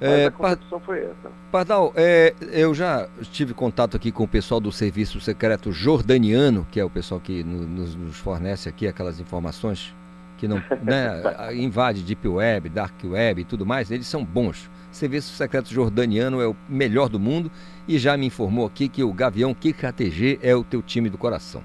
[0.00, 1.30] Mas É, a concepção foi essa.
[1.50, 6.78] Pardal, é, eu já tive contato aqui com o pessoal do Serviço Secreto Jordaniano, que
[6.78, 9.92] é o pessoal que no- nos, nos fornece aqui aquelas informações
[10.36, 11.20] que não né,
[11.56, 13.90] invade Deep Web, Dark Web e tudo mais.
[13.90, 14.70] Eles são bons.
[14.90, 17.50] Serviço Secreto Jordaniano é o melhor do mundo
[17.86, 21.62] e já me informou aqui que o Gavião KKTG é o teu time do coração.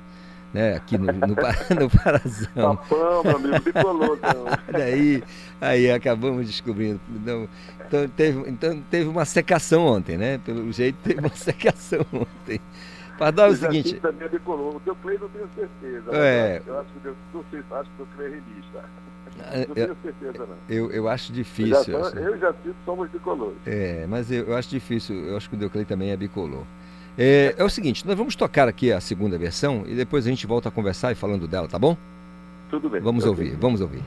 [0.54, 1.36] Né, aqui no, no, no
[1.90, 2.76] Parazão.
[2.76, 4.46] Papão, meu amigo, bicolor, então.
[4.72, 5.24] Olha aí,
[5.60, 7.00] aí acabamos descobrindo.
[7.10, 10.38] Então, teve, então teve uma secação ontem, né?
[10.46, 12.62] Pelo jeito teve uma secação ontem.
[13.18, 13.96] Pardal é o Eu seguinte.
[14.00, 14.76] também bicolor.
[14.76, 16.12] O teu Clay não tenho certeza.
[16.16, 16.62] É.
[16.66, 18.90] Eu acho que o teu, não sei, acho que o teu Clay é remista.
[19.38, 20.56] Não eu- tenho certeza, não.
[20.70, 21.84] Eu, eu acho Eu difícil.
[21.94, 22.18] já, assim.
[22.18, 23.58] eu já cito, somos bicolores.
[23.66, 25.16] É, mas eu, eu acho difícil.
[25.26, 26.64] Eu acho que o Deuclei também é bicolor.
[27.18, 30.48] É, é o seguinte, nós vamos tocar aqui a segunda versão e depois a gente
[30.48, 31.96] volta a conversar e falando dela, tá bom?
[32.70, 33.02] Tudo bem.
[33.02, 34.04] Vamos ouvir, vamos ouvir.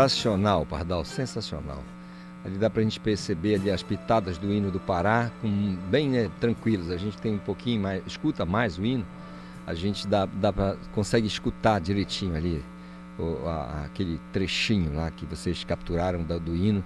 [0.00, 1.78] Sensacional, Pardal, sensacional.
[2.44, 6.30] Ali dá pra gente perceber ali as pitadas do hino do Pará, com, bem né,
[6.38, 6.90] tranquilos.
[6.90, 9.06] A gente tem um pouquinho mais, escuta mais o hino,
[9.66, 12.62] a gente dá, dá pra, consegue escutar direitinho ali
[13.18, 16.84] o- a- aquele trechinho lá que vocês capturaram da- do hino.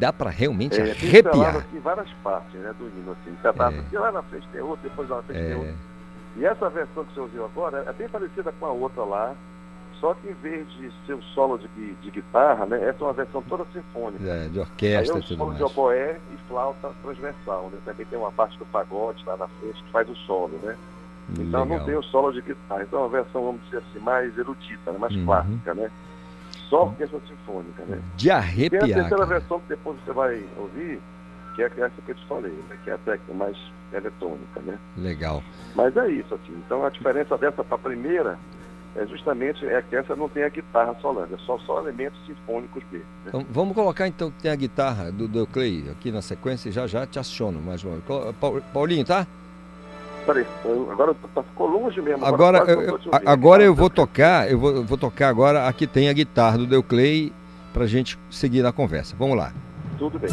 [0.00, 1.56] Dá pra realmente É, arrepiar.
[1.58, 3.32] aqui várias partes né, do hino, assim.
[3.40, 3.78] Pedaço É.
[3.78, 5.74] aqui, lá na frente tem outro, depois lá na frente tem É, outro.
[6.36, 9.34] E essa versão que você ouviu agora é bem parecida com a outra lá,
[10.00, 13.12] só que em vez de ser um solo de, de guitarra, né, essa é uma
[13.12, 14.24] versão toda sinfônica.
[14.24, 17.78] é, de Aí é orquestra um solo de oboé e flauta transversal, né?
[17.84, 20.76] Também tem uma parte do pagode lá na frente que faz o solo, né?
[21.38, 21.84] Então não Legal.
[21.86, 22.82] tem o solo de guitarra.
[22.82, 24.98] Então é uma versão, vamos dizer assim, mais erudita, né?
[24.98, 25.24] mais Uhum.
[25.26, 25.90] clássica, né?
[26.68, 28.00] Só orquestra sinfônica, né?
[28.16, 28.82] De Tem a arrepiar.
[28.82, 29.26] terceira cara.
[29.26, 31.00] versão que depois você vai ouvir,
[31.54, 32.76] que é essa que eu te falei, né?
[32.84, 33.56] Que é a técnica mais
[33.92, 34.78] eletrônica, né?
[34.96, 35.42] Legal.
[35.74, 36.52] Mas é isso, assim.
[36.64, 38.38] Então a diferença dessa para a primeira
[38.96, 42.82] é justamente é que essa não tem a guitarra solando, é só, só elementos sinfônicos
[42.90, 43.06] mesmo.
[43.24, 43.28] Né?
[43.28, 46.86] Então, vamos colocar então que tem a guitarra do Deuclei aqui na sequência e já
[46.86, 48.04] já te aciono mais uma vez.
[48.40, 49.26] Paul- Paulinho, tá?
[50.26, 50.46] Peraí,
[50.92, 52.24] agora tá- ficou longe mesmo.
[52.24, 55.86] Agora, quase eu, eu- agora eu vou tocar, eu vou, eu vou tocar agora aqui
[55.86, 57.32] tem a guitarra do Deuclei
[57.72, 59.16] pra gente seguir na conversa.
[59.18, 59.52] Vamos lá.
[59.98, 60.30] Tudo bem.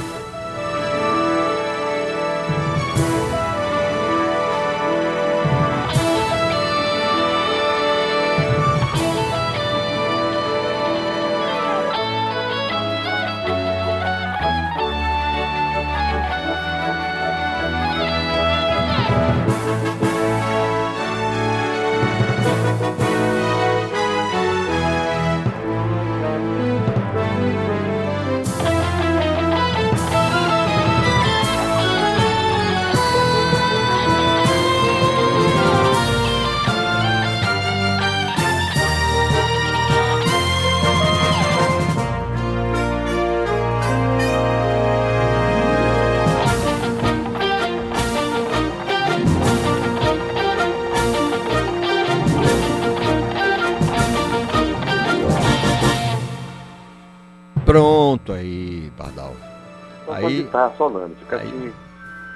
[60.76, 61.16] Solando.
[61.16, 61.74] Fica aí- assim,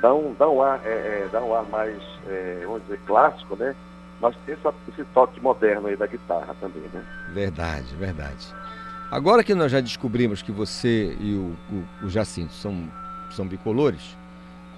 [0.02, 3.56] dá um, dá um ar, é, é, dá um ar mais, é, vamos dizer, clássico,
[3.56, 3.76] né?
[4.20, 7.04] Mas tem essa- esse toque moderno aí da guitarra também, né?
[7.34, 8.48] Verdade, verdade.
[9.10, 11.56] Agora que nós já descobrimos que você e o,
[12.04, 12.88] o, o Jacinto são,
[13.32, 14.16] são bicolores,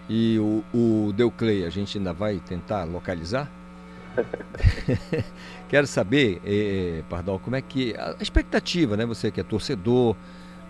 [0.09, 3.49] e o, o Deuclei a gente ainda vai tentar localizar?
[5.69, 7.95] Quero saber, eh, Pardal, como é que.
[7.97, 9.05] A expectativa, né?
[9.05, 10.15] Você que é torcedor,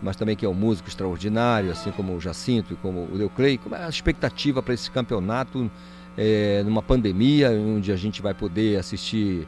[0.02, 3.58] mas também que é um músico extraordinário, assim como o Jacinto e como o Deuclei,
[3.58, 5.70] como é a expectativa para esse campeonato
[6.18, 9.48] eh, numa pandemia, onde a gente vai poder assistir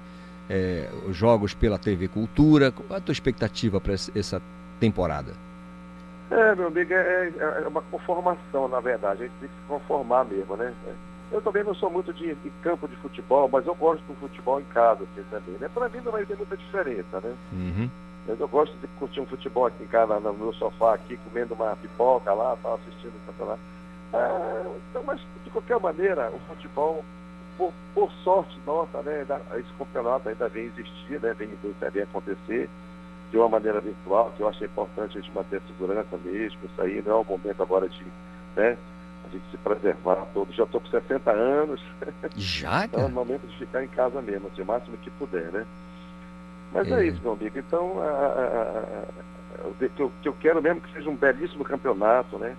[1.09, 2.72] os jogos pela TV Cultura?
[2.72, 4.39] Qual é a tua expectativa para essa
[4.80, 5.34] temporada?
[6.30, 9.23] É, meu amigo, é, é- é uma conformação, na verdade.
[9.23, 10.73] A gente tem que se conformar mesmo, né?
[11.31, 14.59] Eu também não sou muito de, de campo de futebol, mas eu gosto do futebol
[14.59, 15.69] em casa assim, também, né?
[15.73, 17.34] Pra mim não vai ter muita diferença, né?
[17.51, 17.89] Uhum.
[18.27, 21.76] Eu gosto de curtir um futebol aqui em casa, no meu sofá aqui, comendo uma
[21.76, 23.60] pipoca lá, tal, assistindo o campeonato.
[24.14, 27.06] Ah, então, mas de qualquer maneira, o futebol,
[27.57, 29.26] por, por sorte nossa, né,
[29.57, 31.49] esse campeonato ainda vem existir, né, vem,
[31.91, 32.69] vem acontecer
[33.30, 36.81] de uma maneira virtual, que eu acho importante a gente manter a segurança mesmo, isso
[36.81, 38.06] aí não é o momento agora de,
[38.56, 38.77] né,
[39.26, 40.56] a gente se preservar todos.
[40.56, 41.81] Já estou com 60 anos.
[42.35, 45.52] Já, Então é o momento de ficar em casa mesmo, assim, o máximo que puder,
[45.52, 45.65] né?
[46.71, 47.07] Mas é, É.
[47.07, 47.57] isso, meu amigo.
[47.57, 51.63] Então, a- a- a- o que eu, que eu quero mesmo que seja um belíssimo
[51.63, 52.55] campeonato, né?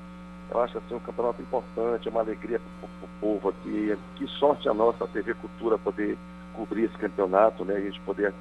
[0.51, 3.97] Eu acho assim um campeonato importante, é uma alegria para o povo aqui.
[4.15, 6.17] Que sorte a nossa a TV Cultura poder
[6.55, 7.75] cobrir esse campeonato, né?
[7.75, 8.33] E a gente poder,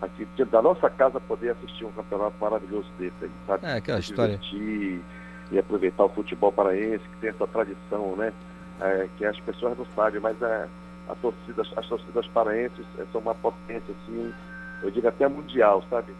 [0.00, 3.66] aqui, da nossa casa, poder assistir um campeonato maravilhoso desse aí, sabe?
[3.66, 4.40] É, aquela história.
[4.52, 8.32] e aproveitar o futebol paraense, que tem essa tradição, né?
[8.80, 10.66] É, que as pessoas não sabem, mas a,
[11.08, 14.32] a torcida, as torcidas paraenses eh, são uma potência, assim,
[14.82, 16.12] eu digo até mundial, sabe?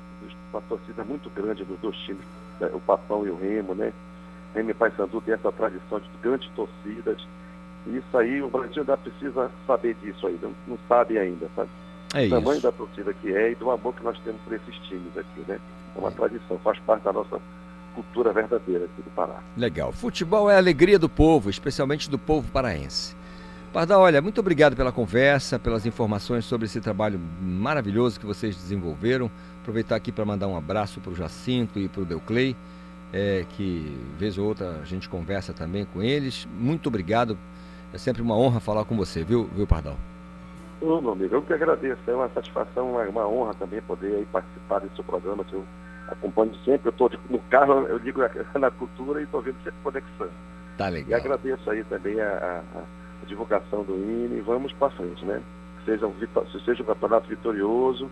[0.53, 2.25] Uma torcida muito grande dos dois times,
[2.61, 2.71] né?
[2.73, 3.93] o Papão e o Remo, né?
[4.55, 7.27] Remo e Paysandu tem essa tradição de grandes torcidas.
[7.87, 11.71] E isso aí, o Brasil ainda precisa saber disso aí, não, sabe ainda, sabe?
[12.15, 12.63] É o tamanho isso.
[12.63, 15.59] da torcida que é e do amor que nós temos por esses times aqui, né?
[15.97, 17.41] É uma tradição, faz parte da nossa
[17.95, 19.41] cultura verdadeira aqui do Pará.
[19.57, 19.93] Legal.
[19.93, 23.17] Futebol é a alegria do povo, especialmente do povo paraense.
[23.73, 29.31] Pardal, olha, muito obrigado pela conversa, pelas informações sobre esse trabalho maravilhoso que vocês desenvolveram.
[29.63, 32.55] Aproveitar aqui para mandar um abraço para o Jacinto e para o Deuclei,
[33.13, 36.47] é, que vez ou outra a gente conversa também com eles.
[36.59, 37.39] Muito obrigado.
[37.95, 39.97] É sempre uma honra falar com você, viu, viu Pardal?
[40.83, 42.01] Ô, meu amigo, eu que agradeço.
[42.07, 45.65] É uma satisfação, uma, uma honra também poder aí participar desse seu programa que eu
[46.09, 46.89] acompanho sempre.
[46.89, 48.21] Eu estou no carro, eu ligo
[48.61, 50.29] na cultura e estou vendo sempre conexão.
[50.77, 51.21] Tá E legal.
[51.21, 54.41] agradeço aí também a, a- divulgação do INE.
[54.41, 55.41] Vamos para frente, né?
[55.85, 56.15] Seja um,
[56.65, 58.11] seja um campeonato vitorioso.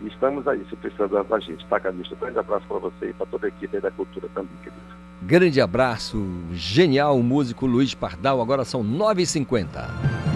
[0.00, 2.14] E estamos aí, se precisar da gente, tá, Calista?
[2.14, 4.80] Um grande abraço para você e para toda a equipe aí da cultura também, querido.
[5.20, 8.40] Grande abraço, genial músico Luiz Pardal.
[8.40, 10.27] Agora são 9h50.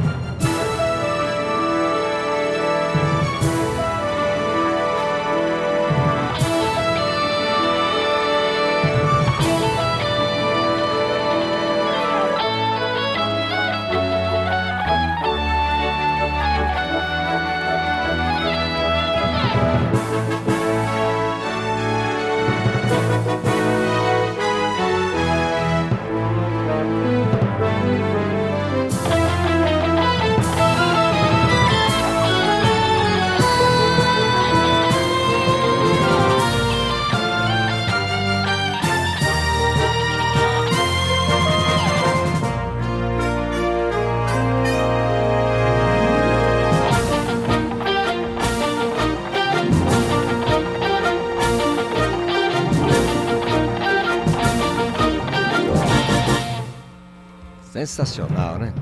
[58.03, 58.74] Sensacional, né?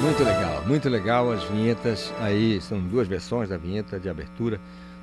[0.00, 4.58] Muito legal, muito legal as vinhetas aí, são duas versões da vinheta de abertura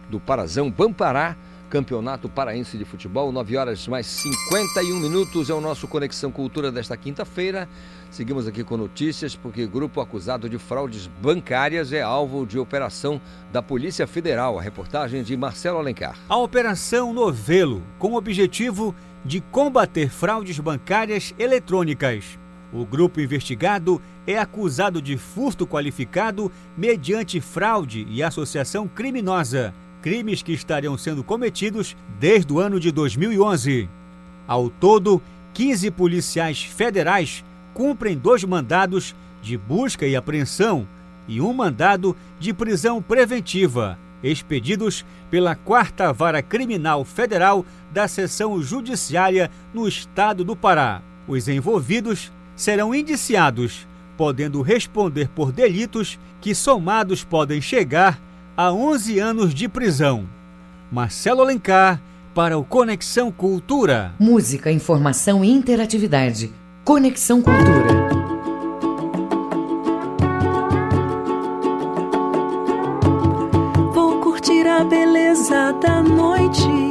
[0.09, 1.35] do Parazão Bampará,
[1.69, 6.97] Campeonato Paraense de Futebol, 9 horas mais 51 minutos é o nosso Conexão Cultura desta
[6.97, 7.69] quinta-feira.
[8.09, 13.61] Seguimos aqui com notícias porque grupo acusado de fraudes bancárias é alvo de operação da
[13.61, 14.57] Polícia Federal.
[14.57, 16.18] A reportagem de Marcelo Alencar.
[16.27, 22.39] A Operação Novelo, com o objetivo de combater fraudes bancárias eletrônicas.
[22.72, 30.52] O grupo investigado é acusado de furto qualificado mediante fraude e associação criminosa, crimes que
[30.52, 33.89] estariam sendo cometidos desde o ano de 2011.
[34.48, 35.22] Ao todo,
[35.53, 40.88] 15 policiais federais cumprem dois mandados de busca e apreensão
[41.27, 49.52] e um mandado de prisão preventiva expedidos pela Quarta Vara Criminal Federal da Seção Judiciária
[49.73, 51.02] no Estado do Pará.
[51.27, 58.19] Os envolvidos serão indiciados, podendo responder por delitos que, somados, podem chegar
[58.57, 60.27] a 11 anos de prisão.
[60.91, 62.01] Marcelo Alencar,
[62.34, 64.13] para o Conexão Cultura.
[64.19, 66.51] Música, informação e interatividade.
[66.84, 68.07] Conexão Cultura.
[73.93, 76.86] Vou curtir a beleza da noite,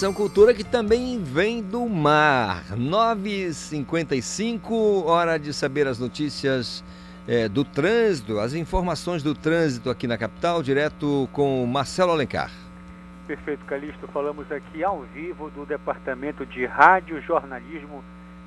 [0.00, 2.64] Conexão Cultura que também vem do mar.
[2.74, 6.82] 9h55, hora de saber as notícias
[7.28, 12.50] eh, do trânsito, as informações do trânsito aqui na capital, direto com Marcelo Alencar.
[13.26, 14.08] Perfeito, Calixto.
[14.08, 18.02] Falamos aqui ao vivo do Departamento de Rádio Jornalismo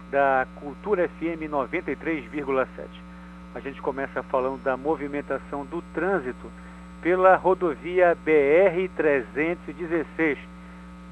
[0.10, 2.68] da Cultura FM 93,7.
[3.54, 6.50] A gente começa falando da movimentação do trânsito
[7.04, 10.40] pela rodovia BR-316,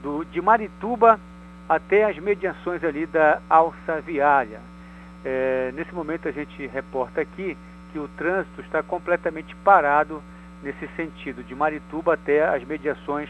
[0.02, 1.19] do, de Marituba
[1.68, 4.60] até as mediações ali da Alça Viária.
[5.23, 7.57] É, nesse momento a gente reporta aqui
[7.91, 10.22] que o trânsito está completamente parado
[10.64, 13.30] nesse sentido, de Marituba até as mediações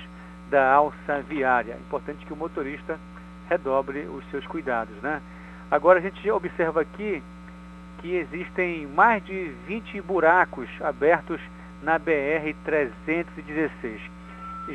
[0.50, 1.78] da alça viária.
[1.88, 3.00] Importante que o motorista
[3.50, 4.94] redobre os seus cuidados.
[5.02, 5.22] Né?
[5.70, 7.24] Agora a gente observa aqui
[8.00, 11.40] que existem mais de 20 buracos abertos
[11.82, 14.00] na BR-316.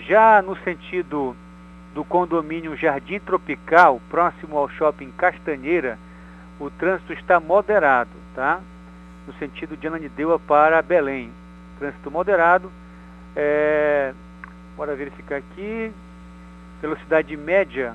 [0.06, 1.36] Já no sentido
[1.97, 5.98] do condomínio Jardim Tropical, próximo ao shopping Castanheira,
[6.60, 8.60] o trânsito está moderado, tá?
[9.27, 11.32] No sentido de Ananindeua para Belém.
[11.78, 12.70] Trânsito moderado.
[13.35, 14.12] É...
[14.77, 15.90] Bora verificar aqui.
[16.82, 17.94] velocidade média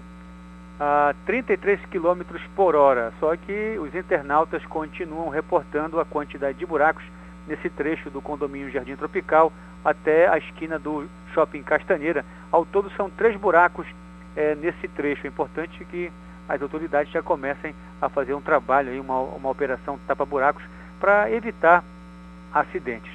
[0.80, 2.24] a 33 km
[2.56, 3.14] por hora.
[3.20, 7.04] Só que os internautas continuam reportando a quantidade de buracos
[7.48, 9.52] nesse trecho do condomínio Jardim Tropical
[9.84, 12.24] até a esquina do Shopping Castanheira.
[12.52, 13.86] Ao todo são três buracos
[14.36, 15.26] é, nesse trecho.
[15.26, 16.12] É importante que
[16.48, 20.64] as autoridades já comecem a fazer um trabalho, aí, uma, uma operação tapa-buracos
[21.00, 21.84] para evitar
[22.54, 23.12] acidentes.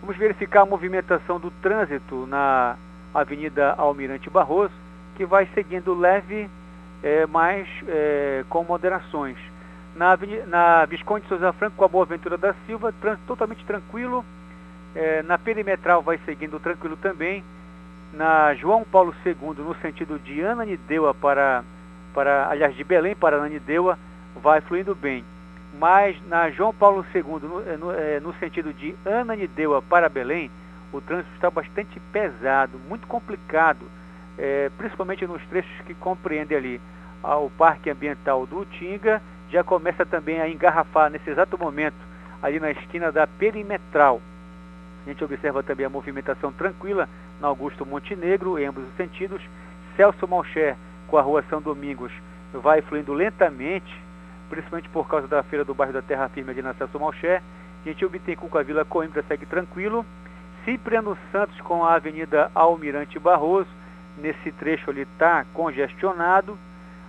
[0.00, 2.76] Vamos verificar a movimentação do trânsito na
[3.14, 4.74] Avenida Almirante Barroso,
[5.16, 6.48] que vai seguindo leve,
[7.02, 9.38] é, mas é, com moderações.
[9.94, 10.18] Na,
[10.48, 14.24] na Visconde Souza Franco com a Boa Ventura da Silva, trânsito totalmente tranquilo.
[14.94, 17.44] É, na Perimetral vai seguindo tranquilo também.
[18.12, 21.62] Na João Paulo II, no sentido de Ananindeua para,
[22.12, 23.98] para, aliás, de Belém para Ananindeua,
[24.42, 25.24] vai fluindo bem.
[25.78, 30.50] Mas na João Paulo II, no, é, no, é, no sentido de Ananindeua para Belém,
[30.92, 33.86] o trânsito está bastante pesado, muito complicado,
[34.38, 36.80] é, principalmente nos trechos que compreendem ali
[37.22, 39.22] o Parque Ambiental do Utinga
[39.54, 41.94] já começa também a engarrafar nesse exato momento,
[42.42, 44.20] ali na esquina da Perimetral.
[45.06, 47.08] A gente observa também a movimentação tranquila
[47.40, 49.40] na Augusto Montenegro, em ambos os sentidos.
[49.96, 50.74] Celso Malcher,
[51.06, 52.10] com a rua São Domingos,
[52.52, 53.96] vai fluindo lentamente,
[54.50, 57.40] principalmente por causa da feira do bairro da Terra Firme ali na Celso Malcher.
[57.84, 60.04] Gentil Bittencourt com a Vila Coimbra segue tranquilo.
[60.64, 63.70] Cipriano Santos com a Avenida Almirante Barroso,
[64.18, 66.58] nesse trecho ali está congestionado.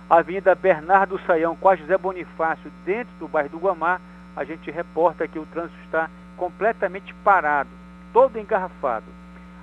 [0.08, 4.00] Avenida Bernardo Saião com a José Bonifácio, dentro do bairro do Guamá,
[4.36, 7.70] a gente reporta que o trânsito está completamente parado,
[8.12, 9.06] todo engarrafado.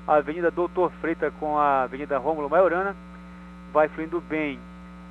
[0.05, 2.93] A Avenida Doutor Freita com a Avenida Rômulo Maiorana
[3.71, 4.59] vai fluindo bem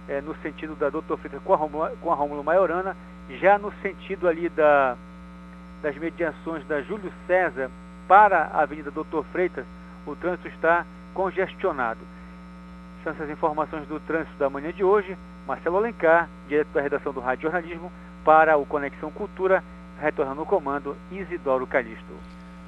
[0.06, 2.94] é, no sentido da Doutor Freita com a, Rômulo, com a Rômulo Maiorana,
[3.40, 4.96] já no sentido ali da,
[5.80, 7.70] das mediações da Júlio César
[8.06, 9.64] para a Avenida Doutor Freitas,
[10.06, 10.84] o trânsito está
[11.14, 12.00] congestionado.
[13.02, 15.16] São essas informações do trânsito da manhã de hoje.
[15.46, 17.90] Marcelo Alencar, direto da redação do Rádio Jornalismo,
[18.24, 19.62] para o Conexão Cultura,
[20.00, 22.14] retornando o comando Isidoro Calixto.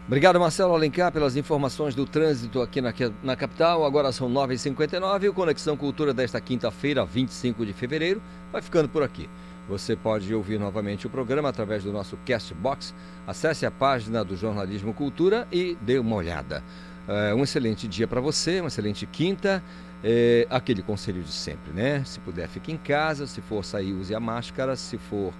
[0.06, 2.92] Obrigado, Marcelo Alencar, pelas informações do trânsito aqui na,
[3.22, 3.86] na capital.
[3.86, 8.20] Agora são 9h59 e o Conexão Cultura desta quinta-feira, 25 de fevereiro,
[8.52, 9.30] vai ficando por aqui.
[9.66, 12.94] Você pode ouvir novamente o programa através do nosso Castbox.
[13.26, 16.62] Acesse a página do Jornalismo Cultura e dê uma olhada.
[17.08, 19.62] É, um excelente dia para você, uma excelente quinta.
[20.06, 22.04] É, aquele conselho de sempre, né?
[22.04, 23.26] Se puder, fique em casa.
[23.26, 24.76] Se for sair, use a máscara.
[24.76, 25.32] Se for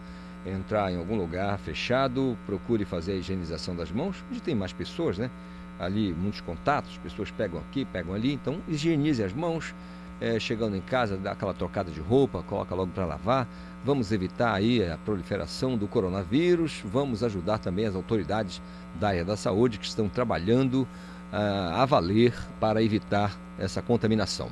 [0.47, 4.25] entrar em algum lugar fechado, procure fazer a higienização das mãos.
[4.31, 5.31] Onde tem mais pessoas, né?
[5.79, 8.33] Ali, muitos contatos, pessoas pegam aqui, pegam ali.
[8.33, 9.75] Então, higienize as mãos.
[10.21, 13.47] É, chegando em casa, dá aquela trocada de roupa, coloca logo para lavar.
[13.85, 16.81] Vamos evitar aí a proliferação do coronavírus.
[16.85, 18.63] Vamos ajudar também as autoridades
[18.99, 20.89] da área da saúde que estão trabalhando
[21.35, 24.49] a valer para evitar essa contaminação.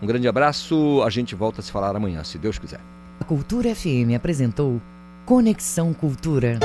[0.00, 2.80] Um grande abraço, a gente volta a se falar amanhã, se Deus quiser.
[3.20, 4.80] A Cultura FM apresentou
[5.24, 6.58] Conexão Cultura.